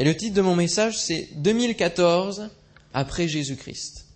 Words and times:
Et 0.00 0.04
le 0.04 0.16
titre 0.16 0.34
de 0.34 0.40
mon 0.40 0.56
message, 0.56 0.98
c'est 0.98 1.28
2014 1.36 2.48
après 2.94 3.28
Jésus-Christ. 3.28 4.06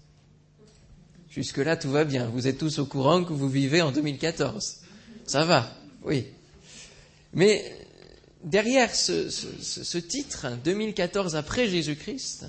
Jusque-là, 1.28 1.76
tout 1.76 1.90
va 1.90 2.04
bien. 2.04 2.26
Vous 2.28 2.46
êtes 2.46 2.56
tous 2.56 2.78
au 2.78 2.86
courant 2.86 3.22
que 3.22 3.34
vous 3.34 3.50
vivez 3.50 3.82
en 3.82 3.92
2014. 3.92 4.78
Ça 5.26 5.44
va, 5.44 5.76
oui. 6.02 6.24
Mais 7.34 7.70
derrière 8.42 8.94
ce, 8.94 9.28
ce 9.28 9.98
titre, 9.98 10.46
2014 10.64 11.36
après 11.36 11.68
Jésus-Christ, 11.68 12.46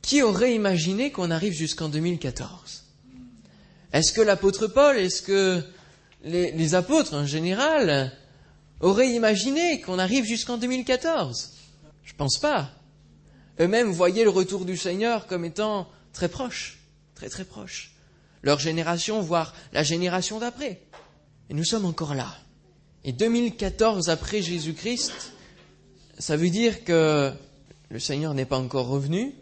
qui 0.00 0.22
aurait 0.22 0.54
imaginé 0.54 1.10
qu'on 1.10 1.32
arrive 1.32 1.54
jusqu'en 1.54 1.88
2014 1.88 2.84
Est-ce 3.92 4.12
que 4.12 4.20
l'apôtre 4.20 4.68
Paul, 4.68 4.98
est-ce 4.98 5.20
que 5.20 5.64
les, 6.22 6.52
les, 6.52 6.74
apôtres 6.76 7.14
en 7.14 7.26
général 7.26 8.12
auraient 8.78 9.10
imaginé 9.10 9.80
qu'on 9.80 9.98
arrive 9.98 10.24
jusqu'en 10.24 10.58
2014 10.58 11.53
Je 12.04 12.14
pense 12.14 12.38
pas. 12.38 12.70
Eux-mêmes 13.60 13.90
voyaient 13.90 14.24
le 14.24 14.30
retour 14.30 14.64
du 14.64 14.76
Seigneur 14.76 15.26
comme 15.26 15.44
étant 15.44 15.88
très 16.12 16.28
proche, 16.28 16.78
très 17.14 17.28
très 17.28 17.44
proche. 17.44 17.92
Leur 18.42 18.58
génération, 18.58 19.20
voire 19.20 19.54
la 19.72 19.82
génération 19.82 20.38
d'après. 20.38 20.82
Et 21.50 21.54
nous 21.54 21.64
sommes 21.64 21.86
encore 21.86 22.14
là. 22.14 22.36
Et 23.04 23.12
2014 23.12 24.08
après 24.08 24.42
Jésus-Christ, 24.42 25.32
ça 26.18 26.36
veut 26.36 26.50
dire 26.50 26.84
que 26.84 27.32
le 27.90 27.98
Seigneur 27.98 28.34
n'est 28.34 28.44
pas 28.44 28.58
encore 28.58 28.88
revenu, 28.88 29.34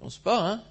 on 0.00 0.10
se 0.10 0.18
pas, 0.18 0.40
hein 0.40 0.62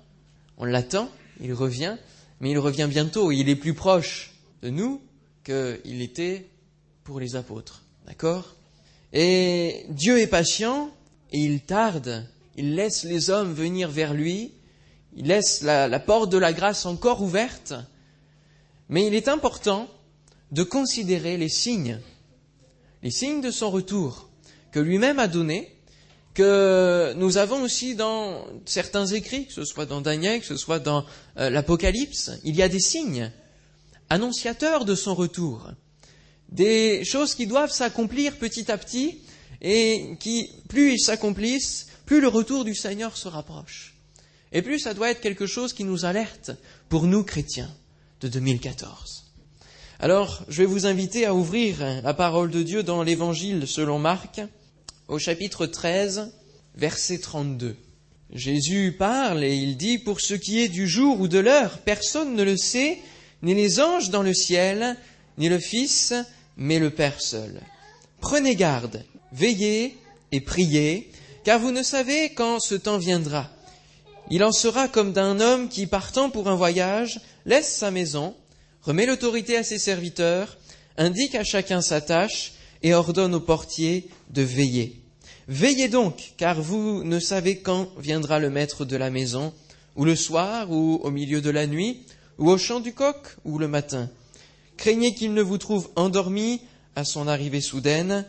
On 0.57 0.65
l'attend, 0.65 1.09
il 1.41 1.53
revient, 1.53 1.97
mais 2.39 2.51
il 2.51 2.59
revient 2.59 2.87
bientôt. 2.89 3.31
Il 3.31 3.49
est 3.49 3.55
plus 3.55 3.73
proche 3.73 4.33
de 4.61 4.69
nous 4.69 5.01
qu'il 5.43 6.01
était 6.01 6.49
pour 7.03 7.19
les 7.19 7.35
apôtres. 7.35 7.83
D'accord? 8.05 8.55
Et 9.13 9.85
Dieu 9.89 10.19
est 10.19 10.27
patient 10.27 10.91
il 11.39 11.61
tarde. 11.61 12.27
Il 12.57 12.75
laisse 12.75 13.03
les 13.03 13.29
hommes 13.29 13.53
venir 13.53 13.89
vers 13.89 14.13
lui. 14.13 14.53
Il 15.15 15.27
laisse 15.27 15.61
la, 15.61 15.99
porte 15.99 16.31
de 16.31 16.37
la 16.37 16.53
grâce 16.53 16.85
encore 16.85 17.21
ouverte. 17.21 17.73
Mais 18.89 19.07
il 19.07 19.13
est 19.13 19.27
important 19.27 19.89
de 20.51 20.63
considérer 20.63 21.37
les 21.37 21.49
signes, 21.49 21.99
les 23.01 23.11
signes 23.11 23.41
de 23.41 23.51
son 23.51 23.71
retour 23.71 24.29
que 24.71 24.79
lui-même 24.79 25.19
a 25.19 25.27
donnés 25.27 25.71
que 26.33 27.13
nous 27.15 27.37
avons 27.37 27.63
aussi 27.63 27.95
dans 27.95 28.45
certains 28.65 29.07
écrits, 29.07 29.47
que 29.47 29.53
ce 29.53 29.63
soit 29.63 29.85
dans 29.85 30.01
Daniel, 30.01 30.41
que 30.41 30.45
ce 30.45 30.57
soit 30.57 30.79
dans 30.79 31.05
euh, 31.37 31.49
l'Apocalypse, 31.49 32.31
il 32.43 32.55
y 32.55 32.61
a 32.61 32.67
des 32.67 32.81
signes 32.81 33.31
annonciateurs 34.09 34.85
de 34.85 34.95
son 34.95 35.15
retour, 35.15 35.71
des 36.49 37.05
choses 37.05 37.35
qui 37.35 37.47
doivent 37.47 37.71
s'accomplir 37.71 38.37
petit 38.37 38.69
à 38.69 38.77
petit 38.77 39.21
et 39.61 40.15
qui, 40.19 40.49
plus 40.67 40.93
ils 40.93 40.99
s'accomplissent, 40.99 41.87
plus 42.05 42.21
le 42.21 42.27
retour 42.27 42.65
du 42.65 42.75
Seigneur 42.75 43.17
se 43.17 43.27
rapproche. 43.27 43.95
Et 44.51 44.61
plus 44.61 44.79
ça 44.79 44.93
doit 44.93 45.09
être 45.09 45.21
quelque 45.21 45.47
chose 45.47 45.73
qui 45.73 45.83
nous 45.83 46.05
alerte 46.05 46.51
pour 46.89 47.03
nous 47.03 47.23
chrétiens 47.23 47.73
de 48.21 48.27
2014. 48.27 49.25
Alors, 49.99 50.43
je 50.49 50.61
vais 50.61 50.67
vous 50.67 50.85
inviter 50.85 51.25
à 51.25 51.33
ouvrir 51.33 51.79
la 52.03 52.13
parole 52.13 52.51
de 52.51 52.63
Dieu 52.63 52.83
dans 52.83 53.01
l'Évangile 53.01 53.65
selon 53.65 53.97
Marc, 53.97 54.41
au 55.07 55.19
chapitre 55.19 55.65
13, 55.65 56.31
verset 56.75 57.19
32. 57.19 57.77
Jésus 58.33 58.95
parle 58.97 59.43
et 59.43 59.55
il 59.55 59.77
dit, 59.77 59.97
Pour 59.97 60.19
ce 60.19 60.33
qui 60.33 60.59
est 60.59 60.67
du 60.67 60.87
jour 60.87 61.21
ou 61.21 61.27
de 61.27 61.39
l'heure, 61.39 61.79
personne 61.79 62.35
ne 62.35 62.43
le 62.43 62.57
sait, 62.57 62.99
ni 63.41 63.53
les 63.53 63.79
anges 63.79 64.09
dans 64.09 64.23
le 64.23 64.33
ciel, 64.33 64.97
ni 65.37 65.47
le 65.47 65.59
Fils, 65.59 66.13
mais 66.57 66.79
le 66.79 66.89
Père 66.89 67.21
seul. 67.21 67.61
Prenez 68.19 68.55
garde, 68.55 69.03
veillez 69.35 69.97
et 70.31 70.41
priez, 70.41 71.11
car 71.43 71.59
vous 71.59 71.71
ne 71.71 71.83
savez 71.83 72.33
quand 72.33 72.59
ce 72.59 72.75
temps 72.75 72.97
viendra. 72.97 73.49
Il 74.31 74.43
en 74.43 74.51
sera 74.51 74.87
comme 74.87 75.13
d'un 75.13 75.39
homme 75.39 75.69
qui, 75.69 75.85
partant 75.85 76.29
pour 76.29 76.49
un 76.49 76.55
voyage, 76.55 77.19
laisse 77.45 77.75
sa 77.75 77.91
maison, 77.91 78.35
remet 78.81 79.05
l'autorité 79.05 79.57
à 79.57 79.63
ses 79.63 79.77
serviteurs, 79.77 80.57
indique 80.97 81.35
à 81.35 81.43
chacun 81.43 81.81
sa 81.81 82.01
tâche, 82.01 82.53
et 82.81 82.93
ordonne 82.93 83.33
au 83.33 83.39
portier 83.39 84.07
de 84.29 84.41
veiller. 84.41 85.01
Veillez 85.47 85.87
donc, 85.87 86.33
car 86.37 86.61
vous 86.61 87.03
ne 87.03 87.19
savez 87.19 87.57
quand 87.57 87.89
viendra 87.97 88.39
le 88.39 88.49
maître 88.49 88.85
de 88.85 88.95
la 88.95 89.09
maison, 89.09 89.53
ou 89.95 90.05
le 90.05 90.15
soir, 90.15 90.71
ou 90.71 90.99
au 91.03 91.11
milieu 91.11 91.41
de 91.41 91.49
la 91.49 91.67
nuit, 91.67 92.01
ou 92.37 92.49
au 92.49 92.57
chant 92.57 92.79
du 92.79 92.93
coq, 92.93 93.17
ou 93.43 93.57
le 93.57 93.67
matin. 93.67 94.09
Craignez 94.77 95.13
qu'il 95.13 95.33
ne 95.33 95.41
vous 95.41 95.57
trouve 95.57 95.89
endormi 95.95 96.61
à 96.95 97.05
son 97.05 97.27
arrivée 97.27 97.61
soudaine. 97.61 98.25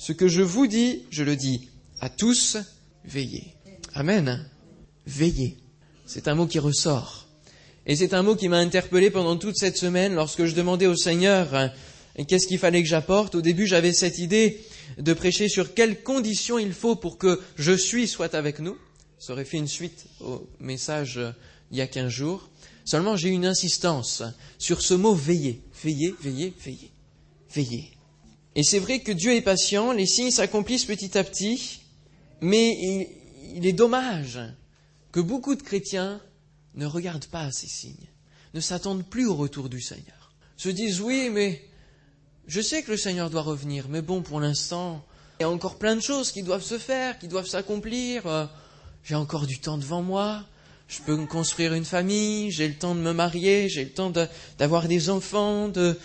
Ce 0.00 0.12
que 0.12 0.28
je 0.28 0.40
vous 0.40 0.66
dis, 0.66 1.02
je 1.10 1.22
le 1.22 1.36
dis 1.36 1.68
à 2.00 2.08
tous, 2.08 2.56
veillez. 3.04 3.52
Amen. 3.92 4.48
Veillez. 5.06 5.58
C'est 6.06 6.26
un 6.26 6.34
mot 6.34 6.46
qui 6.46 6.58
ressort. 6.58 7.28
Et 7.84 7.96
c'est 7.96 8.14
un 8.14 8.22
mot 8.22 8.34
qui 8.34 8.48
m'a 8.48 8.56
interpellé 8.56 9.10
pendant 9.10 9.36
toute 9.36 9.58
cette 9.58 9.76
semaine 9.76 10.14
lorsque 10.14 10.46
je 10.46 10.54
demandais 10.54 10.86
au 10.86 10.96
Seigneur 10.96 11.70
et 12.16 12.24
qu'est-ce 12.24 12.46
qu'il 12.46 12.58
fallait 12.58 12.82
que 12.82 12.88
j'apporte? 12.88 13.34
Au 13.34 13.42
début, 13.42 13.66
j'avais 13.66 13.92
cette 13.92 14.16
idée 14.16 14.62
de 14.96 15.12
prêcher 15.12 15.50
sur 15.50 15.74
quelles 15.74 16.02
conditions 16.02 16.58
il 16.58 16.72
faut 16.72 16.96
pour 16.96 17.18
que 17.18 17.38
je 17.56 17.72
suis 17.72 18.08
soit 18.08 18.34
avec 18.34 18.58
nous. 18.58 18.78
Ça 19.18 19.34
aurait 19.34 19.44
fait 19.44 19.58
une 19.58 19.68
suite 19.68 20.06
au 20.20 20.48
message 20.60 21.18
euh, 21.18 21.32
il 21.72 21.76
y 21.76 21.82
a 21.82 21.86
quinze 21.86 22.10
jours. 22.10 22.48
Seulement, 22.86 23.16
j'ai 23.16 23.28
une 23.28 23.44
insistance 23.44 24.22
sur 24.56 24.80
ce 24.80 24.94
mot 24.94 25.14
veiller. 25.14 25.60
Veiller, 25.84 26.14
veiller, 26.22 26.54
veiller. 26.58 26.90
Veiller. 27.54 27.99
Et 28.60 28.62
c'est 28.62 28.78
vrai 28.78 28.98
que 28.98 29.10
Dieu 29.10 29.34
est 29.34 29.40
patient, 29.40 29.90
les 29.90 30.04
signes 30.04 30.30
s'accomplissent 30.30 30.84
petit 30.84 31.16
à 31.16 31.24
petit, 31.24 31.80
mais 32.42 33.08
il, 33.54 33.66
est 33.66 33.72
dommage 33.72 34.38
que 35.12 35.20
beaucoup 35.20 35.54
de 35.54 35.62
chrétiens 35.62 36.20
ne 36.74 36.84
regardent 36.84 37.24
pas 37.24 37.50
ces 37.52 37.68
signes, 37.68 38.10
ne 38.52 38.60
s'attendent 38.60 39.06
plus 39.06 39.24
au 39.24 39.34
retour 39.34 39.70
du 39.70 39.80
Seigneur. 39.80 40.34
Se 40.58 40.68
disent 40.68 41.00
oui, 41.00 41.30
mais 41.32 41.64
je 42.48 42.60
sais 42.60 42.82
que 42.82 42.90
le 42.90 42.98
Seigneur 42.98 43.30
doit 43.30 43.40
revenir, 43.40 43.88
mais 43.88 44.02
bon, 44.02 44.20
pour 44.20 44.40
l'instant, 44.40 45.06
il 45.38 45.44
y 45.44 45.46
a 45.46 45.50
encore 45.50 45.78
plein 45.78 45.96
de 45.96 46.02
choses 46.02 46.30
qui 46.30 46.42
doivent 46.42 46.62
se 46.62 46.76
faire, 46.76 47.18
qui 47.18 47.28
doivent 47.28 47.48
s'accomplir. 47.48 48.26
Euh, 48.26 48.44
j'ai 49.04 49.14
encore 49.14 49.46
du 49.46 49.58
temps 49.58 49.78
devant 49.78 50.02
moi. 50.02 50.44
Je 50.86 51.00
peux 51.00 51.16
construire 51.24 51.72
une 51.72 51.86
famille, 51.86 52.50
j'ai 52.50 52.68
le 52.68 52.74
temps 52.74 52.94
de 52.94 53.00
me 53.00 53.14
marier, 53.14 53.70
j'ai 53.70 53.84
le 53.84 53.90
temps 53.90 54.12
d'avoir 54.58 54.86
des 54.86 55.08
enfants, 55.08 55.68
de, 55.68 55.96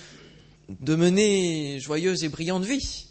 de 0.70 0.96
mener 0.96 1.80
joyeuse 1.80 2.24
et 2.24 2.30
brillante 2.30 2.64
vie. 2.64 3.08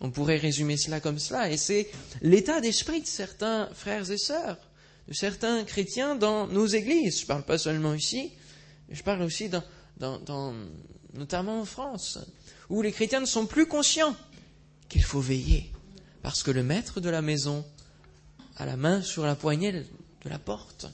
On 0.00 0.10
pourrait 0.10 0.36
résumer 0.36 0.76
cela 0.76 1.00
comme 1.00 1.18
cela. 1.18 1.50
Et 1.50 1.56
c'est 1.56 1.90
l'état 2.22 2.60
d'esprit 2.60 3.00
de 3.00 3.06
certains 3.06 3.68
frères 3.74 4.10
et 4.10 4.18
sœurs, 4.18 4.58
de 5.08 5.14
certains 5.14 5.64
chrétiens 5.64 6.16
dans 6.16 6.46
nos 6.46 6.66
églises. 6.66 7.18
Je 7.18 7.22
ne 7.22 7.28
parle 7.28 7.44
pas 7.44 7.58
seulement 7.58 7.94
ici, 7.94 8.32
je 8.90 9.02
parle 9.02 9.22
aussi 9.22 9.48
dans, 9.48 9.62
dans, 9.98 10.54
notamment 11.14 11.60
en 11.60 11.64
France 11.64 12.18
où 12.68 12.82
les 12.82 12.92
chrétiens 12.92 13.20
ne 13.20 13.26
sont 13.26 13.46
plus 13.46 13.66
conscients 13.66 14.14
qu'il 14.88 15.02
faut 15.02 15.20
veiller, 15.20 15.72
parce 16.22 16.42
que 16.42 16.50
le 16.50 16.62
maître 16.62 17.00
de 17.00 17.08
la 17.08 17.22
maison 17.22 17.64
a 18.56 18.66
la 18.66 18.76
main 18.76 19.02
sur 19.02 19.24
la 19.24 19.34
poignée 19.34 19.72
de 19.72 19.84
la 20.28 20.38
porte 20.38 20.86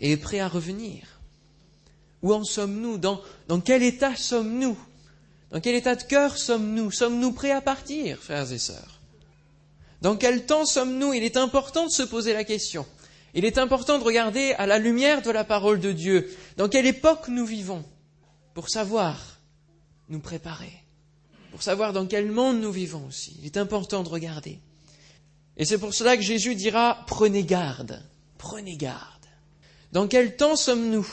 et 0.00 0.12
est 0.12 0.16
prêt 0.16 0.40
à 0.40 0.48
revenir. 0.48 1.20
Où 2.22 2.34
en 2.34 2.44
sommes-nous? 2.44 2.98
Dans 2.98 3.60
quel 3.64 3.82
état 3.82 4.14
sommes-nous? 4.14 4.78
Dans 5.50 5.60
quel 5.60 5.74
état 5.74 5.96
de 5.96 6.02
cœur 6.02 6.38
sommes-nous? 6.38 6.90
Sommes-nous 6.90 7.32
prêts 7.32 7.50
à 7.50 7.60
partir, 7.60 8.18
frères 8.18 8.52
et 8.52 8.58
sœurs? 8.58 9.00
Dans 10.00 10.16
quel 10.16 10.46
temps 10.46 10.64
sommes-nous? 10.64 11.12
Il 11.12 11.24
est 11.24 11.36
important 11.36 11.86
de 11.86 11.90
se 11.90 12.02
poser 12.02 12.32
la 12.32 12.44
question. 12.44 12.86
Il 13.34 13.44
est 13.44 13.58
important 13.58 13.98
de 13.98 14.04
regarder 14.04 14.52
à 14.54 14.66
la 14.66 14.78
lumière 14.78 15.22
de 15.22 15.30
la 15.30 15.44
parole 15.44 15.80
de 15.80 15.92
Dieu. 15.92 16.34
Dans 16.56 16.68
quelle 16.68 16.86
époque 16.86 17.28
nous 17.28 17.46
vivons? 17.46 17.84
Pour 18.54 18.68
savoir 18.68 19.38
nous 20.08 20.20
préparer. 20.20 20.72
Pour 21.50 21.62
savoir 21.62 21.92
dans 21.92 22.06
quel 22.06 22.30
monde 22.30 22.60
nous 22.60 22.72
vivons 22.72 23.06
aussi. 23.06 23.36
Il 23.40 23.46
est 23.46 23.56
important 23.56 24.02
de 24.02 24.08
regarder. 24.08 24.58
Et 25.56 25.64
c'est 25.64 25.78
pour 25.78 25.94
cela 25.94 26.16
que 26.16 26.22
Jésus 26.22 26.54
dira, 26.54 27.04
prenez 27.06 27.44
garde, 27.44 28.02
prenez 28.38 28.76
garde. 28.76 29.26
Dans 29.92 30.06
quel 30.06 30.36
temps 30.36 30.56
sommes-nous? 30.56 31.06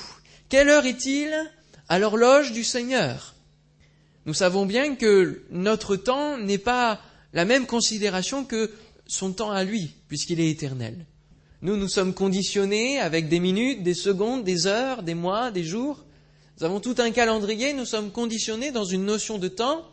Quelle 0.47 0.69
heure 0.69 0.85
est-il? 0.85 1.35
À 1.89 1.99
l'horloge 1.99 2.51
du 2.51 2.63
Seigneur 2.63 3.35
Nous 4.27 4.35
savons 4.35 4.67
bien 4.67 4.95
que 4.95 5.41
notre 5.49 5.95
temps 5.95 6.37
n'est 6.37 6.59
pas 6.59 7.01
la 7.33 7.45
même 7.45 7.65
considération 7.65 8.45
que 8.45 8.71
son 9.07 9.33
temps 9.33 9.51
à 9.51 9.63
lui, 9.63 9.95
puisqu'il 10.07 10.39
est 10.39 10.51
éternel. 10.51 11.05
Nous, 11.63 11.75
nous 11.75 11.87
sommes 11.87 12.13
conditionnés 12.13 12.99
avec 12.99 13.29
des 13.29 13.39
minutes, 13.39 13.81
des 13.81 13.95
secondes, 13.95 14.43
des 14.43 14.67
heures, 14.67 15.01
des 15.01 15.15
mois, 15.15 15.49
des 15.49 15.63
jours. 15.63 16.05
Nous 16.59 16.65
avons 16.65 16.79
tout 16.79 16.95
un 16.99 17.09
calendrier, 17.09 17.73
nous 17.73 17.85
sommes 17.85 18.11
conditionnés 18.11 18.71
dans 18.71 18.85
une 18.85 19.05
notion 19.05 19.39
de 19.39 19.47
temps 19.47 19.83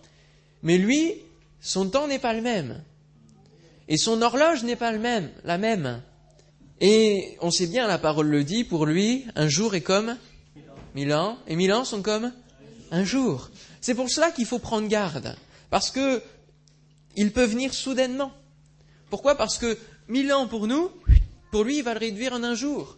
mais 0.65 0.79
lui, 0.79 1.13
son 1.61 1.89
temps 1.91 2.09
n'est 2.09 2.19
pas 2.19 2.33
le 2.33 2.41
même. 2.41 2.83
Et 3.87 3.99
son 3.99 4.21
horloge 4.23 4.65
n'est 4.65 4.77
pas 4.77 4.91
le 4.91 4.99
même, 4.99 5.31
la 5.45 5.59
même. 5.59 6.03
Et 6.81 7.37
on 7.41 7.51
sait 7.51 7.67
bien, 7.67 7.87
la 7.87 7.99
parole 7.99 8.29
le 8.29 8.43
dit, 8.43 8.65
pour 8.65 8.87
lui, 8.87 9.27
un 9.37 9.47
jour 9.47 9.75
est 9.75 9.83
comme 9.83 10.17
mille 10.95 11.13
ans, 11.13 11.39
et 11.47 11.55
mille 11.55 11.73
ans 11.73 11.85
sont 11.85 12.01
comme 12.01 12.33
un 12.91 13.05
jour. 13.05 13.51
C'est 13.85 13.95
pour 13.95 14.09
cela 14.09 14.31
qu'il 14.31 14.47
faut 14.47 14.59
prendre 14.59 14.89
garde, 14.89 15.37
parce 15.69 15.91
que 15.91 16.23
il 17.17 17.35
peut 17.35 17.45
venir 17.45 17.75
soudainement. 17.75 18.33
Pourquoi? 19.11 19.35
Parce 19.35 19.59
que 19.59 19.77
mille 20.09 20.33
ans 20.33 20.47
pour 20.47 20.67
nous, 20.67 20.91
pour 21.53 21.65
lui, 21.65 21.77
il 21.77 21.85
va 21.85 21.93
le 21.93 22.01
réduire 22.01 22.33
en 22.33 22.43
un 22.45 22.55
jour. 22.55 22.97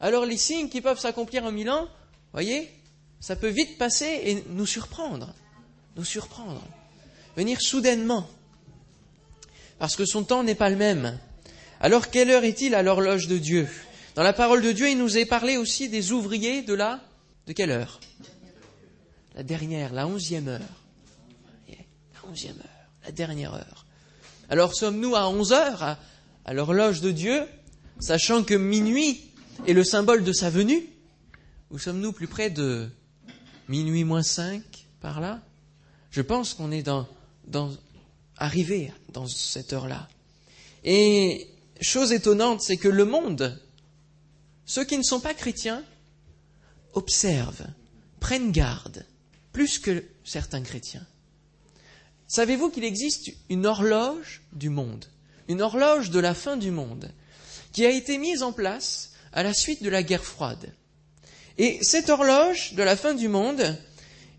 Alors 0.00 0.26
les 0.26 0.36
signes 0.36 0.68
qui 0.68 0.80
peuvent 0.80 0.98
s'accomplir 0.98 1.44
en 1.44 1.52
mille 1.52 1.70
ans, 1.70 1.86
voyez, 2.32 2.68
ça 3.20 3.36
peut 3.36 3.50
vite 3.50 3.78
passer 3.78 4.20
et 4.24 4.44
nous 4.48 4.66
surprendre, 4.66 5.32
nous 5.94 6.04
surprendre, 6.04 6.60
venir 7.36 7.60
soudainement, 7.60 8.28
parce 9.78 9.94
que 9.94 10.04
son 10.04 10.24
temps 10.24 10.42
n'est 10.42 10.56
pas 10.56 10.70
le 10.70 10.76
même. 10.76 11.20
Alors 11.80 12.10
quelle 12.10 12.30
heure 12.30 12.42
est-il 12.42 12.74
à 12.74 12.82
l'horloge 12.82 13.28
de 13.28 13.38
Dieu? 13.38 13.68
Dans 14.16 14.24
la 14.24 14.32
parole 14.32 14.62
de 14.62 14.72
Dieu, 14.72 14.88
il 14.90 14.98
nous 14.98 15.18
est 15.18 15.24
parlé 15.24 15.56
aussi 15.56 15.88
des 15.88 16.10
ouvriers 16.10 16.62
de 16.62 16.74
la... 16.74 16.98
De 17.46 17.52
quelle 17.52 17.70
heure? 17.70 18.00
La 19.36 19.42
dernière, 19.42 19.92
la 19.92 20.06
onzième 20.06 20.48
heure. 20.48 20.60
La 21.68 22.30
onzième 22.30 22.56
heure, 22.56 22.90
la 23.04 23.12
dernière 23.12 23.52
heure. 23.54 23.86
Alors 24.48 24.74
sommes-nous 24.74 25.14
à 25.14 25.28
onze 25.28 25.52
heures, 25.52 25.98
à, 26.44 26.54
l'horloge 26.54 27.02
de 27.02 27.10
Dieu, 27.10 27.42
sachant 28.00 28.42
que 28.42 28.54
minuit 28.54 29.20
est 29.66 29.74
le 29.74 29.84
symbole 29.84 30.24
de 30.24 30.32
sa 30.32 30.48
venue? 30.48 30.82
Ou 31.70 31.78
sommes-nous 31.78 32.12
plus 32.12 32.28
près 32.28 32.48
de 32.48 32.88
minuit 33.68 34.04
moins 34.04 34.22
cinq, 34.22 34.62
par 35.02 35.20
là? 35.20 35.42
Je 36.10 36.22
pense 36.22 36.54
qu'on 36.54 36.72
est 36.72 36.82
dans, 36.82 37.06
dans, 37.46 37.70
arrivé 38.38 38.90
dans 39.12 39.26
cette 39.26 39.74
heure-là. 39.74 40.08
Et 40.82 41.46
chose 41.82 42.12
étonnante, 42.12 42.62
c'est 42.62 42.78
que 42.78 42.88
le 42.88 43.04
monde, 43.04 43.60
ceux 44.64 44.84
qui 44.84 44.96
ne 44.96 45.02
sont 45.02 45.20
pas 45.20 45.34
chrétiens, 45.34 45.84
observent, 46.94 47.66
prennent 48.18 48.50
garde, 48.50 49.04
plus 49.56 49.78
que 49.78 50.04
certains 50.22 50.60
chrétiens. 50.60 51.06
Savez-vous 52.28 52.68
qu'il 52.68 52.84
existe 52.84 53.30
une 53.48 53.64
horloge 53.64 54.42
du 54.52 54.68
monde, 54.68 55.06
une 55.48 55.62
horloge 55.62 56.10
de 56.10 56.20
la 56.20 56.34
fin 56.34 56.58
du 56.58 56.70
monde, 56.70 57.10
qui 57.72 57.86
a 57.86 57.90
été 57.90 58.18
mise 58.18 58.42
en 58.42 58.52
place 58.52 59.12
à 59.32 59.42
la 59.42 59.54
suite 59.54 59.82
de 59.82 59.88
la 59.88 60.02
guerre 60.02 60.26
froide? 60.26 60.74
Et 61.56 61.78
cette 61.80 62.10
horloge 62.10 62.74
de 62.74 62.82
la 62.82 62.96
fin 62.96 63.14
du 63.14 63.28
monde 63.28 63.78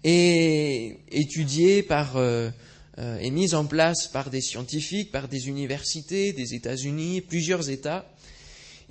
est 0.04 1.00
étudiée 1.10 1.82
par, 1.82 2.18
euh, 2.18 2.52
euh, 3.00 3.18
est 3.18 3.32
mise 3.32 3.56
en 3.56 3.66
place 3.66 4.06
par 4.06 4.30
des 4.30 4.42
scientifiques, 4.42 5.12
par 5.12 5.28
des 5.28 5.48
universités, 5.48 6.32
des 6.32 6.54
États-Unis, 6.54 7.22
plusieurs 7.22 7.72
États, 7.72 8.08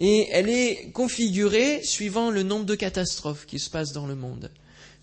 et 0.01 0.27
elle 0.33 0.49
est 0.49 0.91
configurée 0.91 1.85
suivant 1.85 2.33
le 2.33 2.43
nombre 2.43 2.67
de 2.67 2.75
catastrophes 2.75 3.47
qui 3.47 3.61
se 3.61 3.71
passent 3.71 3.93
dans 3.93 4.09
le 4.09 4.17
monde, 4.17 4.51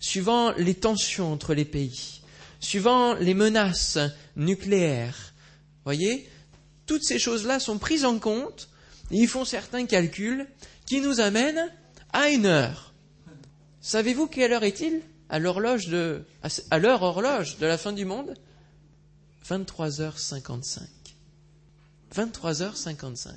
suivant 0.04 0.52
les 0.58 0.74
tensions 0.74 1.32
entre 1.32 1.54
les 1.54 1.64
pays, 1.64 2.20
suivant 2.60 3.14
les 3.14 3.32
menaces 3.32 3.98
nucléaires. 4.36 5.32
Voyez, 5.84 6.28
toutes 6.84 7.04
ces 7.04 7.18
choses-là 7.18 7.58
sont 7.58 7.78
prises 7.78 8.04
en 8.04 8.18
compte. 8.18 8.68
Et 9.10 9.16
ils 9.16 9.28
font 9.28 9.46
certains 9.46 9.86
calculs 9.86 10.46
qui 10.84 11.00
nous 11.00 11.20
amènent 11.20 11.72
à 12.12 12.28
une 12.28 12.44
heure. 12.44 12.92
Savez-vous 13.80 14.26
quelle 14.26 14.52
heure 14.52 14.64
est-il? 14.64 15.00
À 15.30 15.38
l'horloge 15.38 15.88
de, 15.88 16.22
à 16.70 16.78
l'heure 16.78 17.00
horloge 17.02 17.56
de 17.56 17.64
la 17.64 17.78
fin 17.78 17.92
du 17.94 18.04
monde? 18.04 18.34
23h55. 19.48 20.80
23h55. 22.14 23.30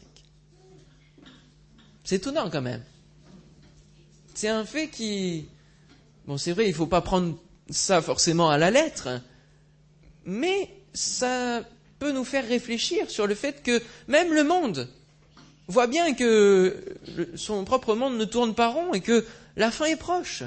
C'est 2.04 2.16
étonnant 2.18 2.50
quand 2.50 2.62
même. 2.62 2.84
C'est 4.36 4.50
un 4.50 4.66
fait 4.66 4.90
qui, 4.90 5.48
bon, 6.28 6.38
c'est 6.38 6.52
vrai, 6.52 6.66
il 6.66 6.72
ne 6.72 6.76
faut 6.76 6.88
pas 6.88 7.02
prendre 7.02 7.38
ça 7.70 8.02
forcément 8.02 8.50
à 8.50 8.58
la 8.58 8.72
lettre, 8.72 9.22
mais 10.26 10.70
ça 10.94 11.64
peut 12.00 12.12
nous 12.12 12.24
faire 12.24 12.48
réfléchir 12.48 13.10
sur 13.10 13.28
le 13.28 13.36
fait 13.36 13.64
que 13.64 13.82
même 14.08 14.34
le 14.34 14.44
monde 14.44 14.88
voit 15.68 15.88
bien 15.88 16.14
que 16.14 16.84
son 17.36 17.64
propre 17.66 17.96
monde 17.96 18.18
ne 18.18 18.26
tourne 18.26 18.56
pas 18.56 18.70
rond 18.70 18.94
et 18.94 19.02
que 19.02 19.26
la 19.56 19.72
fin 19.72 19.86
est 19.86 19.98
proche, 19.98 20.44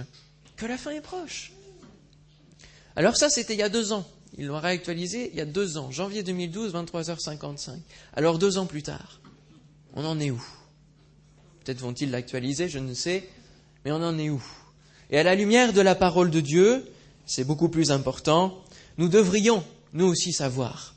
que 0.57 0.67
la 0.67 0.79
fin 0.79 0.93
est 0.93 1.01
proche. 1.01 1.53
Alors 2.97 3.17
ça, 3.17 3.29
c'était 3.29 3.55
il 3.55 3.59
y 3.59 3.65
a 3.65 3.69
deux 3.69 3.93
ans. 3.93 4.07
Ils 4.39 4.47
l'ont 4.47 4.61
réactualisé 4.61 5.31
il 5.33 5.37
y 5.37 5.41
a 5.41 5.47
deux 5.47 5.77
ans, 5.77 5.91
janvier 5.91 6.23
2012, 6.23 6.73
23h55. 6.73 7.79
Alors 8.15 8.39
deux 8.39 8.59
ans 8.59 8.67
plus 8.67 8.83
tard, 8.83 9.21
on 9.95 10.05
en 10.05 10.19
est 10.21 10.31
où? 10.31 10.43
Peut-être 11.65 11.81
vont-ils 11.81 12.11
l'actualiser, 12.11 12.69
je 12.69 12.79
ne 12.79 12.95
sais, 12.95 13.29
mais 13.85 13.93
on 13.93 14.03
en 14.03 14.19
est 14.19 14.31
où? 14.31 14.43
Et 15.11 15.19
à 15.19 15.23
la 15.23 15.35
lumière 15.35 15.73
de 15.73 15.81
la 15.81 15.95
parole 15.95 16.31
de 16.31 16.41
Dieu, 16.41 16.85
c'est 17.27 17.45
beaucoup 17.45 17.69
plus 17.69 17.91
important, 17.91 18.59
nous 18.99 19.09
devrions, 19.09 19.65
nous 19.93 20.07
aussi, 20.07 20.33
savoir 20.33 20.95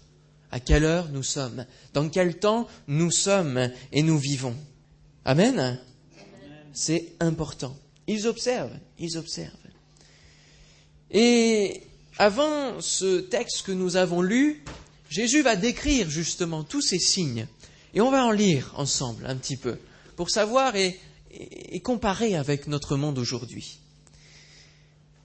à 0.52 0.60
quelle 0.60 0.84
heure 0.84 1.10
nous 1.10 1.24
sommes, 1.24 1.66
dans 1.94 2.10
quel 2.10 2.38
temps 2.38 2.68
nous 2.88 3.10
sommes 3.10 3.72
et 3.92 4.04
nous 4.04 4.20
vivons. 4.20 4.56
Amen. 5.26 5.80
C'est 6.74 7.14
important. 7.20 7.76
Ils 8.08 8.28
observent, 8.28 8.78
ils 9.00 9.18
observent. 9.18 9.52
Et 11.10 11.82
avant 12.18 12.82
ce 12.82 13.20
texte 13.20 13.64
que 13.64 13.72
nous 13.72 13.96
avons 13.96 14.22
lu, 14.22 14.64
Jésus 15.10 15.42
va 15.42 15.56
décrire 15.56 16.10
justement 16.10 16.64
tous 16.64 16.82
ces 16.82 17.00
signes. 17.00 17.48
Et 17.94 18.02
on 18.02 18.12
va 18.12 18.26
en 18.26 18.32
lire 18.32 18.74
ensemble 18.76 19.26
un 19.26 19.36
petit 19.36 19.58
peu, 19.58 19.78
pour 20.16 20.30
savoir 20.30 20.76
et, 20.76 21.00
comparer 21.84 22.36
avec 22.36 22.68
notre 22.68 22.96
monde 22.96 23.18
aujourd'hui. 23.18 23.80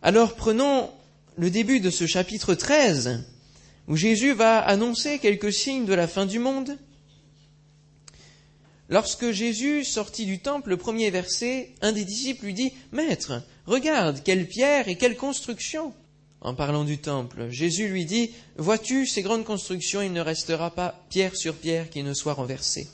Alors 0.00 0.36
prenons 0.36 0.90
le 1.36 1.50
début 1.50 1.80
de 1.80 1.90
ce 1.90 2.06
chapitre 2.06 2.54
13, 2.54 3.24
où 3.88 3.96
Jésus 3.96 4.32
va 4.32 4.60
annoncer 4.60 5.18
quelques 5.18 5.52
signes 5.52 5.86
de 5.86 5.94
la 5.94 6.06
fin 6.06 6.24
du 6.24 6.38
monde. 6.38 6.78
Lorsque 8.88 9.32
Jésus 9.32 9.84
sortit 9.84 10.24
du 10.24 10.38
temple, 10.38 10.70
le 10.70 10.76
premier 10.76 11.10
verset, 11.10 11.74
un 11.82 11.90
des 11.90 12.04
disciples 12.04 12.46
lui 12.46 12.54
dit, 12.54 12.72
Maître, 12.92 13.42
regarde, 13.66 14.22
quelle 14.24 14.46
pierre 14.46 14.88
et 14.88 14.96
quelle 14.96 15.16
construction. 15.16 15.92
En 16.40 16.54
parlant 16.54 16.84
du 16.84 16.98
temple, 16.98 17.48
Jésus 17.50 17.88
lui 17.88 18.04
dit, 18.04 18.30
Vois-tu 18.56 19.04
ces 19.04 19.22
grandes 19.22 19.44
constructions, 19.44 20.00
il 20.00 20.12
ne 20.12 20.20
restera 20.20 20.70
pas 20.70 21.04
pierre 21.10 21.36
sur 21.36 21.56
pierre 21.56 21.90
qui 21.90 22.04
ne 22.04 22.14
soit 22.14 22.34
renversée. 22.34 22.86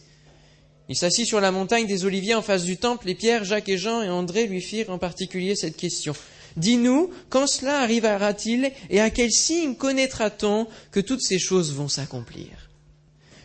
Il 0.89 0.97
s'assit 0.97 1.27
sur 1.27 1.41
la 1.41 1.53
montagne 1.53 1.87
des 1.87 2.07
Oliviers 2.07 2.35
en 2.35 2.43
face 2.43 2.65
du 2.65 2.79
temple, 2.79 3.11
et 3.11 3.15
Pierre, 3.15 3.45
Jacques 3.45 3.69
et 3.69 3.79
Jean 3.79 4.01
et 4.01 4.09
André 4.09 4.47
lui 4.47 4.63
firent 4.63 4.91
en 4.91 4.99
particulier 4.99 5.55
cette 5.55 5.77
question. 5.77 6.15
Dis-nous, 6.57 7.11
quand 7.31 7.47
cela 7.47 7.81
arrivera-t-il 7.81 8.73
et 8.91 9.01
à 9.01 9.11
quel 9.11 9.33
signe 9.33 9.75
connaîtra-t-on 9.75 10.67
que 10.93 11.01
toutes 11.01 11.23
ces 11.23 11.39
choses 11.39 11.73
vont 11.73 11.89
s'accomplir? 11.89 12.71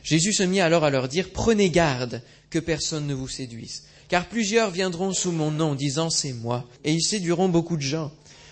Jésus 0.03 0.33
se 0.33 0.43
mit 0.43 0.61
alors 0.61 0.83
à 0.83 0.89
leur 0.89 1.07
dire, 1.07 1.29
Prenez 1.31 1.69
garde 1.69 2.21
que 2.49 2.59
personne 2.59 3.07
ne 3.07 3.13
vous 3.13 3.27
séduise, 3.27 3.83
car 4.07 4.27
plusieurs 4.27 4.71
viendront 4.71 5.13
sous 5.13 5.31
mon 5.31 5.51
nom, 5.51 5.75
disant 5.75 6.09
C'est 6.09 6.33
moi, 6.33 6.67
et 6.83 6.93
ils 6.93 7.03
séduiront 7.03 7.49
beaucoup 7.49 7.77
de 7.77 7.81
gens. 7.81 8.11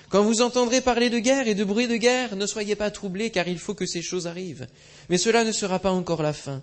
Quand 0.09 0.23
vous 0.23 0.41
entendrez 0.41 0.81
parler 0.81 1.09
de 1.09 1.19
guerre 1.19 1.47
et 1.47 1.55
de 1.55 1.63
bruit 1.63 1.87
de 1.87 1.97
guerre, 1.97 2.35
ne 2.35 2.45
soyez 2.45 2.75
pas 2.75 2.91
troublés, 2.91 3.29
car 3.29 3.47
il 3.47 3.59
faut 3.59 3.73
que 3.73 3.85
ces 3.85 4.01
choses 4.01 4.25
arrivent. 4.25 4.67
Mais 5.09 5.17
cela 5.17 5.43
ne 5.43 5.51
sera 5.51 5.79
pas 5.79 5.91
encore 5.91 6.23
la 6.23 6.33
fin. 6.33 6.61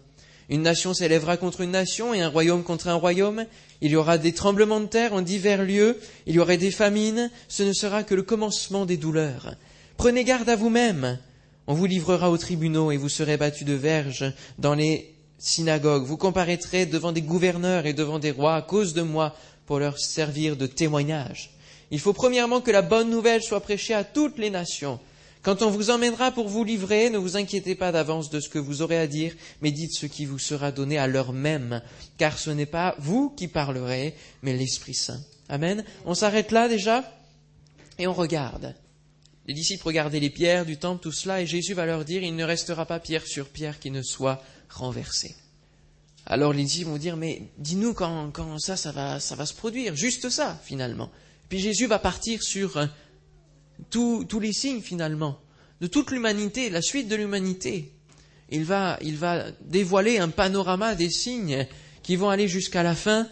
Une 0.51 0.63
nation 0.63 0.93
s'élèvera 0.93 1.37
contre 1.37 1.63
une 1.63 1.71
nation 1.71 2.13
et 2.13 2.21
un 2.21 2.29
royaume 2.29 2.63
contre 2.63 2.89
un 2.89 2.95
royaume. 2.95 3.47
Il 3.81 3.91
y 3.91 3.97
aura 3.97 4.19
des 4.19 4.33
tremblements 4.33 4.81
de 4.81 4.87
terre 4.87 5.15
en 5.15 5.23
divers 5.23 5.65
lieux. 5.65 5.99
Il 6.27 6.35
y 6.35 6.39
aura 6.39 6.57
des 6.57 6.71
famines. 6.71 7.31
Ce 7.49 7.63
ne 7.63 7.73
sera 7.73 8.03
que 8.03 8.15
le 8.15 8.23
commencement 8.23 8.87
des 8.87 8.97
douleurs. 8.97 9.55
Prenez 9.97 10.25
garde 10.25 10.49
à 10.49 10.57
vous-même. 10.57 11.19
On 11.67 11.75
vous 11.75 11.87
livrera 11.87 12.31
aux 12.31 12.37
tribunaux 12.37 12.93
et 12.93 12.99
vous 12.99 13.09
serez 13.09 13.39
battus 13.39 13.67
de 13.67 13.73
verges 13.73 14.33
dans 14.59 14.75
les 14.75 15.15
synagogues. 15.39 16.05
Vous 16.05 16.19
comparaîtrez 16.19 16.85
devant 16.85 17.13
des 17.13 17.23
gouverneurs 17.23 17.87
et 17.87 17.95
devant 17.95 18.19
des 18.19 18.31
rois 18.31 18.57
à 18.57 18.63
cause 18.63 18.93
de 18.93 19.03
moi 19.03 19.35
pour 19.67 19.79
leur 19.79 19.99
servir 19.99 20.57
de 20.57 20.67
témoignage. 20.67 21.51
Il 21.91 22.01
faut 22.01 22.13
premièrement 22.13 22.61
que 22.61 22.71
la 22.71 22.83
bonne 22.83 23.09
nouvelle 23.09 23.43
soit 23.43 23.61
prêchée 23.61 23.95
à 23.95 24.05
toutes 24.05 24.39
les 24.39 24.51
nations. 24.51 25.01
Quand 25.45 25.61
on 25.61 25.69
vous 25.69 25.91
emmènera 25.91 26.33
pour 26.33 26.49
vous 26.49 26.65
livrer, 26.65 27.11
ne 27.11 27.19
vous 27.19 27.37
inquiétez 27.37 27.75
pas 27.75 27.93
d'avance 27.93 28.31
de 28.31 28.41
ce 28.41 28.49
que 28.49 28.59
vous 28.59 28.81
aurez 28.81 28.99
à 28.99 29.07
dire, 29.07 29.35
mais 29.61 29.73
dites 29.73 29.93
ce 29.95 30.07
qui 30.07 30.25
vous 30.25 30.39
sera 30.39 30.73
donné 30.73 30.97
à 30.97 31.07
l'heure 31.07 31.35
même, 31.35 31.83
car 32.17 32.39
ce 32.39 32.49
n'est 32.49 32.65
pas 32.65 32.95
vous 32.99 33.29
qui 33.29 33.47
parlerez, 33.47 34.15
mais 34.41 34.57
l'Esprit 34.57 34.95
Saint. 34.95 35.21
Amen. 35.51 35.85
On 36.07 36.15
s'arrête 36.15 36.51
là 36.51 36.67
déjà 36.67 37.05
et 37.99 38.07
on 38.07 38.15
regarde. 38.15 38.75
Les 39.47 39.53
disciples 39.53 39.87
regardaient 39.87 40.19
les 40.19 40.31
pierres 40.31 40.65
du 40.65 40.79
temple, 40.79 41.03
tout 41.03 41.13
cela, 41.13 41.43
et 41.43 41.47
Jésus 41.47 41.75
va 41.75 41.85
leur 41.85 42.07
dire, 42.07 42.23
il 42.23 42.35
ne 42.37 42.45
restera 42.45 42.87
pas 42.87 42.99
pierre 42.99 43.27
sur 43.27 43.51
pierre 43.51 43.79
qui 43.79 43.91
ne 43.91 44.01
soit 44.01 44.43
renversée. 44.71 45.37
Alors 46.25 46.55
les 46.55 46.65
disciples 46.65 46.89
vont 46.89 46.97
dire, 46.97 47.19
mais 47.19 47.43
dis-nous 47.59 47.93
quand, 47.93 48.59
ça, 48.59 48.79
ça 48.79 48.93
va, 48.93 49.21
ça 49.21 49.35
va 49.35 49.45
se 49.45 49.53
produire, 49.53 49.95
juste 49.95 50.31
ça, 50.31 50.59
finalement. 50.65 51.11
Puis 51.51 51.59
Jésus 51.59 51.87
va 51.87 51.99
partir 51.99 52.43
sur 52.43 52.89
tous, 53.91 54.41
les 54.41 54.53
signes 54.53 54.81
finalement, 54.81 55.39
de 55.81 55.87
toute 55.87 56.11
l'humanité, 56.11 56.71
la 56.71 56.83
suite 56.83 57.09
de 57.09 57.17
l'humanité. 57.17 57.93
Il 58.51 58.65
va, 58.65 58.99
il 59.03 59.17
va 59.17 59.51
dévoiler 59.63 60.19
un 60.19 60.29
panorama 60.29 60.95
des 60.95 61.11
signes 61.11 61.67
qui 62.03 62.17
vont 62.17 62.29
aller 62.29 62.49
jusqu'à 62.49 62.83
la 62.83 62.95
fin 62.95 63.29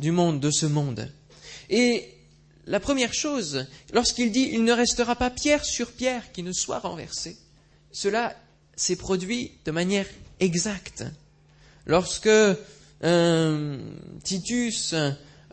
du 0.00 0.10
monde, 0.10 0.40
de 0.40 0.50
ce 0.50 0.66
monde. 0.66 1.10
Et 1.70 2.08
la 2.66 2.80
première 2.80 3.12
chose, 3.12 3.66
lorsqu'il 3.92 4.32
dit 4.32 4.48
il 4.52 4.64
ne 4.64 4.72
restera 4.72 5.16
pas 5.16 5.30
pierre 5.30 5.64
sur 5.64 5.92
pierre 5.92 6.32
qui 6.32 6.42
ne 6.42 6.52
soit 6.52 6.78
renversée, 6.78 7.36
cela 7.92 8.34
s'est 8.74 8.96
produit 8.96 9.52
de 9.64 9.70
manière 9.70 10.06
exacte. 10.40 11.04
Lorsque 11.86 12.28
euh, 13.04 13.78
Titus, 14.22 14.94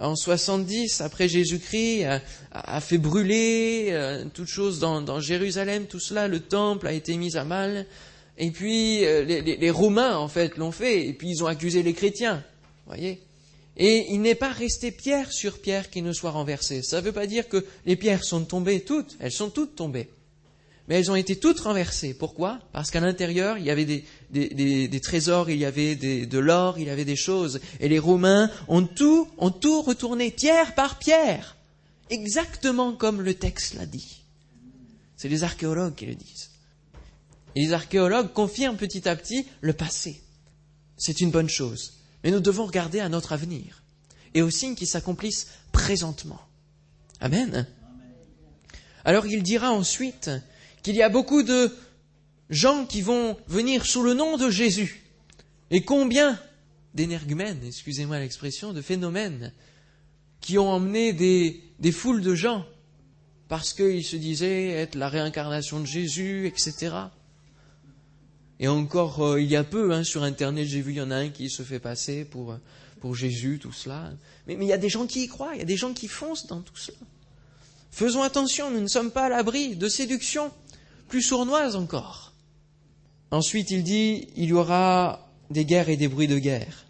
en 0.01 0.15
70 0.15 1.01
après 1.01 1.29
Jésus-Christ, 1.29 2.05
a, 2.51 2.81
fait 2.81 2.97
brûler 2.97 3.87
euh, 3.91 4.25
toutes 4.33 4.47
choses 4.47 4.79
dans, 4.79 5.01
dans, 5.01 5.19
Jérusalem, 5.19 5.85
tout 5.85 5.99
cela, 5.99 6.27
le 6.27 6.39
temple 6.39 6.87
a 6.87 6.93
été 6.93 7.15
mis 7.17 7.37
à 7.37 7.43
mal, 7.43 7.85
et 8.37 8.51
puis 8.51 9.05
euh, 9.05 9.23
les, 9.23 9.41
les, 9.41 9.69
Romains 9.69 10.17
en 10.17 10.27
fait 10.27 10.57
l'ont 10.57 10.71
fait, 10.71 11.07
et 11.07 11.13
puis 11.13 11.29
ils 11.29 11.43
ont 11.43 11.47
accusé 11.47 11.83
les 11.83 11.93
chrétiens, 11.93 12.43
voyez. 12.87 13.21
Et 13.77 14.07
il 14.09 14.21
n'est 14.21 14.35
pas 14.35 14.51
resté 14.51 14.91
pierre 14.91 15.31
sur 15.31 15.59
pierre 15.59 15.89
qui 15.89 16.01
ne 16.01 16.11
soit 16.11 16.31
renversée. 16.31 16.81
Ça 16.83 16.99
ne 16.99 17.05
veut 17.05 17.13
pas 17.13 17.25
dire 17.25 17.47
que 17.47 17.65
les 17.85 17.95
pierres 17.95 18.25
sont 18.25 18.43
tombées 18.43 18.81
toutes, 18.81 19.15
elles 19.19 19.31
sont 19.31 19.49
toutes 19.49 19.75
tombées 19.75 20.09
mais 20.87 20.99
elles 20.99 21.11
ont 21.11 21.15
été 21.15 21.37
toutes 21.37 21.59
renversées. 21.59 22.13
Pourquoi? 22.13 22.59
Parce 22.73 22.91
qu'à 22.91 22.99
l'intérieur, 22.99 23.57
il 23.57 23.65
y 23.65 23.69
avait 23.69 23.85
des, 23.85 25.01
trésors, 25.01 25.49
il 25.49 25.57
y 25.57 25.65
avait 25.65 25.95
de 25.95 26.39
l'or, 26.39 26.79
il 26.79 26.87
y 26.87 26.89
avait 26.89 27.05
des 27.05 27.15
choses. 27.15 27.59
Et 27.79 27.87
les 27.87 27.99
Romains 27.99 28.49
ont 28.67 28.85
tout, 28.85 29.29
ont 29.37 29.51
tout 29.51 29.81
retourné, 29.81 30.31
pierre 30.31 30.75
par 30.75 30.99
pierre, 30.99 31.55
exactement 32.09 32.93
comme 32.93 33.21
le 33.21 33.33
texte 33.33 33.75
l'a 33.75 33.85
dit. 33.85 34.21
C'est 35.17 35.29
les 35.29 35.43
archéologues 35.43 35.95
qui 35.95 36.07
le 36.07 36.15
disent. 36.15 36.49
Et 37.55 37.61
les 37.61 37.73
archéologues 37.73 38.33
confirment 38.33 38.77
petit 38.77 39.07
à 39.07 39.15
petit 39.15 39.45
le 39.61 39.73
passé. 39.73 40.21
C'est 40.97 41.21
une 41.21 41.31
bonne 41.31 41.49
chose. 41.49 41.93
Mais 42.23 42.31
nous 42.31 42.39
devons 42.39 42.65
regarder 42.65 42.99
à 42.99 43.09
notre 43.09 43.33
avenir 43.33 43.81
et 44.33 44.41
aux 44.41 44.49
signes 44.49 44.75
qui 44.75 44.87
s'accomplissent 44.87 45.47
présentement. 45.71 46.39
Amen. 47.19 47.67
Alors 49.03 49.25
il 49.25 49.43
dira 49.43 49.71
ensuite, 49.71 50.29
qu'il 50.83 50.95
y 50.95 51.01
a 51.01 51.09
beaucoup 51.09 51.43
de 51.43 51.71
gens 52.49 52.85
qui 52.85 53.01
vont 53.01 53.37
venir 53.47 53.85
sous 53.85 54.03
le 54.03 54.13
nom 54.13 54.37
de 54.37 54.49
Jésus. 54.49 55.03
Et 55.69 55.83
combien 55.83 56.39
d'énergumènes, 56.93 57.61
excusez-moi 57.65 58.19
l'expression, 58.19 58.73
de 58.73 58.81
phénomènes 58.81 59.53
qui 60.41 60.57
ont 60.57 60.69
emmené 60.69 61.13
des, 61.13 61.91
foules 61.91 62.21
de 62.21 62.35
gens 62.35 62.65
parce 63.47 63.73
qu'ils 63.73 64.03
se 64.03 64.15
disaient 64.15 64.69
être 64.69 64.95
la 64.95 65.09
réincarnation 65.09 65.79
de 65.79 65.85
Jésus, 65.85 66.47
etc. 66.47 66.95
Et 68.59 68.67
encore, 68.67 69.25
euh, 69.25 69.41
il 69.41 69.49
y 69.49 69.55
a 69.55 69.63
peu, 69.63 69.91
hein, 69.91 70.03
sur 70.03 70.23
Internet, 70.23 70.67
j'ai 70.67 70.81
vu, 70.81 70.91
il 70.91 70.97
y 70.97 71.01
en 71.01 71.11
a 71.11 71.15
un 71.15 71.29
qui 71.29 71.49
se 71.49 71.63
fait 71.63 71.79
passer 71.79 72.25
pour, 72.25 72.57
pour 72.99 73.15
Jésus, 73.15 73.59
tout 73.59 73.73
cela. 73.73 74.11
Mais, 74.47 74.55
mais 74.55 74.65
il 74.65 74.69
y 74.69 74.73
a 74.73 74.77
des 74.77 74.89
gens 74.89 75.05
qui 75.05 75.23
y 75.23 75.27
croient, 75.27 75.51
il 75.53 75.59
y 75.59 75.63
a 75.63 75.65
des 75.65 75.77
gens 75.77 75.93
qui 75.93 76.07
foncent 76.07 76.47
dans 76.47 76.61
tout 76.61 76.77
cela. 76.77 76.97
Faisons 77.91 78.23
attention, 78.23 78.71
nous 78.71 78.79
ne 78.79 78.87
sommes 78.87 79.11
pas 79.11 79.25
à 79.25 79.29
l'abri 79.29 79.75
de 79.75 79.89
séduction 79.89 80.51
plus 81.11 81.21
sournoise 81.21 81.75
encore. 81.75 82.31
Ensuite, 83.31 83.69
il 83.69 83.83
dit, 83.83 84.29
il 84.37 84.45
y 84.45 84.53
aura 84.53 85.29
des 85.49 85.65
guerres 85.65 85.89
et 85.89 85.97
des 85.97 86.07
bruits 86.07 86.29
de 86.29 86.39
guerre. 86.39 86.85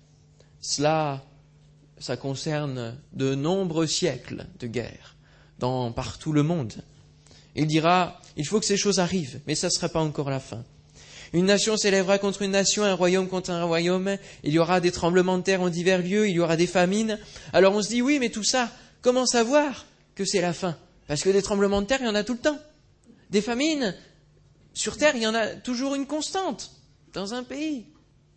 Cela, 0.62 1.24
ça 1.98 2.18
concerne 2.18 3.00
de 3.14 3.34
nombreux 3.34 3.88
siècles 3.88 4.46
de 4.60 4.68
guerre 4.68 5.16
dans 5.58 5.92
partout 5.92 6.34
le 6.34 6.44
monde. 6.44 6.74
Il 7.56 7.66
dira, 7.66 8.22
il 8.38 8.46
faut 8.46 8.60
que 8.60 8.66
ces 8.68 8.78
choses 8.78 9.00
arrivent, 9.00 9.42
mais 9.48 9.56
ça 9.56 9.68
ne 9.68 9.72
sera 9.72 9.90
pas 9.90 10.02
encore 10.02 10.30
la 10.30 10.40
fin. 10.40 10.64
Une 11.34 11.46
nation 11.46 11.76
s'élèvera 11.76 12.20
contre 12.20 12.44
une 12.44 12.52
nation, 12.52 12.84
un 12.84 12.94
royaume 12.94 13.28
contre 13.28 13.50
un 13.50 13.64
royaume, 13.64 14.18
il 14.44 14.54
y 14.54 14.60
aura 14.60 14.82
des 14.82 14.92
tremblements 14.92 15.40
de 15.40 15.44
terre 15.44 15.62
en 15.62 15.70
divers 15.70 16.04
lieux, 16.04 16.30
il 16.30 16.36
y 16.36 16.40
aura 16.40 16.58
des 16.58 16.68
famines. 16.68 17.18
Alors 17.54 17.74
on 17.74 17.82
se 17.82 17.90
dit, 17.90 18.04
oui, 18.04 18.20
mais 18.20 18.30
tout 18.30 18.44
ça, 18.44 18.70
comment 19.02 19.26
savoir 19.26 19.88
que 20.14 20.26
c'est 20.26 20.42
la 20.42 20.54
fin? 20.54 20.78
Parce 21.08 21.24
que 21.24 21.32
des 21.32 21.42
tremblements 21.42 21.82
de 21.82 21.88
terre, 21.88 22.02
il 22.02 22.06
y 22.06 22.10
en 22.10 22.14
a 22.14 22.24
tout 22.24 22.34
le 22.34 22.40
temps. 22.40 22.60
Des 23.32 23.42
famines, 23.42 23.96
sur 24.74 24.98
Terre, 24.98 25.16
il 25.16 25.22
y 25.22 25.28
en 25.28 25.34
a 25.34 25.48
toujours 25.48 25.96
une 25.96 26.08
constante. 26.08 26.72
Dans 27.14 27.34
un 27.34 27.44
pays, 27.44 27.86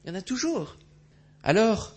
il 0.05 0.09
y 0.09 0.11
en 0.11 0.17
a 0.17 0.23
toujours. 0.23 0.77
Alors, 1.43 1.95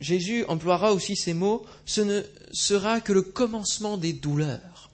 Jésus 0.00 0.44
emploiera 0.48 0.92
aussi 0.92 1.16
ces 1.16 1.34
mots, 1.34 1.64
ce 1.86 2.00
ne 2.00 2.22
sera 2.52 3.00
que 3.00 3.12
le 3.12 3.22
commencement 3.22 3.96
des 3.96 4.12
douleurs. 4.12 4.90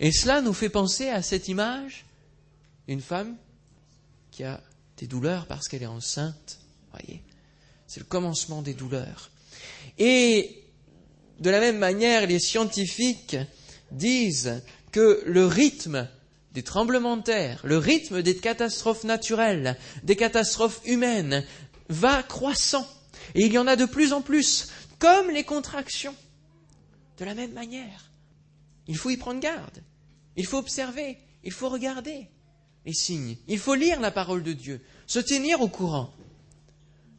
Et 0.00 0.12
cela 0.12 0.40
nous 0.40 0.52
fait 0.52 0.68
penser 0.68 1.08
à 1.08 1.22
cette 1.22 1.48
image, 1.48 2.06
une 2.86 3.00
femme 3.00 3.36
qui 4.30 4.44
a 4.44 4.62
des 4.96 5.06
douleurs 5.06 5.46
parce 5.46 5.68
qu'elle 5.68 5.82
est 5.82 5.86
enceinte. 5.86 6.58
Voyez, 6.92 7.22
c'est 7.86 8.00
le 8.00 8.06
commencement 8.06 8.62
des 8.62 8.74
douleurs. 8.74 9.30
Et 9.98 10.62
de 11.40 11.50
la 11.50 11.60
même 11.60 11.78
manière, 11.78 12.26
les 12.26 12.38
scientifiques 12.38 13.36
disent 13.90 14.62
que 14.92 15.22
le 15.26 15.46
rythme 15.46 16.08
des 16.58 16.64
tremblements 16.64 17.16
de 17.16 17.22
terre, 17.22 17.60
le 17.62 17.78
rythme 17.78 18.20
des 18.20 18.36
catastrophes 18.36 19.04
naturelles, 19.04 19.76
des 20.02 20.16
catastrophes 20.16 20.80
humaines 20.86 21.44
va 21.88 22.24
croissant. 22.24 22.84
Et 23.36 23.46
il 23.46 23.52
y 23.52 23.58
en 23.58 23.68
a 23.68 23.76
de 23.76 23.84
plus 23.84 24.12
en 24.12 24.22
plus, 24.22 24.66
comme 24.98 25.30
les 25.30 25.44
contractions. 25.44 26.16
De 27.16 27.24
la 27.24 27.36
même 27.36 27.52
manière. 27.52 28.10
Il 28.88 28.96
faut 28.96 29.10
y 29.10 29.16
prendre 29.16 29.38
garde. 29.38 29.84
Il 30.34 30.46
faut 30.46 30.58
observer. 30.58 31.18
Il 31.44 31.52
faut 31.52 31.68
regarder 31.68 32.26
les 32.84 32.92
signes. 32.92 33.36
Il 33.46 33.60
faut 33.60 33.76
lire 33.76 34.00
la 34.00 34.10
parole 34.10 34.42
de 34.42 34.52
Dieu. 34.52 34.80
Se 35.06 35.20
tenir 35.20 35.60
au 35.60 35.68
courant. 35.68 36.12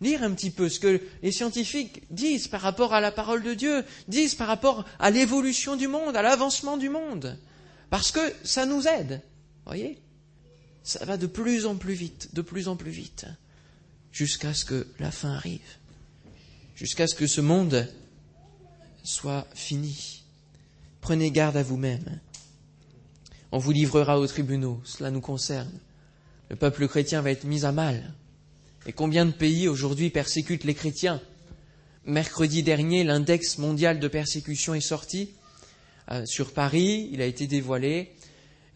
Lire 0.01 0.22
un 0.22 0.34
petit 0.34 0.51
peu 0.51 0.67
ce 0.67 0.81
que 0.81 1.01
les 1.24 1.31
scientifiques 1.31 2.03
disent 2.12 2.50
par 2.50 2.60
rapport 2.60 2.93
à 2.93 3.00
la 3.00 3.13
parole 3.13 3.41
de 3.41 3.53
Dieu, 3.53 3.86
disent 4.10 4.36
par 4.36 4.48
rapport 4.48 4.84
à 5.00 5.12
l'évolution 5.12 5.77
du 5.77 5.88
monde, 5.88 6.17
à 6.17 6.22
l'avancement 6.22 6.75
du 6.75 6.89
monde. 6.89 7.39
Parce 7.89 8.12
que 8.12 8.34
ça 8.43 8.65
nous 8.65 8.86
aide. 8.86 9.22
Voyez 9.70 10.00
Ça 10.82 11.06
va 11.06 11.16
de 11.16 11.28
plus 11.28 11.68
en 11.68 11.76
plus 11.76 11.94
vite, 11.94 12.34
de 12.34 12.42
plus 12.42 12.68
en 12.68 12.76
plus 12.76 12.90
vite, 12.90 13.28
jusqu'à 14.12 14.56
ce 14.56 14.66
que 14.66 14.88
la 14.98 15.12
fin 15.12 15.30
arrive, 15.30 15.60
jusqu'à 16.76 17.06
ce 17.06 17.14
que 17.14 17.28
ce 17.28 17.40
monde 17.40 17.88
soit 19.04 19.46
fini. 19.54 20.24
Prenez 21.02 21.30
garde 21.30 21.56
à 21.56 21.62
vous-même. 21.62 22.20
On 23.52 23.60
vous 23.60 23.72
livrera 23.72 24.20
aux 24.20 24.26
tribunaux, 24.26 24.82
cela 24.86 25.12
nous 25.12 25.22
concerne. 25.22 25.80
Le 26.50 26.56
peuple 26.56 26.88
chrétien 26.88 27.22
va 27.22 27.30
être 27.30 27.44
mis 27.44 27.64
à 27.64 27.72
mal. 27.72 28.16
Et 28.88 28.92
combien 28.92 29.28
de 29.28 29.32
pays 29.32 29.68
aujourd'hui 29.68 30.10
persécutent 30.10 30.64
les 30.64 30.74
chrétiens? 30.74 31.22
Mercredi 32.06 32.64
dernier, 32.64 33.04
l'index 33.04 33.60
mondial 33.60 34.00
de 34.00 34.08
persécution 34.08 34.74
est 34.74 34.82
sorti. 34.82 35.30
Euh, 36.10 36.26
sur 36.26 36.54
Paris, 36.54 37.08
il 37.12 37.22
a 37.22 37.28
été 37.28 37.46
dévoilé, 37.46 38.16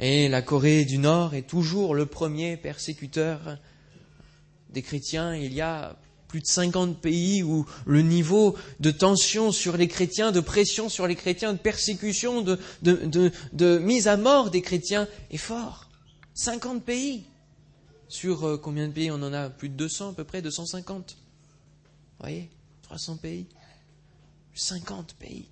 et 0.03 0.27
la 0.27 0.41
Corée 0.41 0.83
du 0.83 0.97
Nord 0.97 1.33
est 1.33 1.47
toujours 1.47 1.95
le 1.95 2.05
premier 2.05 2.57
persécuteur 2.57 3.57
des 4.69 4.81
chrétiens. 4.81 5.33
Il 5.33 5.53
y 5.53 5.61
a 5.61 5.95
plus 6.27 6.41
de 6.41 6.45
50 6.45 6.99
pays 6.99 7.41
où 7.41 7.65
le 7.85 8.01
niveau 8.01 8.57
de 8.81 8.91
tension 8.91 9.53
sur 9.53 9.77
les 9.77 9.87
chrétiens, 9.87 10.33
de 10.33 10.41
pression 10.41 10.89
sur 10.89 11.07
les 11.07 11.15
chrétiens, 11.15 11.53
de 11.53 11.57
persécution, 11.57 12.41
de, 12.41 13.77
mise 13.77 14.09
à 14.09 14.17
mort 14.17 14.51
des 14.51 14.61
chrétiens 14.61 15.07
est 15.31 15.37
fort. 15.37 15.89
50 16.33 16.83
pays. 16.83 17.23
Sur 18.09 18.45
euh, 18.45 18.57
combien 18.57 18.89
de 18.89 18.93
pays? 18.93 19.09
On 19.09 19.23
en 19.23 19.31
a 19.31 19.49
plus 19.49 19.69
de 19.69 19.75
200 19.75 20.09
à 20.09 20.13
peu 20.13 20.25
près, 20.25 20.41
250. 20.41 21.15
Vous 21.15 22.19
voyez? 22.19 22.49
300 22.81 23.17
pays. 23.17 23.45
50 24.53 25.13
pays 25.13 25.47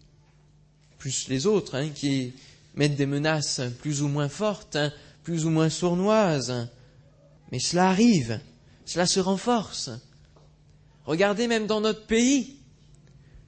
plus 1.01 1.29
les 1.29 1.48
autres, 1.48 1.75
hein, 1.75 1.89
qui 1.89 2.31
mettent 2.75 2.95
des 2.95 3.05
menaces 3.05 3.61
plus 3.79 4.01
ou 4.01 4.07
moins 4.07 4.29
fortes, 4.29 4.75
hein, 4.75 4.91
plus 5.23 5.45
ou 5.45 5.49
moins 5.49 5.69
sournoises. 5.69 6.69
Mais 7.51 7.59
cela 7.59 7.89
arrive, 7.89 8.39
cela 8.85 9.05
se 9.05 9.19
renforce. 9.19 9.89
Regardez 11.05 11.47
même 11.47 11.67
dans 11.67 11.81
notre 11.81 12.05
pays, 12.05 12.57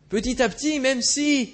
petit 0.09 0.41
à 0.41 0.49
petit, 0.49 0.79
même 0.79 1.01
si 1.01 1.53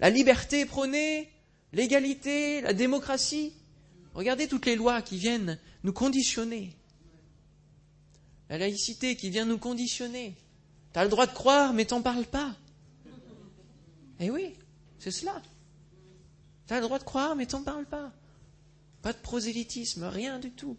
la 0.00 0.10
liberté 0.10 0.60
est 0.60 0.66
prônée, 0.66 1.28
l'égalité, 1.72 2.60
la 2.62 2.72
démocratie, 2.72 3.52
regardez 4.14 4.48
toutes 4.48 4.66
les 4.66 4.76
lois 4.76 5.02
qui 5.02 5.18
viennent 5.18 5.58
nous 5.84 5.92
conditionner. 5.92 6.74
La 8.48 8.58
laïcité 8.58 9.16
qui 9.16 9.30
vient 9.30 9.44
nous 9.44 9.58
conditionner. 9.58 10.34
Tu 10.92 10.98
as 10.98 11.04
le 11.04 11.10
droit 11.10 11.26
de 11.26 11.32
croire, 11.32 11.72
mais 11.72 11.84
t'en 11.84 12.02
parles 12.02 12.24
pas. 12.24 12.56
Eh 14.18 14.30
oui. 14.30 14.54
C'est 14.98 15.12
cela. 15.12 15.40
Tu 16.70 16.74
as 16.74 16.78
le 16.78 16.86
droit 16.86 17.00
de 17.00 17.04
croire, 17.04 17.34
mais 17.34 17.46
t'en 17.46 17.64
parles 17.64 17.84
pas. 17.84 18.12
Pas 19.02 19.12
de 19.12 19.18
prosélytisme, 19.18 20.04
rien 20.04 20.38
du 20.38 20.52
tout. 20.52 20.76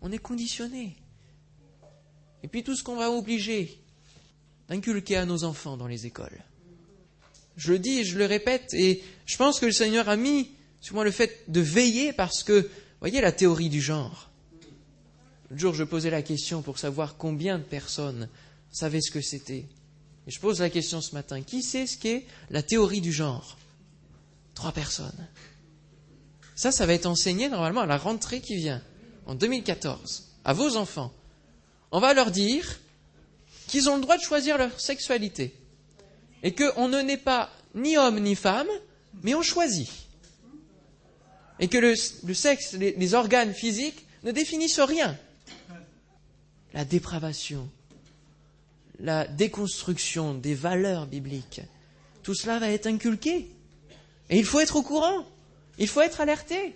On 0.00 0.10
est 0.10 0.16
conditionné. 0.16 0.96
Et 2.42 2.48
puis 2.48 2.64
tout 2.64 2.74
ce 2.74 2.82
qu'on 2.82 2.96
va 2.96 3.10
obliger 3.10 3.78
d'inculquer 4.70 5.16
à 5.16 5.26
nos 5.26 5.44
enfants 5.44 5.76
dans 5.76 5.86
les 5.86 6.06
écoles. 6.06 6.42
Je 7.58 7.72
le 7.72 7.78
dis 7.78 7.98
et 7.98 8.04
je 8.04 8.16
le 8.16 8.24
répète, 8.24 8.72
et 8.72 9.02
je 9.26 9.36
pense 9.36 9.60
que 9.60 9.66
le 9.66 9.72
Seigneur 9.72 10.08
a 10.08 10.16
mis 10.16 10.52
sur 10.80 10.94
moi 10.94 11.04
le 11.04 11.10
fait 11.10 11.44
de 11.48 11.60
veiller 11.60 12.14
parce 12.14 12.42
que, 12.42 12.70
voyez 13.00 13.20
la 13.20 13.32
théorie 13.32 13.68
du 13.68 13.82
genre. 13.82 14.30
Le 15.50 15.58
jour, 15.58 15.74
je 15.74 15.84
posais 15.84 16.08
la 16.08 16.22
question 16.22 16.62
pour 16.62 16.78
savoir 16.78 17.18
combien 17.18 17.58
de 17.58 17.64
personnes 17.64 18.30
savaient 18.72 19.02
ce 19.02 19.10
que 19.10 19.20
c'était. 19.20 19.66
Et 20.26 20.30
je 20.30 20.40
pose 20.40 20.60
la 20.60 20.70
question 20.70 21.02
ce 21.02 21.14
matin, 21.14 21.42
qui 21.42 21.62
sait 21.62 21.86
ce 21.86 21.98
qu'est 21.98 22.24
la 22.48 22.62
théorie 22.62 23.02
du 23.02 23.12
genre? 23.12 23.58
Trois 24.56 24.72
personnes. 24.72 25.28
Ça, 26.56 26.72
ça 26.72 26.86
va 26.86 26.94
être 26.94 27.06
enseigné 27.06 27.48
normalement 27.48 27.82
à 27.82 27.86
la 27.86 27.98
rentrée 27.98 28.40
qui 28.40 28.56
vient, 28.56 28.82
en 29.26 29.34
2014, 29.34 30.26
à 30.44 30.52
vos 30.54 30.76
enfants. 30.76 31.12
On 31.92 32.00
va 32.00 32.14
leur 32.14 32.30
dire 32.30 32.80
qu'ils 33.68 33.88
ont 33.88 33.96
le 33.96 34.02
droit 34.02 34.16
de 34.16 34.22
choisir 34.22 34.56
leur 34.56 34.80
sexualité. 34.80 35.54
Et 36.42 36.54
qu'on 36.54 36.88
ne 36.88 37.00
naît 37.02 37.18
pas 37.18 37.50
ni 37.74 37.98
homme 37.98 38.18
ni 38.20 38.34
femme, 38.34 38.68
mais 39.22 39.34
on 39.34 39.42
choisit. 39.42 39.90
Et 41.60 41.68
que 41.68 41.78
le, 41.78 41.94
sexe, 42.34 42.72
les 42.72 43.14
organes 43.14 43.52
physiques 43.52 44.06
ne 44.24 44.32
définissent 44.32 44.80
rien. 44.80 45.18
La 46.72 46.84
dépravation, 46.84 47.68
la 49.00 49.26
déconstruction 49.26 50.34
des 50.34 50.54
valeurs 50.54 51.06
bibliques, 51.06 51.60
tout 52.22 52.34
cela 52.34 52.58
va 52.58 52.70
être 52.70 52.86
inculqué. 52.86 53.50
Et 54.30 54.38
il 54.38 54.44
faut 54.44 54.60
être 54.60 54.76
au 54.76 54.82
courant, 54.82 55.24
il 55.78 55.88
faut 55.88 56.00
être 56.00 56.20
alerté 56.20 56.74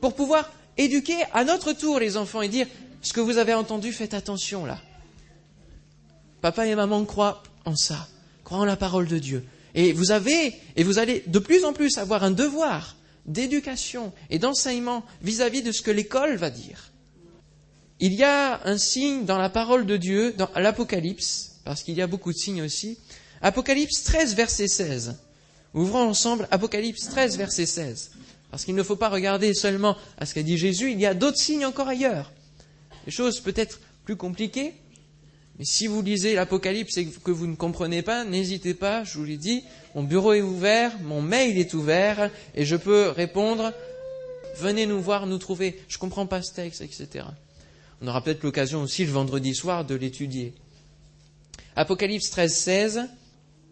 pour 0.00 0.14
pouvoir 0.14 0.52
éduquer 0.76 1.16
à 1.32 1.44
notre 1.44 1.72
tour 1.72 1.98
les 1.98 2.16
enfants 2.16 2.42
et 2.42 2.48
dire 2.48 2.66
ce 3.02 3.12
que 3.12 3.20
vous 3.20 3.38
avez 3.38 3.54
entendu, 3.54 3.92
faites 3.92 4.14
attention 4.14 4.64
là. 4.64 4.80
Papa 6.40 6.66
et 6.66 6.74
maman 6.74 7.04
croient 7.04 7.42
en 7.64 7.74
ça, 7.74 8.08
croient 8.44 8.58
en 8.58 8.64
la 8.64 8.76
parole 8.76 9.08
de 9.08 9.18
Dieu. 9.18 9.44
Et 9.74 9.92
vous 9.92 10.12
avez, 10.12 10.54
et 10.76 10.84
vous 10.84 10.98
allez 10.98 11.24
de 11.26 11.38
plus 11.38 11.64
en 11.64 11.72
plus 11.72 11.98
avoir 11.98 12.22
un 12.24 12.30
devoir 12.30 12.96
d'éducation 13.26 14.12
et 14.30 14.38
d'enseignement 14.38 15.04
vis-à-vis 15.22 15.62
de 15.62 15.72
ce 15.72 15.82
que 15.82 15.90
l'école 15.90 16.36
va 16.36 16.50
dire. 16.50 16.92
Il 18.00 18.14
y 18.14 18.22
a 18.22 18.60
un 18.64 18.78
signe 18.78 19.24
dans 19.24 19.38
la 19.38 19.50
parole 19.50 19.84
de 19.84 19.96
Dieu, 19.96 20.32
dans 20.32 20.48
l'Apocalypse, 20.54 21.60
parce 21.64 21.82
qu'il 21.82 21.94
y 21.94 22.02
a 22.02 22.06
beaucoup 22.06 22.32
de 22.32 22.38
signes 22.38 22.62
aussi. 22.62 22.98
Apocalypse 23.42 24.04
13, 24.04 24.34
verset 24.36 24.68
16. 24.68 25.16
Ouvrons 25.74 26.08
ensemble 26.08 26.48
Apocalypse 26.50 27.08
13, 27.10 27.36
verset 27.36 27.66
16. 27.66 28.10
Parce 28.50 28.64
qu'il 28.64 28.74
ne 28.74 28.82
faut 28.82 28.96
pas 28.96 29.08
regarder 29.08 29.52
seulement 29.54 29.96
à 30.16 30.26
ce 30.26 30.34
qu'a 30.34 30.42
dit 30.42 30.56
Jésus, 30.56 30.92
il 30.92 31.00
y 31.00 31.06
a 31.06 31.14
d'autres 31.14 31.38
signes 31.38 31.66
encore 31.66 31.88
ailleurs. 31.88 32.32
Des 33.04 33.10
choses 33.10 33.40
peut-être 33.40 33.80
plus 34.04 34.16
compliquées, 34.16 34.74
mais 35.58 35.64
si 35.64 35.86
vous 35.86 36.02
lisez 36.02 36.34
l'Apocalypse 36.34 36.96
et 36.96 37.06
que 37.06 37.30
vous 37.30 37.46
ne 37.46 37.56
comprenez 37.56 38.02
pas, 38.02 38.24
n'hésitez 38.24 38.74
pas, 38.74 39.04
je 39.04 39.18
vous 39.18 39.24
l'ai 39.24 39.36
dit, 39.36 39.64
mon 39.94 40.04
bureau 40.04 40.32
est 40.32 40.40
ouvert, 40.40 40.98
mon 41.00 41.20
mail 41.20 41.58
est 41.58 41.74
ouvert, 41.74 42.30
et 42.54 42.64
je 42.64 42.76
peux 42.76 43.08
répondre, 43.08 43.72
venez 44.56 44.86
nous 44.86 45.00
voir, 45.00 45.26
nous 45.26 45.38
trouver, 45.38 45.80
je 45.88 45.96
ne 45.96 46.00
comprends 46.00 46.26
pas 46.26 46.42
ce 46.42 46.54
texte, 46.54 46.80
etc. 46.80 47.26
On 48.00 48.06
aura 48.06 48.22
peut-être 48.22 48.44
l'occasion 48.44 48.82
aussi 48.82 49.04
le 49.04 49.10
vendredi 49.10 49.54
soir 49.54 49.84
de 49.84 49.96
l'étudier. 49.96 50.54
Apocalypse 51.74 52.30
13, 52.30 52.54
16, 52.54 53.08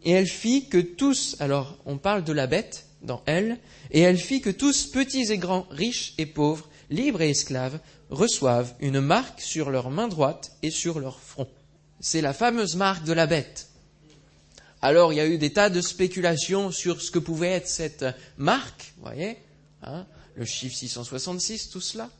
et 0.07 0.13
elle 0.13 0.29
fit 0.29 0.69
que 0.69 0.79
tous, 0.79 1.35
alors 1.41 1.77
on 1.85 1.99
parle 1.99 2.23
de 2.23 2.33
la 2.33 2.47
bête 2.47 2.87
dans 3.03 3.23
elle, 3.27 3.59
et 3.91 4.01
elle 4.01 4.19
fit 4.19 4.41
que 4.41 4.51
tous, 4.51 4.87
petits 4.87 5.33
et 5.33 5.37
grands, 5.37 5.67
riches 5.69 6.15
et 6.17 6.27
pauvres, 6.27 6.71
libres 6.91 7.23
et 7.23 7.31
esclaves, 7.31 7.81
reçoivent 8.09 8.73
une 8.79 9.01
marque 9.01 9.41
sur 9.41 9.69
leur 9.69 9.91
main 9.91 10.07
droite 10.07 10.53
et 10.63 10.71
sur 10.71 11.01
leur 11.01 11.19
front. 11.19 11.49
C'est 11.99 12.21
la 12.21 12.33
fameuse 12.33 12.77
marque 12.77 13.05
de 13.05 13.13
la 13.13 13.27
bête. 13.27 13.69
Alors 14.81 15.13
il 15.13 15.17
y 15.17 15.21
a 15.21 15.27
eu 15.27 15.39
des 15.39 15.53
tas 15.53 15.71
de 15.71 15.81
spéculations 15.81 16.71
sur 16.71 17.03
ce 17.03 17.11
que 17.11 17.19
pouvait 17.19 17.51
être 17.51 17.69
cette 17.69 18.05
marque, 18.39 18.93
vous 18.99 19.03
voyez, 19.03 19.39
hein, 19.83 20.07
le 20.37 20.45
chiffre 20.45 20.77
666, 20.77 21.71
tout 21.71 21.81
cela. 21.81 22.11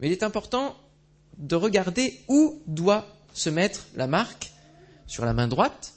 Mais 0.00 0.08
il 0.08 0.12
est 0.12 0.24
important 0.24 0.76
de 1.38 1.54
regarder 1.54 2.18
où 2.26 2.60
doit 2.66 3.06
se 3.34 3.50
mettre 3.50 3.86
la 3.94 4.08
marque 4.08 4.50
sur 5.06 5.24
la 5.24 5.32
main 5.32 5.46
droite 5.46 5.94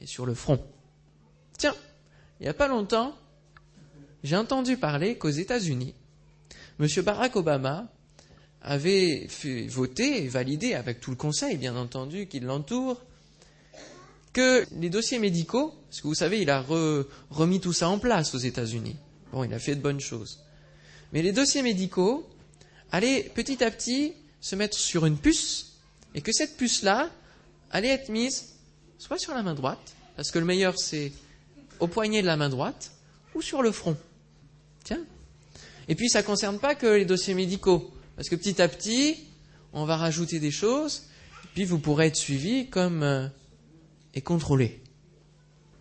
et 0.00 0.06
sur 0.06 0.26
le 0.26 0.34
front. 0.34 0.64
Tiens, 1.58 1.74
il 2.40 2.44
n'y 2.44 2.48
a 2.48 2.54
pas 2.54 2.68
longtemps, 2.68 3.14
j'ai 4.22 4.36
entendu 4.36 4.76
parler 4.76 5.16
qu'aux 5.16 5.30
États-Unis, 5.30 5.94
M. 6.78 6.86
Barack 7.02 7.36
Obama 7.36 7.88
avait 8.62 9.26
fait 9.28 9.66
voter 9.66 10.24
et 10.24 10.28
valider 10.28 10.74
avec 10.74 11.00
tout 11.00 11.10
le 11.10 11.16
conseil, 11.16 11.56
bien 11.56 11.76
entendu, 11.76 12.26
qui 12.26 12.40
l'entoure, 12.40 13.00
que 14.32 14.66
les 14.78 14.90
dossiers 14.90 15.18
médicaux, 15.18 15.74
parce 15.88 16.00
que 16.00 16.06
vous 16.06 16.14
savez, 16.14 16.40
il 16.40 16.50
a 16.50 16.64
remis 17.30 17.60
tout 17.60 17.72
ça 17.72 17.88
en 17.88 17.98
place 17.98 18.34
aux 18.34 18.38
États-Unis. 18.38 18.96
Bon, 19.32 19.44
il 19.44 19.52
a 19.52 19.58
fait 19.58 19.74
de 19.74 19.80
bonnes 19.80 20.00
choses. 20.00 20.40
Mais 21.12 21.22
les 21.22 21.32
dossiers 21.32 21.62
médicaux 21.62 22.28
allaient 22.92 23.30
petit 23.34 23.62
à 23.64 23.70
petit 23.70 24.12
se 24.40 24.56
mettre 24.56 24.78
sur 24.78 25.06
une 25.06 25.18
puce, 25.18 25.78
et 26.14 26.22
que 26.22 26.32
cette 26.32 26.56
puce-là 26.56 27.10
allait 27.70 27.88
être 27.88 28.08
mise 28.08 28.56
soit 29.00 29.18
sur 29.18 29.34
la 29.34 29.42
main 29.42 29.54
droite, 29.54 29.94
parce 30.14 30.30
que 30.30 30.38
le 30.38 30.44
meilleur 30.44 30.78
c'est 30.78 31.10
au 31.80 31.88
poignet 31.88 32.20
de 32.20 32.26
la 32.26 32.36
main 32.36 32.50
droite, 32.50 32.92
ou 33.34 33.42
sur 33.42 33.62
le 33.62 33.72
front. 33.72 33.96
Tiens. 34.84 35.00
Et 35.88 35.94
puis 35.94 36.10
ça 36.10 36.20
ne 36.20 36.26
concerne 36.26 36.58
pas 36.58 36.74
que 36.74 36.86
les 36.86 37.06
dossiers 37.06 37.34
médicaux. 37.34 37.90
Parce 38.14 38.28
que 38.28 38.36
petit 38.36 38.60
à 38.60 38.68
petit, 38.68 39.16
on 39.72 39.86
va 39.86 39.96
rajouter 39.96 40.38
des 40.38 40.50
choses, 40.50 41.04
puis 41.54 41.64
vous 41.64 41.78
pourrez 41.78 42.08
être 42.08 42.16
suivi 42.16 42.68
comme 42.68 43.02
euh, 43.02 43.26
et 44.14 44.20
contrôlé, 44.20 44.82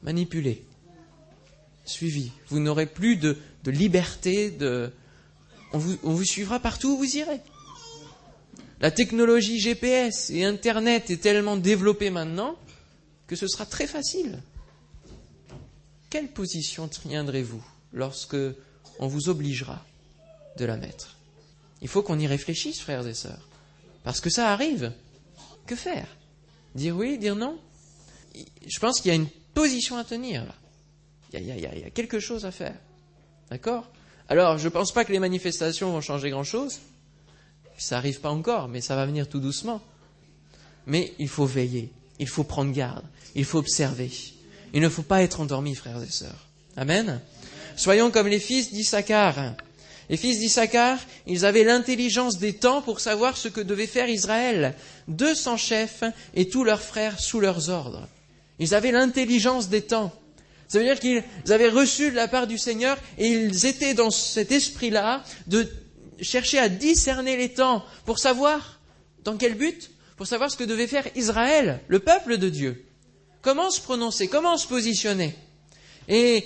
manipulé, 0.02 0.64
suivi. 1.84 2.32
Vous 2.48 2.60
n'aurez 2.60 2.86
plus 2.86 3.18
de, 3.18 3.36
liberté, 3.66 4.50
de, 4.50 4.92
on 5.74 5.78
vous, 5.78 5.98
on 6.04 6.14
vous 6.14 6.24
suivra 6.24 6.60
partout 6.60 6.94
où 6.94 6.98
vous 6.98 7.18
irez. 7.18 7.42
La 8.80 8.92
technologie 8.92 9.60
GPS 9.60 10.30
et 10.30 10.46
Internet 10.46 11.10
est 11.10 11.22
tellement 11.22 11.58
développée 11.58 12.12
maintenant 12.12 12.56
que 13.30 13.36
ce 13.36 13.48
sera 13.48 13.68
très 13.68 13.86
facile. 13.86 14.42
Quelle 16.10 16.30
position 16.30 16.88
tiendrez-vous 16.88 17.64
lorsque 17.94 18.36
on 18.98 19.08
vous 19.08 19.30
obligera 19.30 19.86
de 20.58 20.66
la 20.66 20.78
mettre? 20.78 21.16
Il 21.84 21.88
faut 21.88 22.02
qu'on 22.02 22.18
y 22.18 22.26
réfléchisse, 22.26 22.82
frères 22.82 23.06
et 23.06 23.14
sœurs. 23.14 23.48
Parce 24.04 24.20
que 24.20 24.32
ça 24.32 24.52
arrive. 24.52 24.92
Que 25.68 25.76
faire? 25.76 26.08
Dire 26.74 26.98
oui, 26.98 27.20
dire 27.20 27.36
non? 27.36 27.60
Je 28.36 28.80
pense 28.80 29.00
qu'il 29.00 29.10
y 29.10 29.12
a 29.12 29.16
une 29.16 29.30
position 29.54 29.98
à 29.98 30.04
tenir 30.04 30.46
là. 30.46 30.56
Il 31.32 31.46
y, 31.46 31.66
a, 31.68 31.90
quelque 31.92 32.20
chose 32.20 32.48
à 32.48 32.52
faire. 32.52 32.76
D'accord? 33.52 33.88
Alors, 34.28 34.58
je 34.58 34.66
ne 34.66 34.70
pense 34.70 34.92
pas 34.92 35.06
que 35.06 35.12
les 35.12 35.20
manifestations 35.20 35.92
vont 35.92 36.02
changer 36.02 36.32
grand-chose. 36.32 36.80
Ça 37.78 37.96
n'arrive 37.96 38.20
pas 38.22 38.32
encore, 38.32 38.68
mais 38.68 38.82
ça 38.82 38.96
va 38.96 39.06
venir 39.06 39.30
tout 39.30 39.40
doucement. 39.40 39.80
Mais 40.88 41.14
il 41.20 41.28
faut 41.28 41.46
veiller, 41.46 41.92
il 42.20 42.28
faut 42.28 42.44
prendre 42.44 42.72
garde, 42.72 43.06
il 43.36 43.46
faut 43.46 43.60
observer. 43.60 44.12
Il 44.74 44.82
ne 44.82 44.90
faut 44.90 45.02
pas 45.02 45.24
être 45.24 45.40
endormi, 45.40 45.74
frères 45.74 46.02
et 46.04 46.12
sœurs. 46.12 46.48
Amen. 46.78 47.20
Soyons 47.76 48.12
comme 48.12 48.28
les 48.28 48.40
fils 48.40 48.72
d'Issachar 48.72 49.56
les 50.10 50.18
fils 50.18 50.40
d'Issachar, 50.40 50.98
ils 51.28 51.46
avaient 51.46 51.64
l'intelligence 51.64 52.40
des 52.40 52.54
temps 52.54 52.82
pour 52.82 53.00
savoir 53.00 53.38
ce 53.38 53.48
que 53.48 53.62
devait 53.62 53.86
faire 53.86 54.10
Israël. 54.10 54.74
Deux 55.08 55.36
cents 55.36 55.58
chefs 55.58 56.04
et 56.34 56.50
tous 56.50 56.64
leurs 56.64 56.82
frères 56.82 57.20
sous 57.20 57.40
leurs 57.40 57.70
ordres. 57.70 58.08
Ils 58.58 58.74
avaient 58.74 58.92
l'intelligence 58.92 59.70
des 59.70 59.84
temps. 59.84 60.12
Ça 60.68 60.80
veut 60.80 60.86
dire 60.86 61.00
qu'ils 61.00 61.24
avaient 61.52 61.70
reçu 61.70 62.10
de 62.10 62.16
la 62.16 62.28
part 62.28 62.48
du 62.48 62.58
Seigneur 62.58 62.98
et 63.20 63.28
ils 63.28 63.68
étaient 63.68 63.94
dans 63.94 64.10
cet 64.10 64.52
esprit-là 64.52 65.24
de 65.46 65.68
chercher 66.22 66.58
à 66.58 66.70
discerner 66.70 67.38
les 67.38 67.54
temps 67.54 67.86
pour 68.06 68.18
savoir 68.18 68.80
dans 69.24 69.38
quel 69.38 69.56
but 69.56 69.92
Pour 70.20 70.28
savoir 70.28 70.52
ce 70.52 70.58
que 70.58 70.66
devait 70.66 70.86
faire 70.86 71.08
Israël, 71.16 71.80
le 71.88 72.00
peuple 72.00 72.38
de 72.38 72.50
Dieu. 72.50 72.86
Comment 73.42 73.72
se 73.72 73.80
prononcer 73.80 74.28
Comment 74.28 74.58
se 74.58 74.68
positionner 74.68 75.34
Et 76.10 76.44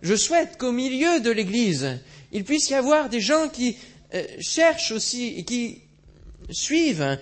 je 0.00 0.14
souhaite 0.14 0.58
qu'au 0.58 0.70
milieu 0.70 1.18
de 1.18 1.32
l'Église, 1.32 1.98
il 2.30 2.44
puisse 2.44 2.70
y 2.70 2.74
avoir 2.74 3.08
des 3.08 3.20
gens 3.20 3.48
qui 3.48 3.76
euh, 4.14 4.24
cherchent 4.38 4.92
aussi 4.92 5.34
et 5.38 5.42
qui 5.42 5.82
suivent 6.50 7.18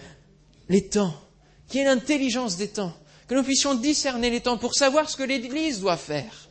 les 0.69 0.87
temps, 0.87 1.19
qui 1.71 1.79
aient 1.79 1.85
l'intelligence 1.85 2.59
des 2.59 2.69
temps, 2.69 2.93
que 3.27 3.35
nous 3.35 3.43
puissions 3.43 3.75
discerner 3.75 4.29
les 4.29 4.40
temps 4.40 4.59
pour 4.59 4.75
savoir 4.75 5.09
ce 5.09 5.17
que 5.17 5.23
l'Église 5.23 5.81
doit 5.81 5.97
faire, 5.97 6.51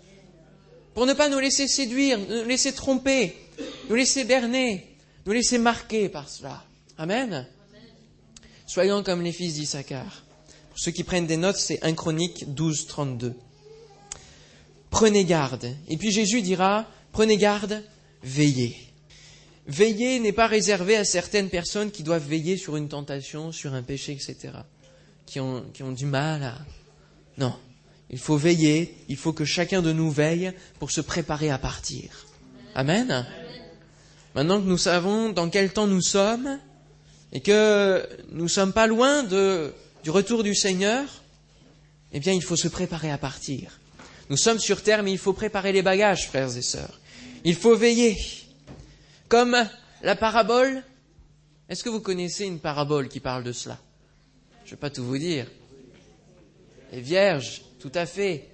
pour 0.96 1.06
ne 1.06 1.14
pas 1.14 1.30
nous 1.30 1.38
laisser 1.38 1.68
séduire, 1.68 2.18
nous 2.18 2.44
laisser 2.46 2.74
tromper, 2.74 3.36
nous 3.88 3.96
laisser 3.96 4.24
berner, 4.24 4.98
nous 5.28 5.34
laisser 5.34 5.60
marquer 5.60 6.10
par 6.10 6.28
cela. 6.28 6.64
Amen. 6.98 7.48
Soyons 8.66 9.04
comme 9.04 9.22
les 9.22 9.32
fils 9.32 9.56
d'Issachar. 9.56 10.24
Pour 10.70 10.80
ceux 10.80 10.92
qui 10.92 11.04
prennent 11.04 11.28
des 11.28 11.38
notes, 11.38 11.58
c'est 11.58 11.84
1 11.84 11.94
Chronique 11.94 12.54
12, 12.54 12.88
32. 12.88 13.36
Prenez 14.90 15.26
garde. 15.26 15.76
Et 15.88 15.98
puis 15.98 16.12
Jésus 16.12 16.42
dira, 16.42 16.88
prenez 17.12 17.38
garde 17.38 17.84
veiller. 18.24 18.76
Veiller 19.68 20.20
n'est 20.20 20.34
pas 20.34 20.48
réservé 20.48 20.96
à 20.98 21.06
certaines 21.06 21.50
personnes 21.50 21.92
qui 21.92 22.04
doivent 22.04 22.28
veiller 22.28 22.58
sur 22.58 22.76
une 22.76 22.90
tentation, 22.90 23.52
sur 23.52 23.74
un 23.74 23.82
péché, 23.82 24.14
etc. 24.14 24.54
Qui 25.26 25.40
ont, 25.40 25.64
qui 25.74 25.84
ont 25.84 25.92
du 25.92 26.06
mal 26.06 26.44
à... 26.44 26.58
Non. 27.38 27.56
Il 28.10 28.20
faut 28.20 28.38
veiller, 28.38 28.96
il 29.10 29.18
faut 29.18 29.34
que 29.34 29.46
chacun 29.46 29.82
de 29.82 29.92
nous 29.92 30.12
veille 30.12 30.54
pour 30.80 30.92
se 30.92 31.02
préparer 31.02 31.50
à 31.50 31.58
partir. 31.58 32.28
Amen. 32.76 33.26
Maintenant 34.36 34.60
que 34.60 34.68
nous 34.68 34.78
savons 34.78 35.30
dans 35.30 35.50
quel 35.50 35.72
temps 35.72 35.88
nous 35.88 36.02
sommes 36.02 36.60
et 37.34 37.42
que 37.42 38.08
nous 38.30 38.44
ne 38.44 38.48
sommes 38.48 38.74
pas 38.74 38.88
loin 38.88 39.24
du 39.24 40.10
retour 40.10 40.44
du 40.44 40.56
Seigneur, 40.56 41.04
eh 42.14 42.20
bien 42.20 42.32
il 42.32 42.44
faut 42.44 42.56
se 42.56 42.68
préparer 42.68 43.12
à 43.12 43.18
partir. 43.18 43.80
Nous 44.30 44.38
sommes 44.38 44.60
sur 44.60 44.84
terre, 44.84 45.04
mais 45.04 45.12
il 45.12 45.18
faut 45.18 45.34
préparer 45.34 45.74
les 45.74 45.82
bagages, 45.82 46.28
frères 46.28 46.56
et 46.56 46.62
sœurs. 46.62 47.00
Il 47.44 47.56
faut 47.56 47.76
veiller. 47.76 48.18
Comme 49.28 49.58
la 50.04 50.16
parabole. 50.16 50.84
Est-ce 51.70 51.84
que 51.84 51.90
vous 51.90 52.02
connaissez 52.02 52.46
une 52.46 52.60
parabole 52.60 53.10
qui 53.10 53.20
parle 53.20 53.44
de 53.44 53.52
cela? 53.52 53.80
Je 54.64 54.70
ne 54.70 54.72
vais 54.72 54.80
pas 54.80 54.90
tout 54.92 55.04
vous 55.04 55.18
dire. 55.18 55.48
les 56.92 57.02
vierges, 57.02 57.64
tout 57.80 57.92
à 57.96 58.06
fait, 58.06 58.48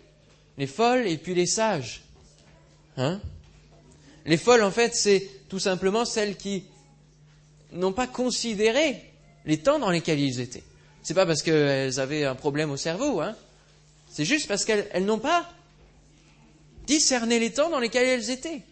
les 0.58 0.68
folles 0.68 1.06
et 1.06 1.18
puis 1.18 1.36
les 1.36 1.48
sages. 1.48 2.04
Hein? 2.96 3.20
Les 4.26 4.38
folles, 4.38 4.63
en 4.63 4.72
fait, 4.72 4.96
c'est 4.96 5.30
tout 5.50 5.60
simplement 5.60 6.06
celles 6.06 6.38
qui 6.38 6.63
n'ont 7.71 7.93
pas 7.93 8.08
considéré 8.08 9.12
les 9.45 9.58
temps 9.58 9.79
dans 9.79 9.89
lesquels 9.89 10.19
ils 10.19 10.39
étaient. 10.39 10.63
C'est 11.03 11.13
pas 11.13 11.25
parce 11.25 11.41
qu'elles 11.41 11.99
avaient 11.99 12.25
un 12.25 12.36
problème 12.36 12.71
au 12.71 12.77
cerveau, 12.77 13.21
hein. 13.21 13.36
C'est 14.10 14.25
juste 14.25 14.47
parce 14.47 14.65
qu'elles 14.65 15.05
n'ont 15.05 15.19
pas 15.19 15.47
discerné 16.88 17.39
les 17.39 17.53
temps 17.53 17.69
dans 17.69 17.79
lesquels 17.79 18.08
elles 18.08 18.32
étaient. 18.32 18.63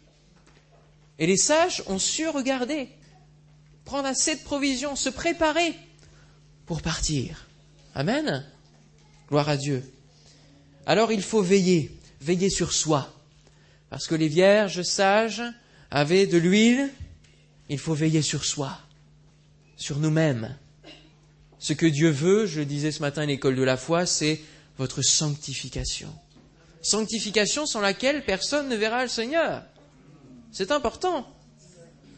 Et 1.19 1.27
les 1.27 1.37
sages 1.37 1.83
ont 1.87 1.99
su 1.99 2.27
regarder, 2.27 2.89
prendre 3.85 4.07
assez 4.07 4.35
de 4.35 4.41
provisions, 4.41 4.95
se 4.95 5.09
préparer 5.09 5.75
pour 6.65 6.81
partir. 6.81 7.47
Amen. 7.93 8.45
Gloire 9.29 9.49
à 9.49 9.57
Dieu. 9.57 9.83
Alors 10.85 11.11
il 11.11 11.21
faut 11.21 11.41
veiller, 11.41 11.91
veiller 12.21 12.49
sur 12.49 12.73
soi. 12.73 13.13
Parce 13.89 14.07
que 14.07 14.15
les 14.15 14.27
vierges 14.27 14.81
sages 14.81 15.43
avaient 15.91 16.27
de 16.27 16.37
l'huile, 16.37 16.89
il 17.69 17.79
faut 17.79 17.93
veiller 17.93 18.21
sur 18.21 18.45
soi, 18.45 18.77
sur 19.77 19.99
nous-mêmes. 19.99 20.57
Ce 21.59 21.73
que 21.73 21.85
Dieu 21.85 22.09
veut, 22.09 22.45
je 22.45 22.59
le 22.59 22.65
disais 22.65 22.91
ce 22.91 23.01
matin 23.01 23.21
à 23.21 23.25
l'école 23.25 23.55
de 23.55 23.63
la 23.63 23.77
foi, 23.77 24.05
c'est 24.05 24.41
votre 24.77 25.01
sanctification. 25.01 26.13
Sanctification 26.81 27.65
sans 27.65 27.81
laquelle 27.81 28.25
personne 28.25 28.69
ne 28.69 28.75
verra 28.75 29.03
le 29.03 29.09
Seigneur. 29.09 29.63
C'est 30.51 30.71
important. 30.71 31.27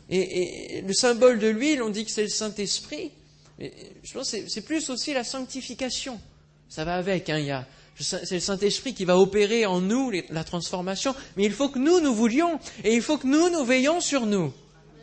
Et, 0.09 0.81
le 0.85 0.93
symbole 0.93 1.39
de 1.39 1.47
l'huile, 1.47 1.83
on 1.83 1.89
dit 1.89 2.05
que 2.05 2.11
c'est 2.11 2.23
le 2.23 2.29
Saint-Esprit. 2.29 3.11
Mais 3.59 3.73
je 4.03 4.13
pense 4.13 4.31
que 4.31 4.47
c'est 4.47 4.61
plus 4.61 4.89
aussi 4.89 5.13
la 5.13 5.23
sanctification. 5.23 6.19
Ça 6.67 6.83
va 6.83 6.95
avec. 6.95 7.29
Hein, 7.29 7.65
c'est 7.99 8.31
le 8.31 8.39
Saint-Esprit 8.39 8.93
qui 8.93 9.05
va 9.05 9.17
opérer 9.17 9.65
en 9.65 9.81
nous 9.81 10.11
la 10.29 10.43
transformation, 10.43 11.15
mais 11.35 11.45
il 11.45 11.51
faut 11.51 11.69
que 11.69 11.79
nous, 11.79 11.99
nous 11.99 12.13
voulions, 12.13 12.59
et 12.83 12.95
il 12.95 13.01
faut 13.01 13.17
que 13.17 13.27
nous, 13.27 13.49
nous 13.49 13.65
veillons 13.65 13.99
sur 13.99 14.25
nous. 14.25 14.53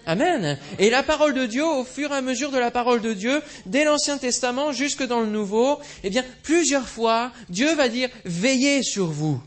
Amen. 0.07 0.57
Et 0.79 0.89
la 0.89 1.03
parole 1.03 1.35
de 1.35 1.47
Dieu, 1.47 1.65
au 1.65 1.85
fur 1.85 2.13
et 2.13 2.15
à 2.15 2.23
mesure 2.23 2.53
de 2.53 2.59
la 2.59 2.71
parole 2.71 3.01
de 3.01 3.13
Dieu, 3.13 3.43
dès 3.67 3.85
l'Ancien 3.85 4.19
Testament 4.19 4.71
jusque 4.71 5.03
dans 5.03 5.21
le 5.21 5.27
Nouveau, 5.27 5.81
eh 6.05 6.11
bien, 6.11 6.25
plusieurs 6.45 6.89
fois, 6.89 7.33
Dieu 7.49 7.75
va 7.75 7.89
dire, 7.89 8.09
veillez 8.25 8.85
sur 8.85 9.07
vous. 9.07 9.41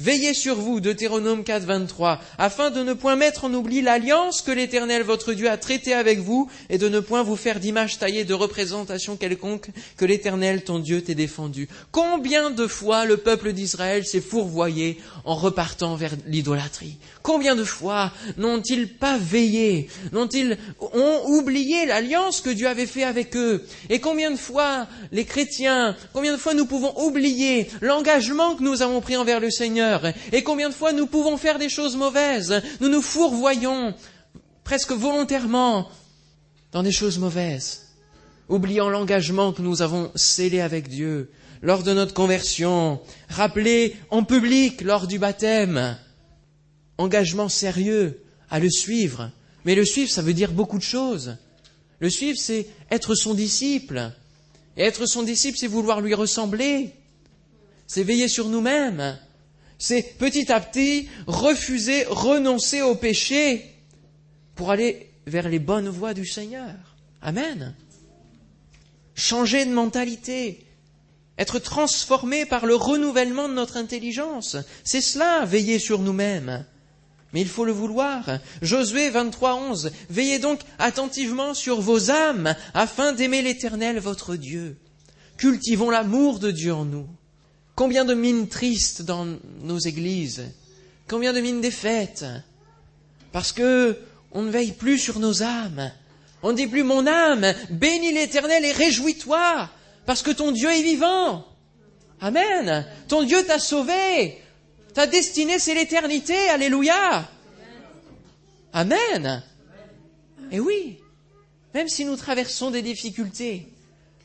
Veillez 0.00 0.32
sur 0.32 0.54
vous, 0.54 0.80
Deutéronome 0.80 1.42
4, 1.42 1.64
23, 1.64 2.20
afin 2.38 2.70
de 2.70 2.84
ne 2.84 2.92
point 2.92 3.16
mettre 3.16 3.46
en 3.46 3.52
oubli 3.52 3.82
l'alliance 3.82 4.42
que 4.42 4.52
l'Éternel 4.52 5.02
votre 5.02 5.32
Dieu 5.32 5.50
a 5.50 5.56
traitée 5.56 5.92
avec 5.92 6.20
vous, 6.20 6.48
et 6.70 6.78
de 6.78 6.88
ne 6.88 7.00
point 7.00 7.24
vous 7.24 7.34
faire 7.34 7.58
d'image 7.58 7.98
taillée 7.98 8.24
de 8.24 8.32
représentation 8.32 9.16
quelconque 9.16 9.70
que 9.96 10.04
l'Éternel 10.04 10.62
ton 10.62 10.78
Dieu 10.78 11.02
t'ait 11.02 11.16
défendu. 11.16 11.68
Combien 11.90 12.50
de 12.50 12.68
fois 12.68 13.06
le 13.06 13.16
peuple 13.16 13.52
d'Israël 13.52 14.06
s'est 14.06 14.20
fourvoyé 14.20 14.98
en 15.24 15.34
repartant 15.34 15.96
vers 15.96 16.12
l'idolâtrie? 16.28 16.98
Combien 17.24 17.56
de 17.56 17.64
fois 17.64 18.12
n'ont-ils 18.36 18.86
pas 18.86 19.18
veillé? 19.18 19.88
N'ont-ils 20.12 20.58
ont 20.80 21.22
oublié 21.26 21.86
l'alliance 21.86 22.40
que 22.40 22.50
Dieu 22.50 22.68
avait 22.68 22.86
fait 22.86 23.02
avec 23.02 23.34
eux? 23.34 23.66
Et 23.90 23.98
combien 23.98 24.30
de 24.30 24.36
fois 24.36 24.86
les 25.10 25.24
chrétiens, 25.24 25.96
combien 26.12 26.30
de 26.34 26.38
fois 26.38 26.54
nous 26.54 26.66
pouvons 26.66 26.96
oublier 27.04 27.68
l'engagement 27.80 28.54
que 28.54 28.62
nous 28.62 28.80
avons 28.82 29.00
pris 29.00 29.16
envers 29.16 29.40
le 29.40 29.50
Seigneur? 29.50 29.87
Et 30.32 30.42
combien 30.42 30.68
de 30.68 30.74
fois 30.74 30.92
nous 30.92 31.06
pouvons 31.06 31.36
faire 31.36 31.58
des 31.58 31.68
choses 31.68 31.96
mauvaises? 31.96 32.62
Nous 32.80 32.88
nous 32.88 33.02
fourvoyons 33.02 33.94
presque 34.64 34.92
volontairement 34.92 35.88
dans 36.72 36.82
des 36.82 36.92
choses 36.92 37.18
mauvaises, 37.18 37.88
oubliant 38.48 38.90
l'engagement 38.90 39.52
que 39.52 39.62
nous 39.62 39.82
avons 39.82 40.10
scellé 40.14 40.60
avec 40.60 40.88
Dieu 40.88 41.30
lors 41.62 41.82
de 41.82 41.92
notre 41.92 42.14
conversion, 42.14 43.00
rappelé 43.28 43.96
en 44.10 44.24
public 44.24 44.82
lors 44.82 45.06
du 45.06 45.18
baptême. 45.18 45.96
Engagement 46.98 47.48
sérieux 47.48 48.22
à 48.50 48.58
le 48.58 48.70
suivre. 48.70 49.30
Mais 49.64 49.74
le 49.74 49.84
suivre, 49.84 50.10
ça 50.10 50.22
veut 50.22 50.34
dire 50.34 50.52
beaucoup 50.52 50.78
de 50.78 50.82
choses. 50.82 51.36
Le 52.00 52.10
suivre, 52.10 52.38
c'est 52.38 52.66
être 52.90 53.14
son 53.14 53.34
disciple. 53.34 54.12
Et 54.76 54.82
être 54.82 55.06
son 55.06 55.22
disciple, 55.22 55.58
c'est 55.58 55.66
vouloir 55.66 56.00
lui 56.00 56.14
ressembler. 56.14 56.92
C'est 57.86 58.04
veiller 58.04 58.28
sur 58.28 58.48
nous-mêmes. 58.48 59.18
C'est 59.78 60.18
petit 60.18 60.50
à 60.50 60.60
petit 60.60 61.08
refuser, 61.26 62.04
renoncer 62.08 62.82
au 62.82 62.96
péché 62.96 63.64
pour 64.56 64.70
aller 64.70 65.10
vers 65.26 65.48
les 65.48 65.60
bonnes 65.60 65.88
voies 65.88 66.14
du 66.14 66.26
Seigneur. 66.26 66.74
Amen. 67.22 67.74
Changer 69.14 69.64
de 69.64 69.72
mentalité, 69.72 70.66
être 71.38 71.60
transformé 71.60 72.44
par 72.44 72.66
le 72.66 72.74
renouvellement 72.74 73.48
de 73.48 73.54
notre 73.54 73.76
intelligence. 73.76 74.56
C'est 74.82 75.00
cela, 75.00 75.44
veiller 75.44 75.78
sur 75.78 76.00
nous-mêmes. 76.00 76.64
Mais 77.32 77.40
il 77.40 77.48
faut 77.48 77.64
le 77.64 77.72
vouloir. 77.72 78.24
Josué 78.62 79.10
23, 79.10 79.54
11. 79.54 79.92
Veillez 80.10 80.38
donc 80.38 80.60
attentivement 80.78 81.54
sur 81.54 81.80
vos 81.80 82.10
âmes 82.10 82.54
afin 82.74 83.12
d'aimer 83.12 83.42
l'éternel 83.42 83.98
votre 83.98 84.34
Dieu. 84.34 84.78
Cultivons 85.36 85.90
l'amour 85.90 86.40
de 86.40 86.50
Dieu 86.50 86.74
en 86.74 86.84
nous. 86.84 87.06
Combien 87.78 88.04
de 88.04 88.14
mines 88.14 88.48
tristes 88.48 89.02
dans 89.02 89.24
nos 89.62 89.78
églises 89.78 90.42
Combien 91.06 91.32
de 91.32 91.40
mines 91.40 91.60
défaites 91.60 92.26
Parce 93.30 93.52
que 93.52 93.96
on 94.32 94.42
ne 94.42 94.50
veille 94.50 94.72
plus 94.72 94.98
sur 94.98 95.20
nos 95.20 95.44
âmes. 95.44 95.92
On 96.42 96.50
ne 96.50 96.56
dit 96.56 96.66
plus 96.66 96.82
mon 96.82 97.06
âme, 97.06 97.54
bénis 97.70 98.12
l'Éternel 98.12 98.64
et 98.64 98.72
réjouis-toi, 98.72 99.70
parce 100.06 100.22
que 100.22 100.32
ton 100.32 100.50
Dieu 100.50 100.68
est 100.68 100.82
vivant. 100.82 101.46
Amen. 102.20 102.84
Ton 103.06 103.22
Dieu 103.22 103.44
t'a 103.44 103.60
sauvé. 103.60 104.38
Ta 104.92 105.06
destinée, 105.06 105.60
c'est 105.60 105.74
l'éternité. 105.74 106.48
Alléluia. 106.48 107.30
Amen. 108.72 109.44
Et 110.50 110.58
oui, 110.58 110.98
même 111.74 111.86
si 111.86 112.04
nous 112.04 112.16
traversons 112.16 112.72
des 112.72 112.82
difficultés, 112.82 113.68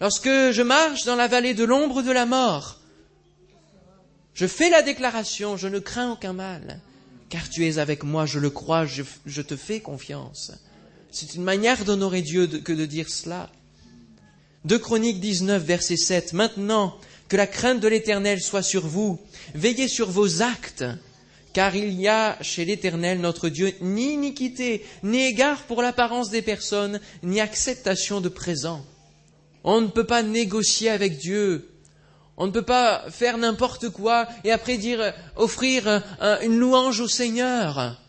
lorsque 0.02 0.26
je 0.26 0.63
marche 0.63 1.06
dans 1.06 1.16
la 1.16 1.28
vallée 1.28 1.54
de 1.54 1.63
l'ombre 1.63 2.02
de 2.02 2.12
la 2.12 2.26
mort, 2.26 2.80
je 4.34 4.48
fais 4.48 4.69
la 4.69 4.82
déclaration, 4.82 5.58
je 5.58 5.67
ne 5.67 5.80
crains 5.80 6.12
aucun 6.12 6.34
mal, 6.34 6.80
car 7.30 7.50
tu 7.50 7.67
es 7.67 7.78
avec 7.78 8.04
moi, 8.04 8.26
je 8.26 8.39
le 8.39 8.50
crois, 8.50 8.86
je, 8.86 9.41
te 9.41 9.56
fais 9.56 9.80
confiance. 9.80 10.52
C'est 11.12 11.36
une 11.36 11.43
manière 11.43 11.86
d'honorer 11.86 12.22
Dieu 12.22 12.48
que 12.48 12.74
de 12.74 12.86
dire 12.86 13.10
cela. 13.10 13.52
De 14.65 14.78
Chroniques 14.78 15.19
19, 15.19 15.63
verset 15.63 15.98
7. 15.98 16.34
Maintenant, 16.34 16.98
que 17.28 17.38
la 17.38 17.46
crainte 17.46 17.80
de 17.80 17.88
l'Éternel 17.88 18.41
soit 18.41 18.63
sur 18.63 18.88
vous, 18.88 19.19
veillez 19.54 19.88
sur 19.88 20.10
vos 20.10 20.41
actes, 20.41 20.86
car 21.54 21.76
il 21.76 21.93
y 21.93 22.08
a 22.08 22.38
chez 22.41 22.65
l'Éternel 22.65 23.19
notre 23.19 23.50
Dieu 23.50 23.74
ni 23.82 24.13
iniquité, 24.13 24.84
ni 25.04 25.24
égard 25.24 25.63
pour 25.63 25.84
l'apparence 25.84 26.32
des 26.32 26.41
personnes, 26.41 27.00
ni 27.22 27.39
acceptation 27.39 28.19
de 28.19 28.30
présent. 28.30 28.84
On 29.63 29.82
ne 29.82 29.88
peut 29.88 30.06
pas 30.06 30.24
négocier 30.24 30.89
avec 30.89 31.17
Dieu 31.19 31.73
on 32.38 32.48
ne 32.48 32.52
peut 32.52 32.63
pas 32.63 33.06
faire 33.10 33.38
n'importe 33.38 33.89
quoi 33.89 34.28
et 34.43 34.52
après 34.52 34.78
dire, 34.78 35.13
offrir 35.36 36.04
une 36.41 36.58
louange 36.58 37.00
au 37.00 37.08
Seigneur. 37.08 38.00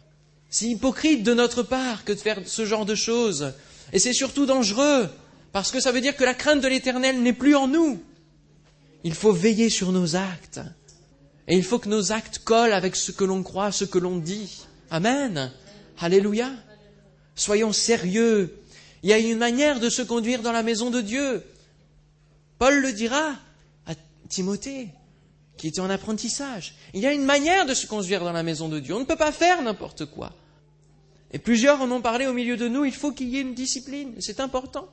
C'est 0.48 0.66
hypocrite 0.66 1.22
de 1.22 1.34
notre 1.34 1.62
part 1.62 2.04
que 2.04 2.12
de 2.12 2.18
faire 2.18 2.38
ce 2.46 2.64
genre 2.64 2.86
de 2.86 2.94
choses. 2.94 3.52
Et 3.92 3.98
c'est 3.98 4.12
surtout 4.12 4.46
dangereux, 4.46 5.08
parce 5.52 5.70
que 5.70 5.80
ça 5.80 5.92
veut 5.92 6.00
dire 6.00 6.16
que 6.16 6.24
la 6.24 6.34
crainte 6.34 6.60
de 6.60 6.68
l'Éternel 6.68 7.22
n'est 7.22 7.32
plus 7.32 7.54
en 7.54 7.68
nous. 7.68 8.02
Il 9.02 9.14
faut 9.14 9.32
veiller 9.32 9.68
sur 9.68 9.92
nos 9.92 10.16
actes. 10.16 10.60
Et 11.46 11.56
il 11.56 11.62
faut 11.62 11.78
que 11.78 11.90
nos 11.90 12.12
actes 12.12 12.38
collent 12.38 12.72
avec 12.72 12.96
ce 12.96 13.12
que 13.12 13.24
l'on 13.24 13.42
croit, 13.42 13.72
ce 13.72 13.84
que 13.84 13.98
l'on 13.98 14.16
dit. 14.16 14.64
Amen. 14.90 15.52
Alléluia. 16.00 16.50
Soyons 17.34 17.72
sérieux. 17.72 18.56
Il 19.02 19.10
y 19.10 19.12
a 19.12 19.18
une 19.18 19.36
manière 19.36 19.80
de 19.80 19.90
se 19.90 20.00
conduire 20.00 20.40
dans 20.40 20.52
la 20.52 20.62
maison 20.62 20.88
de 20.90 21.02
Dieu. 21.02 21.42
Paul 22.58 22.80
le 22.80 22.92
dira, 22.92 23.34
Timothée, 24.28 24.88
qui 25.56 25.68
était 25.68 25.80
en 25.80 25.90
apprentissage. 25.90 26.74
Il 26.94 27.00
y 27.00 27.06
a 27.06 27.12
une 27.12 27.24
manière 27.24 27.66
de 27.66 27.74
se 27.74 27.86
conduire 27.86 28.24
dans 28.24 28.32
la 28.32 28.42
maison 28.42 28.68
de 28.68 28.80
Dieu. 28.80 28.94
On 28.94 29.00
ne 29.00 29.04
peut 29.04 29.16
pas 29.16 29.32
faire 29.32 29.62
n'importe 29.62 30.06
quoi. 30.06 30.32
Et 31.32 31.38
plusieurs 31.38 31.80
en 31.80 31.90
ont 31.90 32.00
parlé 32.00 32.26
au 32.26 32.32
milieu 32.32 32.56
de 32.56 32.68
nous, 32.68 32.84
il 32.84 32.94
faut 32.94 33.12
qu'il 33.12 33.28
y 33.28 33.38
ait 33.38 33.42
une 33.42 33.54
discipline. 33.54 34.14
C'est 34.20 34.40
important. 34.40 34.88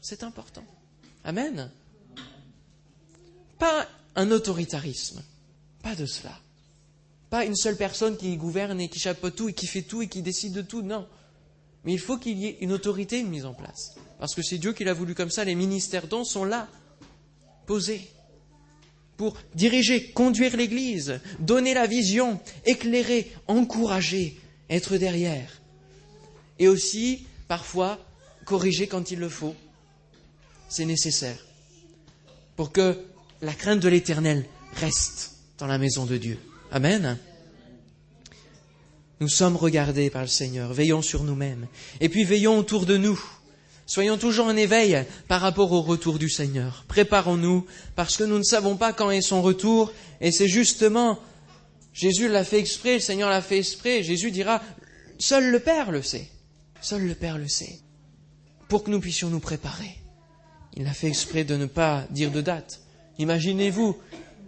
C'est 0.00 0.22
important. 0.22 0.64
Amen. 1.24 1.70
Pas 3.58 3.86
un 4.14 4.30
autoritarisme. 4.30 5.22
Pas 5.82 5.94
de 5.94 6.06
cela. 6.06 6.38
Pas 7.30 7.44
une 7.44 7.56
seule 7.56 7.76
personne 7.76 8.16
qui 8.16 8.36
gouverne 8.36 8.80
et 8.80 8.88
qui 8.88 8.98
chapeaute 8.98 9.36
tout 9.36 9.48
et 9.48 9.52
qui 9.52 9.66
fait 9.66 9.82
tout 9.82 10.02
et 10.02 10.08
qui 10.08 10.22
décide 10.22 10.52
de 10.52 10.62
tout. 10.62 10.82
Non. 10.82 11.06
Mais 11.84 11.92
il 11.92 12.00
faut 12.00 12.18
qu'il 12.18 12.38
y 12.38 12.46
ait 12.46 12.58
une 12.60 12.72
autorité 12.72 13.22
mise 13.22 13.46
en 13.46 13.54
place. 13.54 13.96
Parce 14.18 14.34
que 14.34 14.42
c'est 14.42 14.58
Dieu 14.58 14.72
qui 14.72 14.84
l'a 14.84 14.94
voulu 14.94 15.14
comme 15.14 15.30
ça. 15.30 15.44
Les 15.44 15.54
ministères 15.54 16.08
dons 16.08 16.24
sont 16.24 16.44
là, 16.44 16.68
posés 17.66 18.10
pour 19.16 19.36
diriger, 19.54 20.10
conduire 20.10 20.56
l'Église, 20.56 21.20
donner 21.38 21.74
la 21.74 21.86
vision, 21.86 22.40
éclairer, 22.64 23.32
encourager, 23.46 24.38
être 24.68 24.96
derrière. 24.96 25.60
Et 26.58 26.68
aussi, 26.68 27.26
parfois, 27.48 27.98
corriger 28.44 28.86
quand 28.86 29.10
il 29.10 29.18
le 29.18 29.28
faut. 29.28 29.54
C'est 30.68 30.84
nécessaire. 30.84 31.38
Pour 32.56 32.72
que 32.72 32.98
la 33.42 33.52
crainte 33.52 33.80
de 33.80 33.88
l'éternel 33.88 34.44
reste 34.74 35.32
dans 35.58 35.66
la 35.66 35.78
maison 35.78 36.06
de 36.06 36.16
Dieu. 36.16 36.38
Amen. 36.70 37.18
Nous 39.20 39.28
sommes 39.28 39.56
regardés 39.56 40.10
par 40.10 40.22
le 40.22 40.28
Seigneur, 40.28 40.72
veillons 40.72 41.00
sur 41.00 41.24
nous-mêmes, 41.24 41.66
et 42.00 42.08
puis 42.10 42.24
veillons 42.24 42.58
autour 42.58 42.84
de 42.84 42.98
nous. 42.98 43.18
Soyons 43.86 44.18
toujours 44.18 44.46
en 44.46 44.56
éveil 44.56 45.04
par 45.28 45.40
rapport 45.40 45.70
au 45.70 45.80
retour 45.80 46.18
du 46.18 46.28
Seigneur. 46.28 46.84
Préparons-nous, 46.88 47.66
parce 47.94 48.16
que 48.16 48.24
nous 48.24 48.38
ne 48.38 48.42
savons 48.42 48.76
pas 48.76 48.92
quand 48.92 49.12
est 49.12 49.20
son 49.20 49.42
retour, 49.42 49.92
et 50.20 50.32
c'est 50.32 50.48
justement, 50.48 51.20
Jésus 51.92 52.28
l'a 52.28 52.42
fait 52.42 52.58
exprès, 52.58 52.94
le 52.94 53.00
Seigneur 53.00 53.30
l'a 53.30 53.40
fait 53.40 53.58
exprès, 53.58 54.02
Jésus 54.02 54.32
dira, 54.32 54.60
seul 55.20 55.50
le 55.50 55.60
Père 55.60 55.92
le 55.92 56.02
sait, 56.02 56.28
seul 56.80 57.06
le 57.06 57.14
Père 57.14 57.38
le 57.38 57.46
sait, 57.46 57.78
pour 58.68 58.82
que 58.82 58.90
nous 58.90 59.00
puissions 59.00 59.30
nous 59.30 59.38
préparer. 59.38 59.96
Il 60.74 60.86
a 60.88 60.92
fait 60.92 61.06
exprès 61.06 61.44
de 61.44 61.56
ne 61.56 61.66
pas 61.66 62.06
dire 62.10 62.32
de 62.32 62.40
date. 62.40 62.80
Imaginez-vous, 63.18 63.96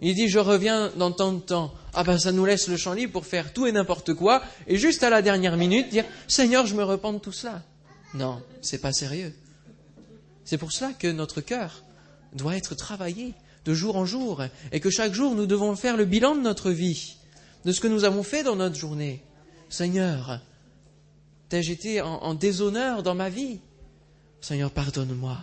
il 0.01 0.15
dit 0.15 0.27
je 0.27 0.39
reviens 0.39 0.91
dans 0.97 1.11
tant 1.11 1.31
de 1.31 1.39
temps. 1.39 1.73
Ah 1.93 2.03
ben 2.03 2.19
ça 2.19 2.33
nous 2.33 2.45
laisse 2.45 2.67
le 2.67 2.77
champ 2.77 2.93
libre 2.93 3.13
pour 3.13 3.25
faire 3.25 3.53
tout 3.53 3.65
et 3.65 3.71
n'importe 3.71 4.13
quoi, 4.13 4.43
et 4.67 4.77
juste 4.77 5.01
à 5.01 5.09
la 5.09 5.21
dernière 5.21 5.55
minute 5.55 5.89
dire 5.89 6.05
Seigneur, 6.27 6.65
je 6.65 6.75
me 6.75 6.83
repens 6.83 7.13
de 7.13 7.19
tout 7.19 7.31
cela. 7.31 7.63
Non, 8.13 8.41
c'est 8.61 8.81
pas 8.81 8.93
sérieux. 8.93 9.33
C'est 10.45 10.57
pour 10.57 10.71
cela 10.71 10.93
que 10.93 11.07
notre 11.07 11.41
cœur 11.41 11.83
doit 12.33 12.55
être 12.55 12.75
travaillé 12.75 13.33
de 13.65 13.73
jour 13.73 13.97
en 13.97 14.05
jour, 14.05 14.43
et 14.71 14.79
que 14.79 14.89
chaque 14.89 15.13
jour 15.13 15.35
nous 15.35 15.45
devons 15.45 15.75
faire 15.75 15.97
le 15.97 16.05
bilan 16.05 16.35
de 16.35 16.41
notre 16.41 16.71
vie, 16.71 17.17
de 17.65 17.71
ce 17.71 17.79
que 17.79 17.87
nous 17.87 18.03
avons 18.03 18.23
fait 18.23 18.43
dans 18.43 18.55
notre 18.55 18.75
journée. 18.75 19.21
Seigneur, 19.69 20.41
t'ai-je 21.49 21.71
été 21.71 22.01
en, 22.01 22.15
en 22.15 22.33
déshonneur 22.33 23.03
dans 23.03 23.15
ma 23.15 23.29
vie? 23.29 23.59
Seigneur, 24.41 24.71
pardonne-moi. 24.71 25.37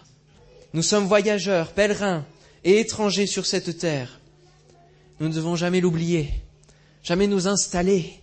Nous 0.72 0.82
sommes 0.82 1.06
voyageurs, 1.06 1.72
pèlerins 1.72 2.24
et 2.64 2.80
étrangers 2.80 3.26
sur 3.26 3.46
cette 3.46 3.78
terre. 3.78 4.20
Nous 5.20 5.28
ne 5.28 5.34
devons 5.34 5.54
jamais 5.54 5.80
l'oublier, 5.80 6.30
jamais 7.02 7.26
nous 7.26 7.46
installer. 7.46 8.20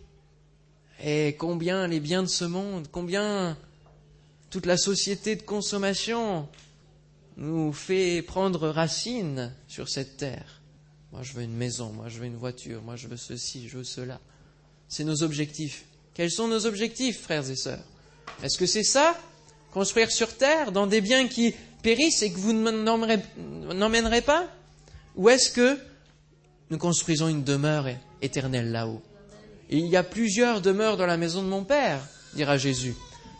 Et 1.03 1.35
combien 1.37 1.87
les 1.87 1.99
biens 1.99 2.23
de 2.23 2.27
ce 2.27 2.45
monde, 2.45 2.87
combien 2.91 3.57
toute 4.53 4.67
la 4.67 4.77
société 4.77 5.35
de 5.35 5.41
consommation 5.41 6.47
nous 7.37 7.73
fait 7.73 8.21
prendre 8.21 8.69
racine 8.69 9.51
sur 9.67 9.89
cette 9.89 10.17
terre. 10.17 10.61
Moi, 11.11 11.23
je 11.23 11.33
veux 11.33 11.41
une 11.41 11.55
maison, 11.55 11.91
moi, 11.91 12.07
je 12.07 12.19
veux 12.19 12.27
une 12.27 12.37
voiture, 12.37 12.83
moi, 12.83 12.95
je 12.95 13.07
veux 13.07 13.17
ceci, 13.17 13.67
je 13.67 13.79
veux 13.79 13.83
cela. 13.83 14.19
C'est 14.87 15.05
nos 15.05 15.23
objectifs. 15.23 15.85
Quels 16.13 16.29
sont 16.29 16.47
nos 16.47 16.67
objectifs, 16.67 17.19
frères 17.19 17.49
et 17.49 17.55
sœurs? 17.55 17.83
Est-ce 18.43 18.59
que 18.59 18.67
c'est 18.67 18.83
ça? 18.83 19.19
Construire 19.71 20.11
sur 20.11 20.37
terre, 20.37 20.71
dans 20.71 20.85
des 20.85 21.01
biens 21.01 21.27
qui 21.27 21.55
périssent 21.81 22.21
et 22.21 22.31
que 22.31 22.37
vous 22.37 22.53
n'emmènerez 22.53 24.21
pas? 24.21 24.47
Ou 25.15 25.29
est-ce 25.29 25.49
que 25.49 25.79
nous 26.69 26.77
construisons 26.77 27.27
une 27.27 27.43
demeure 27.43 27.87
éternelle 28.21 28.71
là-haut? 28.71 29.01
Il 29.71 29.87
y 29.87 29.97
a 29.97 30.03
plusieurs 30.03 30.61
demeures 30.61 30.97
dans 30.97 31.07
la 31.07 31.17
maison 31.17 31.41
de 31.41 31.47
mon 31.47 31.63
Père, 31.63 32.07
dira 32.35 32.57
Jésus. 32.57 32.93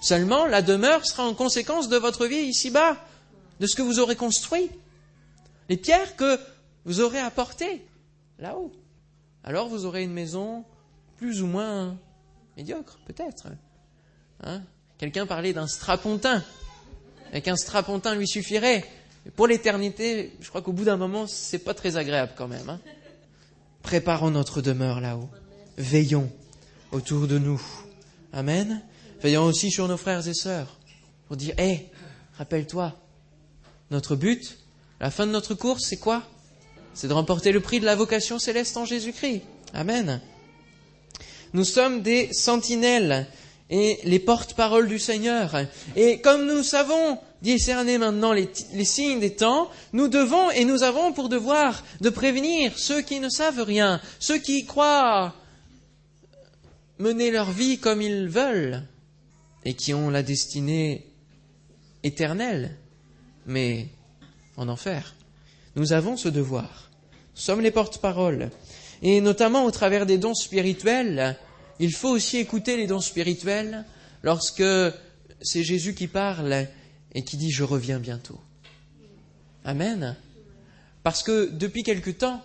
Seulement, 0.04 0.46
la 0.48 0.62
demeure 0.62 1.06
sera 1.06 1.26
en 1.26 1.34
conséquence 1.34 1.88
de 1.88 1.96
votre 1.96 2.28
vie 2.28 2.36
ici-bas, 2.36 2.98
de 3.62 3.68
ce 3.68 3.74
que 3.74 3.82
vous 3.82 4.00
aurez 4.00 4.18
construit, 4.18 4.70
les 5.70 5.78
pierres 5.78 6.18
que 6.18 6.38
vous 6.84 7.00
aurez 7.00 7.20
apportées 7.20 7.86
là-haut. 8.38 8.74
Alors 9.46 9.70
vous 9.70 9.86
aurez 9.86 10.04
une 10.04 10.12
maison 10.12 10.66
plus 11.16 11.42
ou 11.42 11.48
moins 11.48 11.96
médiocre, 12.58 13.00
peut-être. 13.06 13.48
Hein? 14.44 14.64
Quelqu'un 14.98 15.26
parlait 15.26 15.54
d'un 15.54 15.68
strapontin. 15.68 16.44
Et 17.32 17.40
qu'un 17.40 17.56
strapontin 17.56 18.14
lui 18.14 18.28
suffirait. 18.28 18.84
pour 19.38 19.48
l'éternité, 19.48 20.34
je 20.42 20.50
crois 20.50 20.62
qu'au 20.62 20.74
bout 20.74 20.84
d'un 20.84 20.98
moment, 20.98 21.28
c'est 21.28 21.60
pas 21.60 21.74
très 21.74 21.96
agréable 21.96 22.34
quand 22.36 22.50
même. 22.50 22.70
Hein. 22.70 22.82
Préparons 23.82 24.32
notre 24.32 24.62
demeure 24.62 25.00
là-haut. 25.00 25.30
Veillons 25.78 26.30
autour 26.92 27.26
de 27.26 27.38
nous. 27.38 27.62
Amen. 28.34 28.82
Veillons 29.24 29.46
aussi 29.46 29.72
sur 29.72 29.88
nos 29.88 29.96
frères 29.96 30.28
et 30.28 30.34
sœurs. 30.34 30.68
Pour 31.28 31.38
dire, 31.38 31.56
hé, 31.58 31.88
rappelle-toi, 32.38 32.94
notre 33.90 34.18
but, 34.18 34.58
la 35.00 35.12
fin 35.12 35.26
de 35.26 35.32
notre 35.32 35.54
course, 35.54 35.86
c'est 35.88 35.98
quoi? 35.98 36.24
C'est 36.94 37.08
de 37.08 37.14
remporter 37.14 37.54
le 37.54 37.62
prix 37.62 37.80
de 37.80 37.86
la 37.86 37.96
vocation 37.96 38.38
céleste 38.38 38.76
en 38.76 38.84
Jésus-Christ. 38.84 39.44
Amen. 39.74 40.20
Nous 41.54 41.64
sommes 41.64 42.02
des 42.02 42.34
sentinelles 42.34 43.26
et 43.70 43.98
les 44.04 44.20
porte-paroles 44.20 44.90
du 44.90 45.00
Seigneur. 45.00 45.56
Et 45.96 46.20
comme 46.20 46.46
nous 46.46 46.62
savons 46.62 47.18
discerner 47.42 47.98
maintenant 47.98 48.34
les, 48.34 48.50
les, 48.74 48.86
signes 48.86 49.22
des 49.22 49.36
temps, 49.36 49.70
nous 49.94 50.10
devons 50.10 50.52
et 50.52 50.66
nous 50.66 50.84
avons 50.84 51.14
pour 51.14 51.30
devoir 51.30 51.82
de 52.02 52.10
prévenir 52.10 52.78
ceux 52.78 53.02
qui 53.02 53.22
ne 53.22 53.30
savent 53.30 53.64
rien, 53.64 54.02
ceux 54.20 54.38
qui 54.38 54.66
croient 54.66 55.34
mener 57.00 57.32
leur 57.32 57.52
vie 57.52 57.78
comme 57.78 58.02
ils 58.02 58.28
veulent 58.28 58.84
et 59.66 59.74
qui 59.74 59.94
ont 59.94 60.10
la 60.10 60.24
destinée 60.24 61.08
éternelle, 62.04 62.76
mais 63.46 63.88
en 64.58 64.68
enfer. 64.68 65.16
Nous 65.76 65.94
avons 65.94 66.18
ce 66.18 66.30
devoir. 66.30 66.92
Nous 67.36 67.42
sommes 67.42 67.62
les 67.62 67.72
porte-paroles. 67.72 68.52
Et 69.02 69.22
notamment 69.22 69.66
au 69.66 69.72
travers 69.72 70.06
des 70.06 70.18
dons 70.18 70.36
spirituels, 70.36 71.38
il 71.80 71.94
faut 71.94 72.10
aussi 72.10 72.38
écouter 72.38 72.78
les 72.78 72.88
dons 72.88 73.02
spirituels 73.02 73.86
lorsque 74.22 74.64
c'est 75.42 75.64
Jésus 75.64 75.96
qui 75.96 76.08
parle 76.08 76.68
et 77.14 77.24
qui 77.24 77.38
dit 77.38 77.52
Je 77.52 77.64
reviens 77.64 78.00
bientôt. 78.00 78.40
Amen. 79.66 80.16
Parce 81.04 81.24
que 81.24 81.50
depuis 81.52 81.84
quelque 81.84 82.12
temps, 82.12 82.42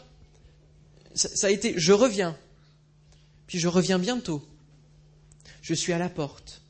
ça, 1.14 1.46
a 1.46 1.50
été 1.50 1.74
Je 1.76 1.92
reviens, 1.92 2.36
puis 3.46 3.58
je 3.58 3.68
reviens 3.68 3.98
bientôt. 3.98 4.44
Je 5.62 5.74
suis 5.74 5.92
à 5.92 5.98
la 5.98 6.08
porte. 6.08 6.62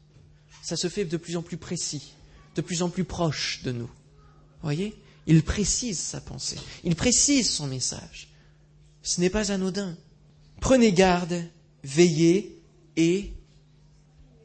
Ça 0.69 0.77
se 0.77 0.91
fait 0.91 1.07
de 1.07 1.17
plus 1.17 1.39
en 1.39 1.41
plus 1.41 1.57
précis, 1.57 2.13
de 2.55 2.61
plus 2.61 2.83
en 2.83 2.91
plus 2.91 3.05
proche 3.05 3.63
de 3.63 3.73
nous. 3.73 3.89
Voyez? 4.61 4.95
Il 5.27 5.43
précise 5.43 5.99
sa 5.99 6.21
pensée, 6.21 6.59
il 6.85 6.95
précise 6.95 7.49
son 7.49 7.67
message. 7.67 8.29
Ce 9.03 9.19
n'est 9.23 9.31
pas 9.31 9.51
anodin. 9.51 9.97
Prenez 10.61 10.93
garde 10.93 11.43
veiller 11.85 12.61
et 12.99 13.33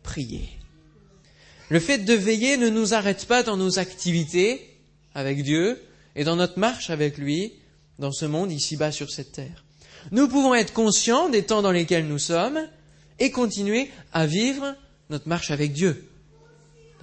prier. 0.01 0.47
Le 1.67 1.81
fait 1.81 1.97
de 1.97 2.13
veiller 2.13 2.55
ne 2.55 2.69
nous 2.69 2.93
arrête 2.93 3.25
pas 3.25 3.43
dans 3.43 3.57
nos 3.57 3.77
activités 3.77 4.79
avec 5.13 5.43
Dieu 5.43 5.77
et 6.15 6.23
dans 6.23 6.37
notre 6.37 6.57
marche 6.57 6.89
avec 6.89 7.17
lui 7.17 7.51
dans 7.99 8.13
ce 8.13 8.23
monde 8.23 8.49
ici-bas 8.49 8.93
sur 8.93 9.11
cette 9.11 9.33
terre. 9.33 9.65
Nous 10.13 10.29
pouvons 10.29 10.55
être 10.55 10.71
conscients 10.71 11.27
des 11.27 11.43
temps 11.43 11.61
dans 11.61 11.73
lesquels 11.73 12.07
nous 12.07 12.17
sommes 12.17 12.65
et 13.19 13.29
continuer 13.29 13.91
à 14.13 14.25
vivre 14.25 14.73
notre 15.09 15.27
marche 15.27 15.51
avec 15.51 15.73
Dieu. 15.73 16.07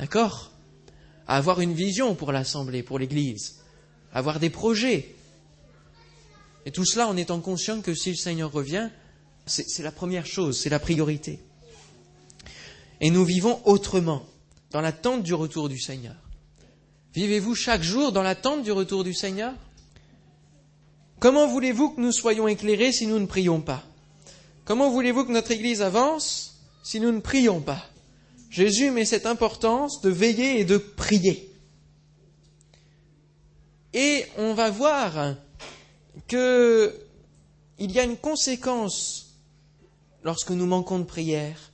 D'accord? 0.01 0.51
Avoir 1.27 1.61
une 1.61 1.75
vision 1.75 2.15
pour 2.15 2.33
l'Assemblée, 2.33 2.83
pour 2.83 2.99
l'Église, 2.99 3.61
avoir 4.15 4.41
des 4.41 4.49
projets. 4.49 5.15
Et 6.65 6.73
tout 6.73 6.87
cela 6.87 7.07
en 7.07 7.19
étant 7.19 7.41
conscient 7.41 7.83
que 7.83 7.95
si 7.95 8.09
le 8.09 8.17
Seigneur 8.17 8.51
revient, 8.51 8.89
c'est 9.45 9.83
la 9.83 9.93
première 9.93 10.25
chose, 10.25 10.59
c'est 10.59 10.71
la 10.71 10.79
priorité. 10.79 11.39
Et 13.03 13.11
nous 13.11 13.25
vivons 13.27 13.61
autrement, 13.67 14.25
dans 14.71 14.81
l'attente 14.81 15.23
du 15.23 15.35
retour 15.35 15.69
du 15.69 15.79
Seigneur. 15.79 16.17
Vivez-vous 17.13 17.55
chaque 17.55 17.83
jour 17.83 18.11
dans 18.11 18.23
l'attente 18.23 18.63
du 18.63 18.73
retour 18.73 19.05
du 19.05 19.13
Seigneur? 19.13 19.53
Comment 21.19 21.47
voulez-vous 21.47 21.91
que 21.91 22.01
nous 22.01 22.13
soyons 22.13 22.49
éclairés 22.49 22.93
si 22.93 23.07
nous 23.07 23.19
ne 23.19 23.27
prions 23.27 23.61
pas? 23.61 23.85
Comment 24.65 24.91
voulez-vous 24.91 25.27
que 25.27 25.33
notre 25.33 25.51
Église 25.51 25.83
avance 25.83 26.59
si 26.83 27.01
nous 27.01 27.13
ne 27.13 27.21
prions 27.21 27.61
pas? 27.61 27.90
Jésus 28.51 28.91
met 28.91 29.05
cette 29.05 29.27
importance 29.27 30.01
de 30.03 30.11
veiller 30.11 30.61
et 30.61 30.65
de 30.65 30.77
prier. 30.77 31.55
Et 33.95 34.25
on 34.37 34.55
va 34.55 34.71
voir 34.71 35.37
qu'il 36.27 36.91
y 37.79 37.99
a 37.99 38.05
une 38.05 38.17
conséquence 38.17 39.37
lorsque 40.25 40.51
nous 40.51 40.67
manquons 40.67 40.99
de 40.99 41.05
prière 41.05 41.71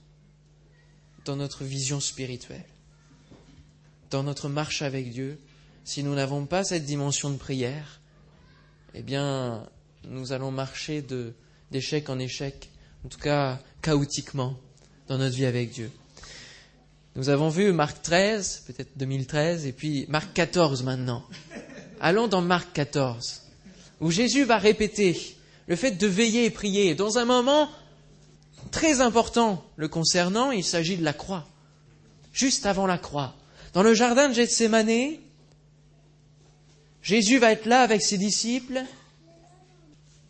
dans 1.25 1.37
notre 1.37 1.65
vision 1.65 1.99
spirituelle, 1.99 2.65
dans 4.11 4.23
notre 4.23 4.49
marche 4.49 4.83
avec 4.83 5.11
Dieu, 5.11 5.41
si 5.85 6.03
nous 6.03 6.15
n'avons 6.15 6.47
pas 6.47 6.63
cette 6.63 6.85
dimension 6.85 7.31
de 7.31 7.37
prière, 7.37 8.01
eh 8.95 9.03
bien, 9.03 9.69
nous 10.05 10.33
allons 10.33 10.51
marcher 10.51 11.05
d'échec 11.71 12.09
en 12.11 12.19
échec, 12.19 12.71
en 13.05 13.09
tout 13.09 13.19
cas 13.19 13.61
chaotiquement, 13.83 14.57
dans 15.09 15.19
notre 15.19 15.37
vie 15.37 15.47
avec 15.47 15.71
Dieu. 15.71 15.91
Nous 17.17 17.31
avons 17.31 17.49
vu 17.49 17.73
Marc 17.73 18.03
13, 18.03 18.65
peut-être 18.67 18.97
2013, 18.97 19.67
et 19.67 19.73
puis 19.73 20.05
Marc 20.09 20.33
14 20.35 20.83
maintenant. 20.83 21.25
Allons 22.01 22.29
dans 22.29 22.43
Marc 22.43 22.73
14, 22.75 23.43
où 24.01 24.11
Jésus 24.11 24.45
va 24.45 24.59
répéter 24.59 25.37
le 25.67 25.77
fait 25.77 25.93
de 25.93 26.07
veiller 26.07 26.45
et 26.45 26.51
prier. 26.51 26.95
Dans 26.95 27.17
un 27.17 27.25
moment 27.25 27.71
très 28.71 29.01
important 29.01 29.65
le 29.77 29.89
concernant, 29.89 30.51
il 30.51 30.63
s'agit 30.65 30.97
de 30.97 31.05
la 31.05 31.15
croix. 31.15 31.47
Juste 32.33 32.67
avant 32.67 32.87
la 32.87 32.99
croix. 32.99 33.35
Dans 33.73 33.83
le 33.83 33.95
jardin 33.95 34.29
de 34.29 34.35
Gethsemane, 34.35 35.17
Jésus 37.03 37.39
va 37.39 37.53
être 37.53 37.67
là 37.67 37.81
avec 37.81 38.03
ses 38.03 38.19
disciples 38.19 38.85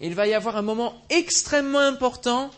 il 0.01 0.14
va 0.14 0.27
y 0.27 0.35
avoir 0.35 0.57
un 0.57 0.62
moment 0.62 0.94
extrêmement 1.09 1.79
important 1.79 2.51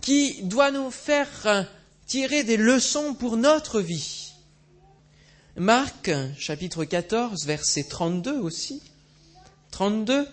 qui 0.00 0.42
doit 0.44 0.70
nous 0.70 0.90
faire 0.90 1.66
tirer 2.08 2.42
des 2.42 2.56
leçons 2.56 3.14
pour 3.14 3.36
notre 3.36 3.80
vie. 3.80 4.32
Marc, 5.56 6.10
chapitre 6.38 6.84
14, 6.84 7.46
verset 7.46 7.84
32 7.84 8.40
aussi. 8.40 8.82
32. 9.72 10.26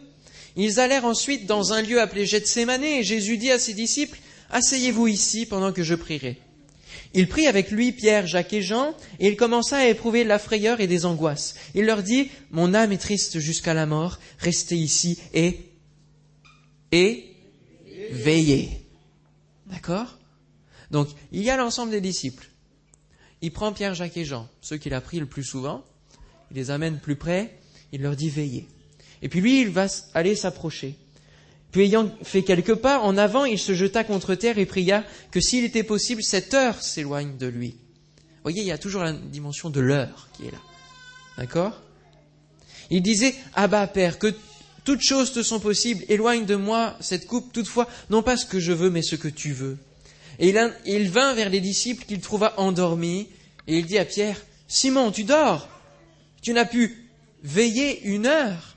Ils 0.56 0.80
allèrent 0.80 1.06
ensuite 1.06 1.46
dans 1.46 1.74
un 1.74 1.82
lieu 1.82 2.00
appelé 2.00 2.26
Gethsemane 2.26 2.84
et 2.84 3.04
Jésus 3.04 3.38
dit 3.38 3.52
à 3.52 3.60
ses 3.60 3.74
disciples, 3.74 4.18
Asseyez-vous 4.52 5.08
ici 5.08 5.46
pendant 5.46 5.74
que 5.74 5.84
je 5.84 5.96
prierai. 5.96 6.38
Il 7.14 7.28
prit 7.28 7.46
avec 7.46 7.72
lui 7.72 7.92
Pierre, 7.92 8.26
Jacques 8.26 8.54
et 8.54 8.62
Jean, 8.62 8.96
et 9.20 9.28
il 9.28 9.36
commença 9.36 9.78
à 9.78 9.88
éprouver 9.88 10.24
de 10.24 10.30
la 10.30 10.40
frayeur 10.40 10.80
et 10.80 10.88
des 10.88 11.06
angoisses. 11.06 11.56
Il 11.74 11.86
leur 11.86 12.04
dit, 12.04 12.30
Mon 12.52 12.74
âme 12.74 12.94
est 12.94 12.98
triste 12.98 13.40
jusqu'à 13.40 13.74
la 13.74 13.86
mort, 13.86 14.20
restez 14.40 14.78
ici 14.78 15.20
et, 15.34 15.60
et, 16.94 17.26
veillez. 18.12 18.70
D'accord? 19.66 20.18
Donc, 20.92 21.10
il 21.32 21.42
y 21.42 21.50
a 21.50 21.58
l'ensemble 21.58 21.92
des 21.92 22.02
disciples. 22.02 22.48
Il 23.42 23.52
prend 23.52 23.74
Pierre, 23.74 23.96
Jacques 23.96 24.18
et 24.18 24.26
Jean, 24.26 24.48
ceux 24.62 24.78
qu'il 24.78 24.94
a 24.94 25.02
pris 25.02 25.20
le 25.20 25.26
plus 25.26 25.44
souvent, 25.44 25.84
il 26.52 26.58
les 26.58 26.72
amène 26.72 27.00
plus 27.00 27.16
près, 27.16 27.58
il 27.92 28.02
leur 28.02 28.16
dit 28.16 28.30
veillez. 28.30 28.68
Et 29.22 29.30
puis 29.30 29.42
lui, 29.42 29.62
il 29.62 29.70
va 29.70 29.88
aller 30.14 30.36
s'approcher. 30.36 30.96
Puis 31.72 31.84
ayant 31.84 32.10
fait 32.24 32.44
quelques 32.44 32.76
pas 32.76 33.00
en 33.00 33.18
avant, 33.18 33.46
il 33.46 33.60
se 33.60 33.74
jeta 33.74 34.04
contre 34.04 34.36
terre 34.36 34.58
et 34.58 34.66
pria 34.66 35.04
que 35.32 35.42
s'il 35.42 35.66
était 35.66 35.84
possible, 35.84 36.24
cette 36.24 36.54
heure 36.54 36.82
s'éloigne 36.82 37.38
de 37.38 37.48
lui. 37.48 37.72
Vous 38.18 38.42
voyez, 38.44 38.62
il 38.62 38.68
y 38.68 38.72
a 38.72 38.78
toujours 38.78 39.04
la 39.04 39.12
dimension 39.12 39.70
de 39.70 39.82
l'heure 39.82 40.30
qui 40.34 40.48
est 40.48 40.52
là. 40.52 40.62
D'accord? 41.38 41.82
Il 42.90 43.02
disait, 43.02 43.36
Abba 43.56 43.88
Père, 43.88 44.20
que 44.20 44.34
toutes 44.84 45.02
choses 45.02 45.34
te 45.34 45.42
sont 45.42 45.60
possibles, 45.60 46.06
éloigne 46.08 46.46
de 46.46 46.56
moi 46.56 46.96
cette 47.00 47.26
coupe, 47.26 47.52
toutefois, 47.52 47.90
non 48.10 48.22
pas 48.22 48.38
ce 48.38 48.46
que 48.46 48.60
je 48.60 48.72
veux, 48.72 48.90
mais 48.90 49.02
ce 49.02 49.16
que 49.16 49.28
tu 49.28 49.52
veux. 49.52 49.78
Et 50.40 50.54
il, 50.86 51.10
vint 51.10 51.34
vers 51.34 51.50
les 51.50 51.60
disciples 51.60 52.06
qu'il 52.06 52.20
trouva 52.20 52.54
endormis, 52.58 53.28
et 53.68 53.80
il 53.80 53.86
dit 53.86 53.98
à 53.98 54.06
Pierre, 54.06 54.42
Simon, 54.68 55.12
tu 55.12 55.24
dors, 55.24 55.68
tu 56.42 56.54
n'as 56.54 56.66
pu 56.66 57.10
veiller 57.44 58.02
une 58.04 58.26
heure. 58.26 58.76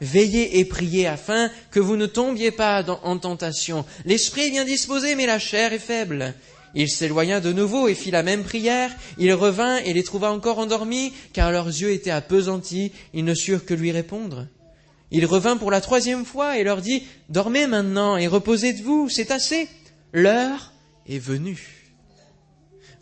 Veillez 0.00 0.58
et 0.58 0.64
priez 0.66 1.06
afin 1.06 1.50
que 1.70 1.80
vous 1.80 1.96
ne 1.96 2.06
tombiez 2.06 2.50
pas 2.50 2.84
en 3.02 3.18
tentation. 3.18 3.86
L'esprit 4.04 4.42
est 4.42 4.50
bien 4.50 4.64
disposé, 4.64 5.14
mais 5.14 5.26
la 5.26 5.38
chair 5.38 5.72
est 5.72 5.78
faible. 5.78 6.34
Il 6.74 6.90
s'éloigna 6.90 7.40
de 7.40 7.54
nouveau 7.54 7.88
et 7.88 7.94
fit 7.94 8.10
la 8.10 8.22
même 8.22 8.44
prière. 8.44 8.94
Il 9.16 9.32
revint 9.32 9.78
et 9.78 9.94
les 9.94 10.02
trouva 10.02 10.30
encore 10.30 10.58
endormis, 10.58 11.14
car 11.32 11.50
leurs 11.50 11.68
yeux 11.68 11.92
étaient 11.92 12.10
appesantis. 12.10 12.92
Ils 13.14 13.24
ne 13.24 13.34
surent 13.34 13.64
que 13.64 13.72
lui 13.72 13.90
répondre. 13.90 14.46
Il 15.10 15.24
revint 15.24 15.56
pour 15.56 15.70
la 15.70 15.80
troisième 15.80 16.26
fois 16.26 16.58
et 16.58 16.64
leur 16.64 16.82
dit, 16.82 17.04
Dormez 17.30 17.66
maintenant 17.66 18.18
et 18.18 18.26
reposez 18.26 18.74
de 18.74 18.82
vous, 18.82 19.08
c'est 19.08 19.30
assez. 19.30 19.68
L'heure 20.16 20.72
est 21.06 21.18
venue. 21.18 21.92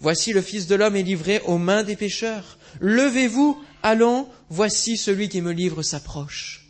Voici 0.01 0.33
le 0.33 0.43
Fils 0.43 0.67
de 0.67 0.75
l'homme 0.75 0.97
est 0.97 1.05
livré 1.05 1.39
aux 1.43 1.59
mains 1.59 1.85
des 1.85 1.95
pécheurs. 1.95 2.59
Levez-vous, 2.81 3.63
allons, 3.85 4.29
voici 4.51 4.97
celui 4.97 5.29
qui 5.29 5.41
me 5.41 5.53
livre 5.53 5.85
s'approche. 5.85 6.67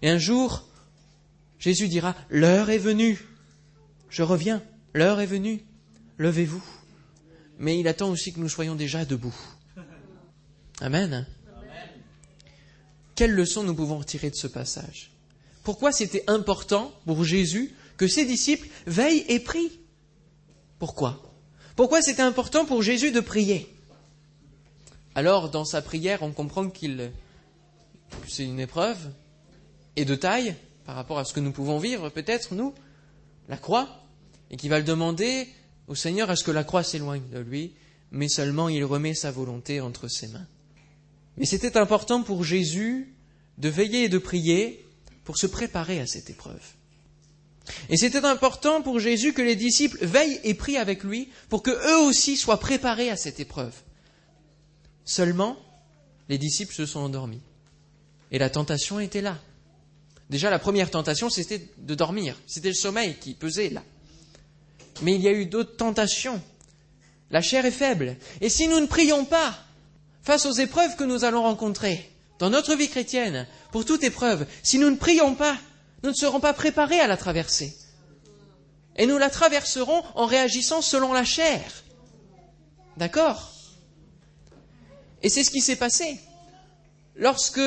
Et 0.00 0.08
un 0.08 0.16
jour, 0.16 0.66
Jésus 1.58 1.88
dira, 1.88 2.16
l'heure 2.30 2.70
est 2.70 2.78
venue. 2.78 3.20
Je 4.08 4.22
reviens, 4.22 4.62
l'heure 4.94 5.20
est 5.20 5.26
venue. 5.26 5.62
Levez-vous. 6.16 6.64
Mais 7.58 7.78
il 7.78 7.86
attend 7.86 8.08
aussi 8.08 8.32
que 8.32 8.40
nous 8.40 8.48
soyons 8.48 8.76
déjà 8.76 9.04
debout. 9.04 9.36
Amen. 10.80 11.26
Quelle 13.14 13.32
leçon 13.32 13.62
nous 13.62 13.74
pouvons 13.74 13.98
retirer 13.98 14.30
de 14.30 14.36
ce 14.36 14.46
passage? 14.46 15.10
Pourquoi 15.64 15.92
c'était 15.92 16.24
important 16.28 16.98
pour 17.04 17.24
Jésus 17.24 17.74
que 17.96 18.08
ses 18.08 18.24
disciples 18.24 18.68
veillent 18.86 19.24
et 19.28 19.40
prient 19.40 19.80
Pourquoi? 20.78 21.22
Pourquoi 21.76 22.02
c'était 22.02 22.22
important 22.22 22.64
pour 22.64 22.82
Jésus 22.82 23.10
de 23.10 23.20
prier? 23.20 23.68
Alors, 25.14 25.50
dans 25.50 25.64
sa 25.64 25.80
prière, 25.82 26.22
on 26.22 26.32
comprend 26.32 26.68
qu'il 26.68 27.12
c'est 28.28 28.44
une 28.44 28.60
épreuve, 28.60 29.10
et 29.96 30.04
de 30.04 30.14
taille 30.14 30.54
par 30.84 30.96
rapport 30.96 31.18
à 31.18 31.24
ce 31.24 31.32
que 31.32 31.40
nous 31.40 31.52
pouvons 31.52 31.78
vivre, 31.78 32.10
peut-être, 32.10 32.54
nous, 32.54 32.74
la 33.48 33.56
croix, 33.56 34.02
et 34.50 34.56
qui 34.56 34.68
va 34.68 34.78
le 34.78 34.84
demander 34.84 35.48
au 35.88 35.94
Seigneur 35.94 36.30
à 36.30 36.36
ce 36.36 36.44
que 36.44 36.50
la 36.50 36.64
croix 36.64 36.82
s'éloigne 36.82 37.28
de 37.32 37.38
lui, 37.38 37.74
mais 38.10 38.28
seulement 38.28 38.68
il 38.68 38.84
remet 38.84 39.14
sa 39.14 39.30
volonté 39.30 39.80
entre 39.80 40.08
ses 40.08 40.28
mains. 40.28 40.46
Mais 41.36 41.46
c'était 41.46 41.76
important 41.76 42.22
pour 42.22 42.44
Jésus 42.44 43.14
de 43.58 43.68
veiller 43.68 44.04
et 44.04 44.08
de 44.08 44.18
prier 44.18 44.86
pour 45.24 45.38
se 45.38 45.46
préparer 45.46 46.00
à 46.00 46.06
cette 46.06 46.30
épreuve. 46.30 46.62
Et 47.88 47.96
c'était 47.96 48.24
important 48.24 48.82
pour 48.82 49.00
Jésus 49.00 49.32
que 49.32 49.42
les 49.42 49.56
disciples 49.56 50.04
veillent 50.04 50.40
et 50.44 50.54
prient 50.54 50.76
avec 50.76 51.02
lui 51.02 51.28
pour 51.48 51.62
que 51.62 51.70
eux 51.70 51.98
aussi 52.04 52.36
soient 52.36 52.60
préparés 52.60 53.10
à 53.10 53.16
cette 53.16 53.40
épreuve. 53.40 53.74
Seulement, 55.04 55.56
les 56.28 56.38
disciples 56.38 56.74
se 56.74 56.86
sont 56.86 57.00
endormis. 57.00 57.40
Et 58.30 58.38
la 58.38 58.50
tentation 58.50 59.00
était 59.00 59.20
là. 59.20 59.38
Déjà, 60.30 60.50
la 60.50 60.58
première 60.58 60.90
tentation, 60.90 61.30
c'était 61.30 61.68
de 61.78 61.94
dormir. 61.94 62.36
C'était 62.46 62.68
le 62.68 62.74
sommeil 62.74 63.16
qui 63.20 63.34
pesait 63.34 63.70
là. 63.70 63.82
Mais 65.02 65.14
il 65.14 65.20
y 65.20 65.28
a 65.28 65.32
eu 65.32 65.46
d'autres 65.46 65.76
tentations. 65.76 66.40
La 67.30 67.42
chair 67.42 67.66
est 67.66 67.70
faible. 67.70 68.16
Et 68.40 68.48
si 68.48 68.68
nous 68.68 68.80
ne 68.80 68.86
prions 68.86 69.24
pas 69.24 69.58
face 70.22 70.46
aux 70.46 70.52
épreuves 70.52 70.96
que 70.96 71.04
nous 71.04 71.24
allons 71.24 71.42
rencontrer 71.42 72.10
dans 72.38 72.50
notre 72.50 72.74
vie 72.74 72.88
chrétienne, 72.88 73.46
pour 73.70 73.84
toute 73.84 74.02
épreuve, 74.02 74.46
si 74.62 74.78
nous 74.78 74.90
ne 74.90 74.96
prions 74.96 75.34
pas, 75.34 75.56
nous 76.04 76.10
ne 76.10 76.14
serons 76.14 76.38
pas 76.38 76.52
préparés 76.52 77.00
à 77.00 77.06
la 77.06 77.16
traverser. 77.16 77.74
Et 78.96 79.06
nous 79.06 79.16
la 79.16 79.30
traverserons 79.30 80.02
en 80.14 80.26
réagissant 80.26 80.82
selon 80.82 81.14
la 81.14 81.24
chair. 81.24 81.62
D'accord? 82.98 83.50
Et 85.22 85.30
c'est 85.30 85.42
ce 85.42 85.50
qui 85.50 85.62
s'est 85.62 85.76
passé. 85.76 86.20
Lorsque 87.16 87.58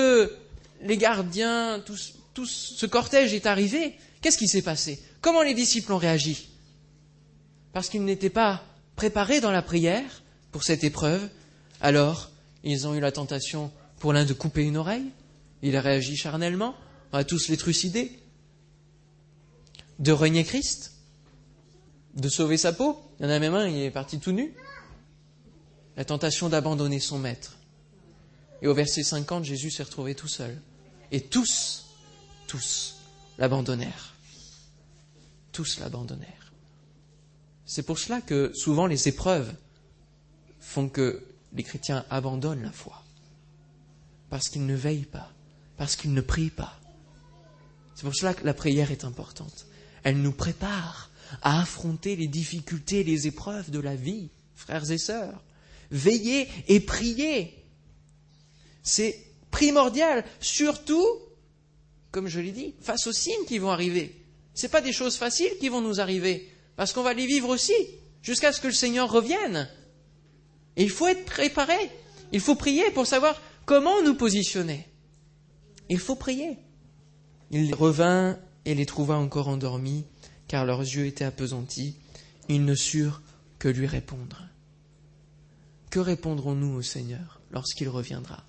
les 0.84 0.98
gardiens, 0.98 1.84
tout 2.36 2.46
ce 2.46 2.86
cortège 2.86 3.34
est 3.34 3.48
arrivé, 3.48 3.96
qu'est-ce 4.22 4.38
qui 4.38 4.48
s'est 4.48 4.62
passé? 4.62 5.02
Comment 5.20 5.42
les 5.42 5.56
disciples 5.56 5.92
ont 5.92 5.98
réagi? 5.98 6.48
Parce 7.74 7.90
qu'ils 7.90 8.06
n'étaient 8.06 8.30
pas 8.30 8.64
préparés 8.96 9.42
dans 9.42 9.52
la 9.52 9.64
prière 9.64 10.22
pour 10.52 10.64
cette 10.64 10.84
épreuve, 10.84 11.28
alors 11.82 12.30
ils 12.64 12.88
ont 12.88 12.94
eu 12.94 13.00
la 13.00 13.12
tentation 13.12 13.72
pour 13.98 14.14
l'un 14.14 14.26
de 14.26 14.34
couper 14.34 14.62
une 14.62 14.78
oreille, 14.78 15.10
il 15.64 15.76
a 15.76 15.82
réagi 15.82 16.16
charnellement, 16.16 16.76
on 17.12 17.18
va 17.18 17.24
tous 17.24 17.48
les 17.48 17.58
trucider, 17.58 18.12
de 20.00 20.12
renier 20.12 20.44
Christ, 20.44 20.94
de 22.16 22.30
sauver 22.30 22.58
sa 22.58 22.74
peau, 22.74 23.00
il 23.20 23.26
y 23.26 23.30
en 23.30 23.32
a 23.32 23.40
même 23.40 23.56
un, 23.56 23.68
il 23.68 23.78
est 23.78 23.92
parti 23.92 24.20
tout 24.20 24.32
nu, 24.32 24.54
la 25.96 26.06
tentation 26.06 26.50
d'abandonner 26.50 27.00
son 27.00 27.20
maître. 27.20 27.58
Et 28.62 28.68
au 28.68 28.74
verset 28.74 29.04
50, 29.04 29.46
Jésus 29.46 29.72
s'est 29.72 29.84
retrouvé 29.84 30.16
tout 30.16 30.28
seul. 30.28 30.60
Et 31.12 31.22
tous 31.22 31.86
tous 32.48 32.96
l'abandonnèrent. 33.38 34.14
Tous 35.52 35.80
l'abandonnèrent. 35.80 36.54
C'est 37.66 37.84
pour 37.84 38.00
cela 38.00 38.22
que 38.22 38.52
souvent 38.56 38.88
les 38.88 39.08
épreuves 39.08 39.54
font 40.60 40.90
que 40.90 41.26
les 41.54 41.64
chrétiens 41.64 42.06
abandonnent 42.10 42.64
la 42.64 42.72
foi. 42.72 43.04
Parce 44.30 44.50
qu'ils 44.50 44.66
ne 44.66 44.76
veillent 44.76 45.04
pas, 45.06 45.32
parce 45.78 45.96
qu'ils 45.96 46.14
ne 46.14 46.22
prient 46.22 46.50
pas. 46.50 46.80
C'est 47.96 48.04
pour 48.04 48.16
cela 48.16 48.34
que 48.34 48.46
la 48.46 48.54
prière 48.54 48.92
est 48.92 49.04
importante. 49.04 49.66
Elle 50.08 50.22
nous 50.22 50.32
prépare 50.32 51.12
à 51.42 51.60
affronter 51.60 52.16
les 52.16 52.30
difficultés, 52.30 53.04
les 53.04 53.28
épreuves 53.28 53.72
de 53.72 53.80
la 53.80 53.94
vie, 53.94 54.30
frères 54.56 54.90
et 54.90 54.98
sœurs. 54.98 55.44
Veillez 55.92 56.48
et 56.70 56.80
priez. 56.80 57.54
C'est 58.84 59.20
primordial, 59.52 60.24
surtout 60.40 61.06
comme 62.10 62.30
je 62.30 62.40
l'ai 62.40 62.54
dit, 62.54 62.74
face 62.80 63.06
aux 63.08 63.12
signes 63.12 63.44
qui 63.50 63.58
vont 63.58 63.70
arriver. 63.70 64.16
Ce 64.54 64.68
pas 64.68 64.80
des 64.80 64.94
choses 64.94 65.18
faciles 65.18 65.52
qui 65.60 65.68
vont 65.68 65.82
nous 65.82 66.00
arriver, 66.00 66.50
parce 66.78 66.94
qu'on 66.94 67.04
va 67.04 67.14
les 67.14 67.28
vivre 67.28 67.50
aussi, 67.50 67.76
jusqu'à 68.22 68.54
ce 68.54 68.62
que 68.62 68.68
le 68.68 68.74
Seigneur 68.74 69.12
revienne. 69.12 69.70
Il 70.78 70.90
faut 70.90 71.08
être 71.08 71.26
préparé. 71.26 71.92
Il 72.32 72.40
faut 72.40 72.56
prier 72.56 72.92
pour 72.92 73.08
savoir 73.08 73.42
comment 73.66 74.02
nous 74.04 74.16
positionner. 74.16 74.88
Il 75.90 76.00
faut 76.00 76.16
prier. 76.16 76.58
Il 77.52 77.76
revint 77.76 78.40
et 78.68 78.76
les 78.76 78.86
trouva 78.86 79.18
encore 79.18 79.48
endormis, 79.48 80.04
car 80.50 80.66
leurs 80.66 80.82
yeux 80.82 81.06
étaient 81.06 81.24
appesantis. 81.24 81.96
Ils 82.50 82.66
ne 82.66 82.76
surent 82.76 83.22
que 83.60 83.70
lui 83.70 83.88
répondre. 83.88 84.44
Que 85.90 86.00
répondrons-nous 86.00 86.76
au 86.76 86.82
Seigneur 86.82 87.40
lorsqu'il 87.52 87.88
reviendra? 87.88 88.44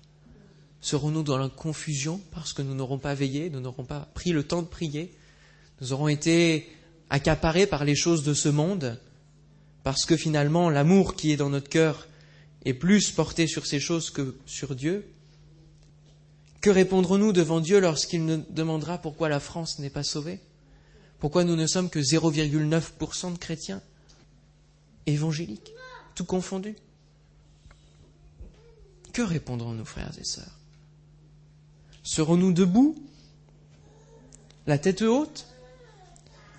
Serons-nous 0.81 1.23
dans 1.23 1.37
la 1.37 1.47
confusion 1.47 2.19
parce 2.31 2.51
que 2.51 2.61
nous 2.61 2.75
n'aurons 2.75 2.99
pas 2.99 3.13
veillé, 3.13 3.49
nous 3.49 3.61
n'aurons 3.61 3.85
pas 3.85 4.09
pris 4.13 4.31
le 4.31 4.43
temps 4.43 4.61
de 4.61 4.67
prier? 4.67 5.15
Nous 5.79 5.93
aurons 5.93 6.09
été 6.09 6.69
accaparés 7.09 7.65
par 7.65 7.85
les 7.85 7.95
choses 7.95 8.23
de 8.23 8.33
ce 8.33 8.49
monde 8.49 8.99
parce 9.83 10.05
que 10.05 10.17
finalement 10.17 10.69
l'amour 10.69 11.15
qui 11.15 11.31
est 11.31 11.37
dans 11.37 11.49
notre 11.49 11.69
cœur 11.69 12.07
est 12.65 12.73
plus 12.73 13.09
porté 13.09 13.47
sur 13.47 13.65
ces 13.65 13.79
choses 13.79 14.09
que 14.09 14.35
sur 14.45 14.75
Dieu? 14.75 15.09
Que 16.61 16.69
répondrons-nous 16.69 17.31
devant 17.31 17.61
Dieu 17.61 17.79
lorsqu'il 17.79 18.25
nous 18.25 18.43
demandera 18.49 18.97
pourquoi 18.97 19.29
la 19.29 19.39
France 19.39 19.79
n'est 19.79 19.89
pas 19.89 20.03
sauvée? 20.03 20.39
Pourquoi 21.19 21.43
nous 21.43 21.55
ne 21.55 21.67
sommes 21.67 21.89
que 21.89 21.99
0,9% 21.99 23.33
de 23.33 23.37
chrétiens 23.37 23.81
évangéliques, 25.05 25.71
tout 26.15 26.25
confondu 26.25 26.75
Que 29.13 29.21
répondrons-nous, 29.21 29.85
frères 29.85 30.13
et 30.19 30.23
sœurs? 30.23 30.57
Serons-nous 32.03 32.51
debout, 32.51 32.95
la 34.67 34.77
tête 34.77 35.01
haute, 35.01 35.47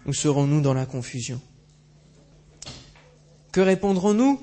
ou 0.07 0.13
serons-nous 0.13 0.61
dans 0.63 0.75
la 0.75 0.87
confusion? 0.87 1.41
Que 3.53 3.61
répondrons-nous 3.61 4.41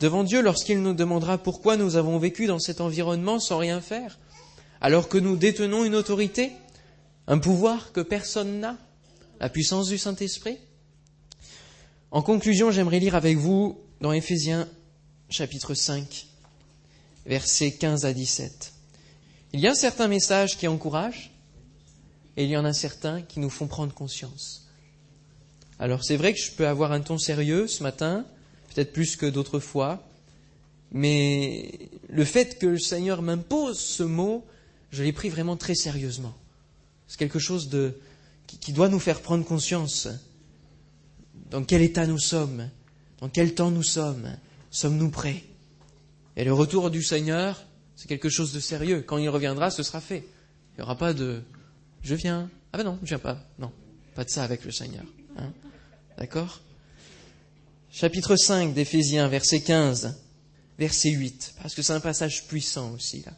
devant 0.00 0.24
Dieu 0.24 0.42
lorsqu'il 0.42 0.82
nous 0.82 0.92
demandera 0.92 1.38
pourquoi 1.38 1.76
nous 1.76 1.96
avons 1.96 2.18
vécu 2.18 2.46
dans 2.46 2.58
cet 2.58 2.80
environnement 2.80 3.38
sans 3.38 3.58
rien 3.58 3.80
faire? 3.80 4.18
Alors 4.80 5.08
que 5.08 5.18
nous 5.18 5.36
détenons 5.36 5.84
une 5.84 5.94
autorité, 5.94 6.52
un 7.26 7.38
pouvoir 7.38 7.92
que 7.92 8.00
personne 8.00 8.60
n'a, 8.60 8.76
la 9.40 9.48
puissance 9.48 9.88
du 9.88 9.98
Saint-Esprit 9.98 10.58
En 12.10 12.22
conclusion, 12.22 12.70
j'aimerais 12.70 13.00
lire 13.00 13.14
avec 13.14 13.36
vous 13.36 13.78
dans 14.00 14.12
Éphésiens 14.12 14.68
chapitre 15.30 15.74
5, 15.74 16.26
versets 17.26 17.72
15 17.72 18.04
à 18.04 18.12
17. 18.12 18.72
Il 19.52 19.60
y 19.60 19.68
a 19.68 19.74
certains 19.74 20.08
messages 20.08 20.56
qui 20.56 20.68
encouragent 20.68 21.30
et 22.36 22.44
il 22.44 22.50
y 22.50 22.56
en 22.56 22.64
a 22.64 22.72
certains 22.72 23.22
qui 23.22 23.40
nous 23.40 23.50
font 23.50 23.66
prendre 23.66 23.94
conscience. 23.94 24.68
Alors 25.78 26.04
c'est 26.04 26.16
vrai 26.16 26.32
que 26.32 26.40
je 26.40 26.52
peux 26.52 26.66
avoir 26.66 26.92
un 26.92 27.00
ton 27.00 27.18
sérieux 27.18 27.66
ce 27.66 27.82
matin, 27.82 28.24
peut-être 28.74 28.92
plus 28.92 29.16
que 29.16 29.26
d'autres 29.26 29.60
fois, 29.60 30.06
mais 30.92 31.90
le 32.08 32.24
fait 32.24 32.58
que 32.58 32.66
le 32.66 32.78
Seigneur 32.78 33.22
m'impose 33.22 33.78
ce 33.78 34.02
mot, 34.02 34.44
je 34.94 35.02
l'ai 35.02 35.12
pris 35.12 35.28
vraiment 35.28 35.56
très 35.56 35.74
sérieusement. 35.74 36.34
C'est 37.08 37.18
quelque 37.18 37.38
chose 37.38 37.68
qui, 38.46 38.72
doit 38.72 38.88
nous 38.88 39.00
faire 39.00 39.20
prendre 39.20 39.44
conscience 39.44 40.08
dans 41.50 41.64
quel 41.64 41.82
état 41.82 42.06
nous 42.06 42.18
sommes, 42.18 42.70
dans 43.20 43.28
quel 43.28 43.54
temps 43.54 43.70
nous 43.70 43.82
sommes, 43.82 44.36
sommes-nous 44.70 45.10
prêts 45.10 45.44
Et 46.36 46.44
le 46.44 46.52
retour 46.52 46.90
du 46.90 47.02
Seigneur, 47.02 47.64
c'est 47.96 48.08
quelque 48.08 48.28
chose 48.28 48.52
de 48.52 48.60
sérieux. 48.60 49.02
Quand 49.06 49.18
il 49.18 49.28
reviendra, 49.28 49.70
ce 49.70 49.82
sera 49.82 50.00
fait. 50.00 50.24
Il 50.72 50.78
n'y 50.78 50.82
aura 50.82 50.96
pas 50.96 51.12
de 51.12 51.42
je 52.02 52.14
viens. 52.14 52.50
Ah 52.72 52.78
ben 52.78 52.84
non, 52.84 52.98
je 53.02 53.08
viens 53.08 53.18
pas. 53.18 53.42
Non, 53.58 53.72
pas 54.14 54.24
de 54.24 54.30
ça 54.30 54.44
avec 54.44 54.64
le 54.64 54.70
Seigneur. 54.70 55.04
Hein. 55.36 55.52
D'accord? 56.18 56.60
Chapitre 57.90 58.36
5 58.36 58.74
d'Éphésiens, 58.74 59.28
verset 59.28 59.62
15, 59.62 60.20
verset 60.78 61.10
8, 61.10 61.54
parce 61.62 61.74
que 61.74 61.82
c'est 61.82 61.92
un 61.92 62.00
passage 62.00 62.46
puissant 62.46 62.92
aussi 62.92 63.22
là. 63.22 63.32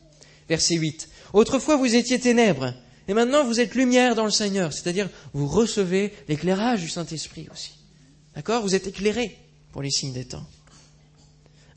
Verset 0.49 0.77
8. 0.77 1.09
Autrefois 1.37 1.77
vous 1.77 1.95
étiez 1.95 2.19
ténèbres, 2.19 2.73
et 3.09 3.13
maintenant 3.13 3.45
vous 3.45 3.61
êtes 3.61 3.75
lumière 3.75 4.15
dans 4.15 4.25
le 4.25 4.31
Seigneur, 4.31 4.73
c'est-à-dire 4.73 5.11
vous 5.35 5.47
recevez 5.47 6.15
l'éclairage 6.29 6.81
du 6.81 6.89
Saint-Esprit 6.89 7.47
aussi. 7.53 7.73
D'accord? 8.35 8.63
Vous 8.63 8.75
êtes 8.75 8.87
éclairés 8.87 9.37
pour 9.71 9.83
les 9.83 9.91
signes 9.91 10.15
des 10.15 10.25
temps. 10.25 10.47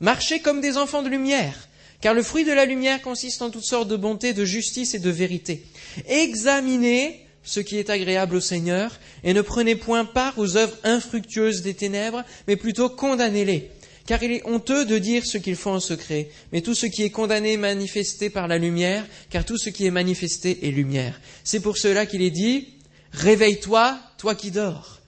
Marchez 0.00 0.40
comme 0.40 0.62
des 0.62 0.78
enfants 0.78 1.02
de 1.02 1.10
lumière, 1.10 1.68
car 2.00 2.14
le 2.14 2.22
fruit 2.22 2.44
de 2.44 2.52
la 2.52 2.64
lumière 2.64 3.02
consiste 3.02 3.42
en 3.42 3.50
toutes 3.50 3.66
sortes 3.66 3.88
de 3.88 3.96
bonté, 3.96 4.32
de 4.32 4.46
justice 4.46 4.94
et 4.94 4.98
de 4.98 5.10
vérité. 5.10 5.62
Examinez 6.08 7.26
ce 7.42 7.60
qui 7.60 7.76
est 7.76 7.90
agréable 7.90 8.36
au 8.36 8.40
Seigneur, 8.40 8.98
et 9.24 9.34
ne 9.34 9.42
prenez 9.42 9.76
point 9.76 10.06
part 10.06 10.38
aux 10.38 10.56
œuvres 10.56 10.78
infructueuses 10.84 11.60
des 11.60 11.74
ténèbres, 11.74 12.24
mais 12.48 12.56
plutôt 12.56 12.88
condamnez-les 12.88 13.70
car 14.10 14.24
il 14.24 14.32
est 14.32 14.44
honteux 14.44 14.86
de 14.86 14.98
dire 14.98 15.24
ce 15.24 15.38
qu'il 15.38 15.54
faut 15.54 15.70
en 15.70 15.78
secret, 15.78 16.30
mais 16.50 16.62
tout 16.62 16.74
ce 16.74 16.86
qui 16.86 17.04
est 17.04 17.10
condamné 17.10 17.52
est 17.52 17.56
manifesté 17.56 18.28
par 18.28 18.48
la 18.48 18.58
lumière, 18.58 19.06
car 19.30 19.44
tout 19.44 19.56
ce 19.56 19.70
qui 19.70 19.86
est 19.86 19.92
manifesté 19.92 20.66
est 20.66 20.72
lumière. 20.72 21.20
C'est 21.44 21.60
pour 21.60 21.78
cela 21.78 22.06
qu'il 22.06 22.20
est 22.20 22.32
dit, 22.32 22.66
Réveille-toi, 23.12 24.00
toi 24.18 24.34
qui 24.34 24.50
dors. 24.50 24.98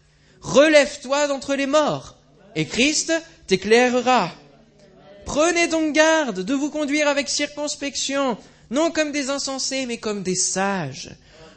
Relève-toi 0.41 1.27
d'entre 1.27 1.57
les 1.57 1.67
morts, 1.67 2.17
et 2.55 2.65
Christ 2.65 3.13
t'éclairera. 3.49 4.33
Prenez 5.25 5.67
donc 5.67 5.93
garde 5.93 6.45
de 6.45 6.55
vous 6.55 6.71
conduire 6.71 7.09
avec 7.09 7.29
circonspection, 7.29 8.39
non 8.71 8.93
comme 8.93 9.11
des 9.11 9.31
insensés, 9.31 9.85
mais 9.87 9.99
comme 9.99 10.23
des 10.23 10.37
sages. 10.37 11.11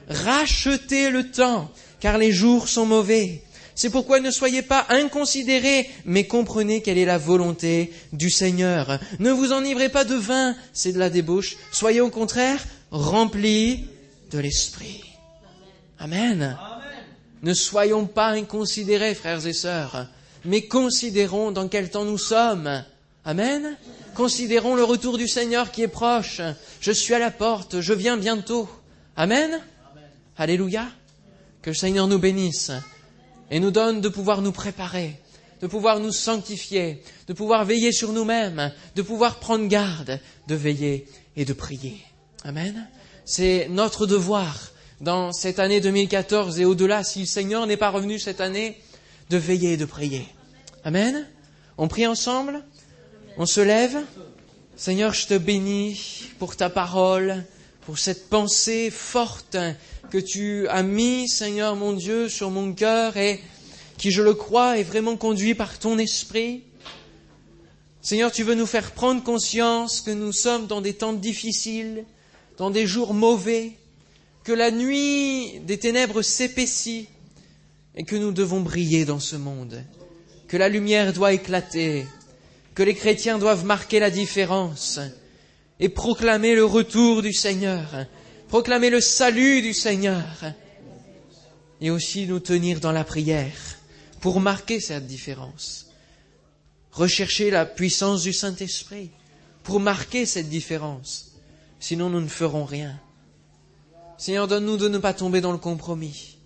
Rachetez 0.10 1.12
le 1.12 1.30
temps, 1.30 1.70
car 2.00 2.18
les 2.18 2.32
jours 2.32 2.68
sont 2.68 2.88
mauvais. 2.88 3.44
C'est 3.76 3.90
pourquoi 3.90 4.22
ne 4.22 4.32
soyez 4.32 4.62
pas 4.62 4.86
inconsidérés, 4.90 5.90
mais 6.06 6.26
comprenez 6.26 6.82
quelle 6.82 6.98
est 6.98 7.06
la 7.06 7.18
volonté 7.18 7.92
du 8.14 8.30
Seigneur. 8.30 9.00
Ne 9.20 9.32
vous 9.32 9.52
enivrez 9.52 9.90
pas 9.90 10.06
de 10.06 10.16
vin, 10.16 10.56
c'est 10.72 10.94
de 10.94 11.00
la 11.00 11.10
débauche. 11.10 11.58
Soyez 11.72 12.00
au 12.00 12.10
contraire 12.10 12.64
remplis 12.92 13.86
de 14.32 14.40
l'Esprit. 14.40 15.04
Amen. 16.00 16.58
Ne 17.44 17.54
soyons 17.54 18.06
pas 18.06 18.30
inconsidérés, 18.30 19.14
frères 19.14 19.46
et 19.46 19.54
sœurs, 19.54 20.08
mais 20.46 20.64
considérons 20.64 21.52
dans 21.52 21.68
quel 21.68 21.90
temps 21.90 22.06
nous 22.06 22.18
sommes. 22.18 22.84
Amen. 23.26 23.76
Considérons 24.14 24.76
le 24.76 24.86
retour 24.86 25.18
du 25.18 25.28
Seigneur 25.28 25.72
qui 25.72 25.82
est 25.82 25.90
proche. 25.90 26.40
Je 26.80 26.92
suis 26.92 27.14
à 27.14 27.20
la 27.20 27.32
porte, 27.32 27.82
je 27.82 27.94
viens 27.94 28.16
bientôt. 28.16 28.70
Amen. 29.18 29.60
Alléluia. 30.38 30.88
Que 31.62 31.72
le 31.72 31.76
Seigneur 31.76 32.08
nous 32.08 32.20
bénisse 32.20 32.72
et 33.52 33.60
nous 33.60 33.72
donne 33.72 34.02
de 34.02 34.10
pouvoir 34.10 34.42
nous 34.42 34.52
préparer, 34.52 35.20
de 35.62 35.68
pouvoir 35.68 36.00
nous 36.00 36.12
sanctifier, 36.12 37.02
de 37.28 37.34
pouvoir 37.34 37.66
veiller 37.66 37.92
sur 37.92 38.12
nous-mêmes, 38.12 38.72
de 38.96 39.02
pouvoir 39.02 39.40
prendre 39.40 39.68
garde, 39.68 40.20
de 40.48 40.56
veiller 40.56 41.08
et 41.36 41.46
de 41.46 41.54
prier. 41.54 41.98
Amen. 42.44 42.88
C'est 43.26 43.68
notre 43.70 44.06
devoir 44.06 44.72
dans 45.02 45.32
cette 45.32 45.60
année 45.60 45.82
2014 45.82 46.60
et 46.60 46.66
au-delà, 46.66 47.04
si 47.04 47.22
le 47.22 47.26
Seigneur 47.26 47.68
n'est 47.68 47.78
pas 47.78 47.90
revenu 47.90 48.20
cette 48.20 48.42
année, 48.42 48.78
de 49.30 49.38
veiller 49.38 49.74
et 49.74 49.78
de 49.78 49.86
prier. 49.86 50.26
Amen. 50.84 51.28
On 51.78 51.88
prie 51.88 52.08
ensemble, 52.08 52.64
on 53.38 53.46
se 53.46 53.62
lève. 53.62 53.98
Seigneur, 54.78 55.14
je 55.14 55.28
te 55.28 55.38
bénis 55.38 56.30
pour 56.38 56.56
ta 56.56 56.70
parole, 56.70 57.44
pour 57.86 57.98
cette 57.98 58.30
pensée 58.30 58.90
forte 58.92 59.58
que 60.10 60.18
tu 60.18 60.68
as 60.68 60.84
mis, 60.84 61.28
Seigneur 61.28 61.76
mon 61.76 61.94
Dieu, 61.94 62.30
sur 62.30 62.52
mon 62.52 62.74
cœur 62.74 63.18
et 63.18 63.42
qui, 63.98 64.12
je 64.12 64.22
le 64.22 64.34
crois, 64.34 64.78
est 64.78 64.84
vraiment 64.84 65.18
conduit 65.18 65.56
par 65.56 65.80
ton 65.80 65.98
esprit. 65.98 66.64
Seigneur, 68.02 68.32
tu 68.32 68.44
veux 68.44 68.56
nous 68.56 68.66
faire 68.66 68.92
prendre 68.92 69.24
conscience 69.24 70.02
que 70.02 70.12
nous 70.12 70.32
sommes 70.32 70.68
dans 70.68 70.82
des 70.82 70.94
temps 70.94 71.14
difficiles, 71.14 72.06
dans 72.58 72.70
des 72.70 72.86
jours 72.86 73.14
mauvais, 73.14 73.72
que 74.44 74.54
la 74.54 74.72
nuit 74.72 75.60
des 75.62 75.80
ténèbres 75.80 76.22
s'épaissit 76.22 77.08
et 77.96 78.04
que 78.04 78.16
nous 78.16 78.32
devons 78.32 78.62
briller 78.62 79.06
dans 79.06 79.20
ce 79.20 79.36
monde, 79.36 79.84
que 80.48 80.58
la 80.58 80.70
lumière 80.70 81.14
doit 81.14 81.34
éclater, 81.34 82.06
que 82.76 82.84
les 82.84 82.94
chrétiens 82.94 83.40
doivent 83.40 83.66
marquer 83.66 84.00
la 84.00 84.12
différence 84.12 85.00
et 85.80 85.90
proclamer 85.90 86.56
le 86.56 86.66
retour 86.66 87.22
du 87.22 87.34
Seigneur, 87.34 88.06
proclamer 88.48 88.90
le 88.90 89.02
salut 89.02 89.62
du 89.62 89.74
Seigneur 89.74 90.24
et 91.82 91.90
aussi 91.90 92.28
nous 92.28 92.40
tenir 92.40 92.80
dans 92.80 92.92
la 92.92 93.04
prière 93.04 93.78
pour 94.22 94.40
marquer 94.40 94.80
cette 94.80 95.08
différence. 95.08 95.88
Rechercher 96.92 97.50
la 97.52 97.66
puissance 97.66 98.24
du 98.24 98.34
Saint-Esprit 98.34 99.12
pour 99.64 99.80
marquer 99.80 100.26
cette 100.26 100.50
différence. 100.50 101.34
Sinon, 101.80 102.10
nous 102.10 102.22
ne 102.22 102.28
ferons 102.28 102.66
rien. 102.66 103.00
Seigneur, 104.18 104.48
donne-nous 104.48 104.78
de 104.78 104.88
ne 104.88 104.98
pas 104.98 105.14
tomber 105.14 105.42
dans 105.42 105.52
le 105.52 105.58
compromis. 105.58 106.38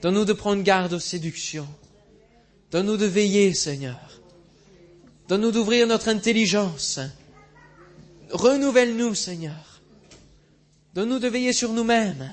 Donne-nous 0.00 0.24
de 0.24 0.32
prendre 0.32 0.62
garde 0.62 0.94
aux 0.94 1.00
séductions. 1.00 1.68
Donne-nous 2.70 2.96
de 2.96 3.06
veiller, 3.06 3.52
Seigneur. 3.54 3.98
Donne-nous 5.28 5.52
d'ouvrir 5.52 5.86
notre 5.86 6.08
intelligence. 6.08 6.98
Renouvelle-nous, 8.30 9.14
Seigneur. 9.14 9.73
Donne-nous 10.94 11.18
de 11.18 11.26
veiller 11.26 11.52
sur 11.52 11.72
nous-mêmes. 11.72 12.30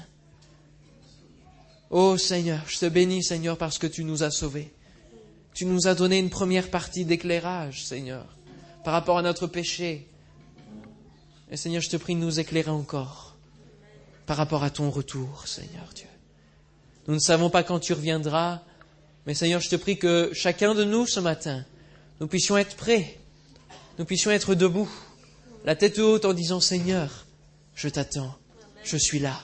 Ô 1.89 2.16
Seigneur, 2.18 2.62
je 2.68 2.78
te 2.78 2.86
bénis, 2.86 3.24
Seigneur, 3.24 3.57
parce 3.57 3.80
que 3.80 3.88
tu 3.88 4.03
nous 4.03 4.22
as 4.22 4.30
sauvés. 4.30 4.72
Tu 5.55 5.66
nous 5.66 5.88
as 5.88 5.95
donné 5.95 6.20
une 6.20 6.30
première 6.30 6.70
partie 6.70 7.03
d'éclairage, 7.03 7.84
Seigneur, 7.84 8.26
par 8.84 8.93
rapport 8.93 9.18
à 9.18 9.24
notre 9.24 9.47
péché. 9.47 10.07
Et 11.49 11.57
Seigneur, 11.57 11.82
je 11.82 11.89
te 11.89 11.97
prie 11.97 12.14
de 12.14 12.20
nous 12.20 12.39
éclairer 12.39 12.70
encore 12.70 13.36
par 14.28 14.38
rapport 14.38 14.64
à 14.64 14.70
ton 14.70 14.91
retour, 14.91 15.47
Seigneur 15.47 15.89
Dieu. 15.95 16.05
Nous 17.07 17.16
ne 17.16 17.20
savons 17.20 17.49
pas 17.49 17.64
quand 17.64 17.80
tu 17.80 17.93
reviendras, 17.93 18.62
mais 19.26 19.34
Seigneur, 19.34 19.59
je 19.59 19.70
te 19.70 19.76
prie 19.76 19.97
que 19.97 20.30
chacun 20.34 20.76
de 20.76 20.84
nous 20.84 21.07
ce 21.07 21.20
matin, 21.20 21.66
nous 22.20 22.28
puissions 22.28 22.57
être 22.57 22.76
prêts, 22.76 23.18
nous 23.97 24.05
puissions 24.05 24.30
être 24.30 24.53
debout, 24.53 24.89
la 25.66 25.76
tête 25.76 25.97
haute 25.97 26.26
en 26.26 26.34
disant 26.34 26.59
Seigneur, 26.59 27.26
je 27.74 27.89
t'attends 27.89 28.38
je 28.84 28.98
suis 28.98 29.20
là. 29.20 29.40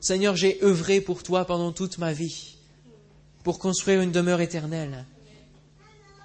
Seigneur, 0.00 0.36
j'ai 0.36 0.62
œuvré 0.62 1.00
pour 1.00 1.22
toi 1.22 1.44
pendant 1.44 1.72
toute 1.72 1.98
ma 1.98 2.12
vie, 2.12 2.56
pour 3.44 3.58
construire 3.58 4.00
une 4.00 4.12
demeure 4.12 4.40
éternelle, 4.40 5.04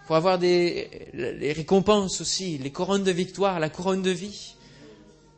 pour 0.08 0.16
avoir 0.16 0.40
des, 0.40 1.10
les 1.14 1.52
récompenses 1.52 2.22
aussi, 2.22 2.58
les 2.58 2.72
couronnes 2.72 3.04
de 3.04 3.12
victoire, 3.12 3.60
la 3.60 3.70
couronne 3.70 4.02
de 4.02 4.12
vie, 4.12 4.56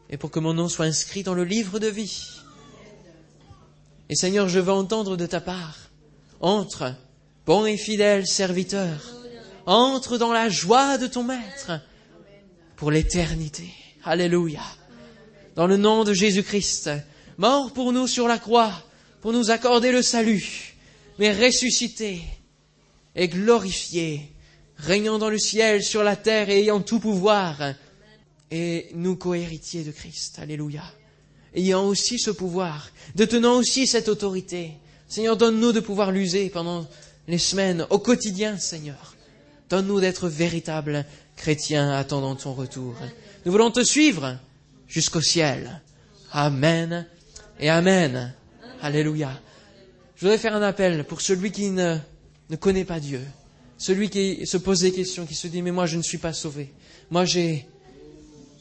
et 0.10 0.18
pour 0.18 0.32
que 0.32 0.39
mon 0.39 0.53
nom 0.53 0.70
soit 0.70 0.86
inscrit 0.86 1.24
dans 1.24 1.34
le 1.34 1.43
livre 1.43 1.80
de 1.80 1.88
vie. 1.88 2.28
Et 4.10 4.16
Seigneur, 4.16 4.47
je 4.47 4.60
veux 4.60 4.72
entendre 4.72 5.18
de 5.18 5.26
ta 5.26 5.41
part, 5.41 5.78
entre, 6.39 6.93
bon 7.45 7.66
et 7.66 7.78
fidèle 7.78 8.26
serviteur, 8.28 9.01
entre 9.66 10.18
dans 10.18 10.32
la 10.32 10.47
joie 10.49 10.97
de 10.97 11.08
ton 11.08 11.24
Maître 11.24 11.72
pour 12.76 12.91
l'éternité. 12.91 13.68
Alléluia. 14.03 14.62
Dans 15.58 15.66
le 15.66 15.78
nom 15.78 16.03
de 16.03 16.14
Jésus-Christ, 16.14 16.91
mort 17.39 17.74
pour 17.74 17.91
nous 17.91 18.05
sur 18.05 18.28
la 18.28 18.38
croix, 18.38 18.72
pour 19.22 19.34
nous 19.34 19.49
accorder 19.49 19.91
le 19.91 20.03
salut, 20.03 20.76
mais 21.18 21.34
ressuscité 21.34 22.22
et 23.16 23.28
glorifié, 23.28 24.32
régnant 24.78 25.18
dans 25.18 25.32
le 25.32 25.39
ciel, 25.39 25.84
sur 25.84 26.03
la 26.03 26.16
terre 26.16 26.51
et 26.51 26.60
ayant 26.60 26.82
tout 26.82 26.99
pouvoir, 26.99 27.74
et 28.51 28.89
nous 28.93 29.16
cohéritiers 29.16 29.84
de 29.84 29.89
Christ. 29.89 30.38
Alléluia. 30.38 30.84
Ayant 31.55 31.88
aussi 31.88 32.20
ce 32.20 32.30
pouvoir, 32.30 32.91
détenant 33.16 33.55
aussi 33.58 33.88
cette 33.88 34.10
autorité. 34.10 34.74
Seigneur, 35.08 35.38
donne-nous 35.38 35.72
de 35.72 35.80
pouvoir 35.80 36.12
l'user 36.12 36.51
pendant 36.51 36.86
les 37.28 37.39
semaines, 37.39 37.88
au 37.89 37.97
quotidien, 37.97 38.60
Seigneur. 38.60 39.16
Donne-nous 39.72 40.01
d'être 40.01 40.30
véritables 40.30 41.03
chrétiens 41.36 41.89
attendant 41.93 42.36
ton 42.36 42.53
retour. 42.53 42.93
Nous 43.43 43.51
voulons 43.51 43.72
te 43.72 43.84
suivre 43.84 44.38
jusqu'au 44.88 45.21
ciel. 45.21 45.81
Amen 46.31 47.05
et 47.59 47.69
Amen. 47.69 48.33
Alléluia. 48.81 49.39
Je 50.15 50.21
voudrais 50.21 50.38
faire 50.38 50.55
un 50.55 50.61
appel 50.61 51.03
pour 51.03 51.21
celui 51.21 51.51
qui 51.51 51.69
ne, 51.69 51.97
ne 52.49 52.55
connaît 52.55 52.85
pas 52.85 52.99
Dieu, 52.99 53.21
celui 53.77 54.09
qui 54.09 54.45
se 54.47 54.57
pose 54.57 54.81
des 54.81 54.91
questions, 54.91 55.25
qui 55.25 55.35
se 55.35 55.47
dit 55.47 55.61
mais 55.61 55.71
moi 55.71 55.85
je 55.85 55.97
ne 55.97 56.01
suis 56.01 56.17
pas 56.17 56.33
sauvé, 56.33 56.73
moi 57.11 57.25
j'ai, 57.25 57.67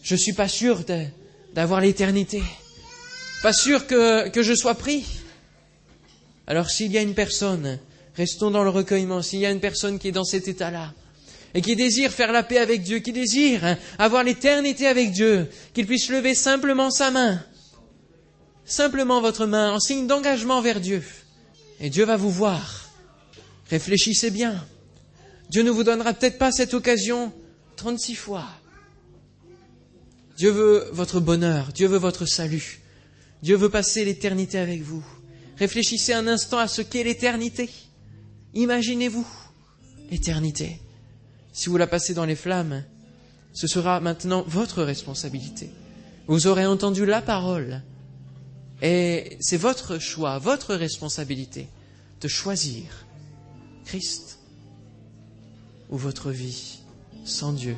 je 0.03 0.15
ne 0.15 0.19
suis 0.19 0.35
pas 0.35 0.49
sûr 0.49 0.85
d'avoir 1.55 1.81
l'éternité, 1.81 2.43
pas 3.43 3.53
sûr 3.53 3.87
que, 3.87 4.29
que 4.29 4.43
je 4.43 4.55
sois 4.55 4.75
pris. 4.75 5.07
Alors 6.47 6.69
s'il 6.69 6.93
y 6.93 6.99
a 6.99 7.03
une 7.03 7.15
personne, 7.15 7.79
restons 8.15 8.51
dans 8.51 8.63
le 8.63 8.71
recueillement, 8.71 9.23
s'il 9.23 9.41
y 9.41 9.47
a 9.47 9.51
une 9.51 9.61
personne 9.61 9.99
qui 9.99 10.09
est 10.09 10.13
dans 10.13 10.25
cet 10.25 10.49
état-là, 10.49 10.93
et 11.55 11.61
qui 11.61 11.77
désire 11.77 12.11
faire 12.11 12.33
la 12.33 12.43
paix 12.43 12.59
avec 12.59 12.83
Dieu, 12.83 12.99
qui 12.99 13.13
désire 13.13 13.65
hein, 13.65 13.79
avoir 13.99 14.25
l'éternité 14.25 14.87
avec 14.87 15.13
Dieu, 15.13 15.49
qu'il 15.75 15.87
puisse 15.87 16.09
lever 16.09 16.35
simplement 16.35 16.91
sa 16.91 17.11
main, 17.11 17.43
simplement 18.65 19.21
votre 19.21 19.47
main, 19.47 19.73
en 19.73 19.81
signe 19.81 20.07
d'engagement 20.07 20.61
vers 20.61 20.81
Dieu. 20.81 21.03
Et 21.81 21.91
Dieu 21.91 22.05
va 22.05 22.17
vous 22.17 22.31
voir. 22.31 22.91
Réfléchissez 23.69 24.31
bien. 24.31 24.65
Dieu 25.51 25.63
ne 25.63 25.71
vous 25.71 25.85
donnera 25.85 26.13
peut-être 26.13 26.39
pas 26.39 26.53
cette 26.53 26.75
occasion 26.75 27.33
36 27.77 28.15
fois. 28.15 28.47
Dieu 30.37 30.51
veut 30.51 30.89
votre 30.93 31.21
bonheur, 31.21 31.73
Dieu 31.73 31.87
veut 31.87 31.99
votre 31.99 32.27
salut. 32.27 32.81
Dieu 33.43 33.57
veut 33.57 33.71
passer 33.71 34.05
l'éternité 34.05 34.59
avec 34.59 34.83
vous. 34.83 35.05
Réfléchissez 35.59 36.13
un 36.13 36.27
instant 36.27 36.59
à 36.59 36.69
ce 36.69 36.83
qu'est 36.83 37.05
l'éternité. 37.05 37.71
Imaginez-vous 38.55 39.27
l'éternité. 40.11 40.81
Si 41.57 41.71
vous 41.71 41.79
la 41.79 41.87
passez 41.87 42.13
dans 42.13 42.27
les 42.27 42.37
flammes, 42.37 42.85
ce 43.55 43.67
sera 43.67 43.99
maintenant 43.99 44.45
votre 44.47 44.83
responsabilité. 44.83 45.71
Vous 46.27 46.49
aurez 46.49 46.67
entendu 46.67 47.07
la 47.07 47.23
parole. 47.23 47.81
Et 48.83 49.39
c'est 49.41 49.57
votre 49.57 49.99
choix, 49.99 50.39
votre 50.39 50.75
responsabilité 50.75 51.67
de 52.21 52.29
choisir 52.29 53.07
Christ 53.87 54.39
ou 55.89 55.97
votre 55.97 56.31
vie 56.31 56.81
sans 57.25 57.55
Dieu. 57.55 57.77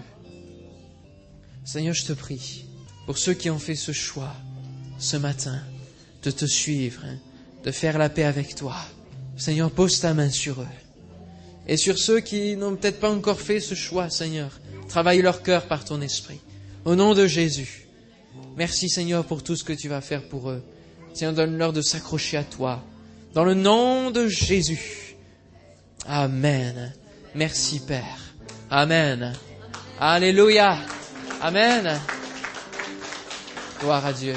Seigneur, 1.65 1.95
je 1.95 2.05
te 2.05 2.13
prie 2.15 2.65
pour 3.07 3.17
ceux 3.17 3.35
qui 3.35 3.49
ont 3.49 3.61
fait 3.61 3.77
ce 3.77 3.93
choix 3.93 4.35
ce 4.99 5.17
matin 5.17 5.63
de 6.25 6.33
te 6.33 6.47
suivre, 6.47 7.05
de 7.63 7.71
faire 7.71 7.97
la 7.97 8.11
paix 8.11 8.25
avec 8.25 8.57
toi. 8.57 8.75
Seigneur, 9.37 9.71
pose 9.71 10.01
ta 10.01 10.15
main 10.15 10.31
sur 10.31 10.63
eux. 10.63 10.88
Et 11.69 11.77
sur 11.77 11.99
ceux 11.99 12.21
qui 12.21 12.57
n'ont 12.57 12.77
peut-être 12.77 12.99
pas 12.99 13.11
encore 13.11 13.41
fait 13.41 13.61
ce 13.61 13.75
choix, 13.75 14.09
Seigneur, 14.09 14.59
travaille 14.89 15.21
leur 15.21 15.43
cœur 15.43 15.67
par 15.67 15.85
ton 15.85 16.01
esprit. 16.01 16.41
Au 16.85 16.95
nom 16.95 17.15
de 17.15 17.27
Jésus. 17.27 17.87
Merci, 18.57 18.89
Seigneur, 18.89 19.25
pour 19.25 19.43
tout 19.43 19.55
ce 19.55 19.65
que 19.65 19.75
tu 19.75 19.89
vas 19.89 20.01
faire 20.01 20.23
pour 20.23 20.51
eux. 20.51 20.63
Seigneur, 21.13 21.35
donne-leur 21.35 21.73
de 21.73 21.83
s'accrocher 21.83 22.39
à 22.39 22.45
toi. 22.45 22.83
Dans 23.35 23.45
le 23.45 23.55
nom 23.55 24.11
de 24.11 24.27
Jésus. 24.27 25.17
Amen. 26.07 26.95
Merci, 27.35 27.81
Père. 27.81 28.35
Amen. 28.71 29.35
Alléluia. 30.01 30.79
Amen. 31.43 32.01
Gloire 33.81 34.07
à 34.07 34.13
Dieu. 34.13 34.35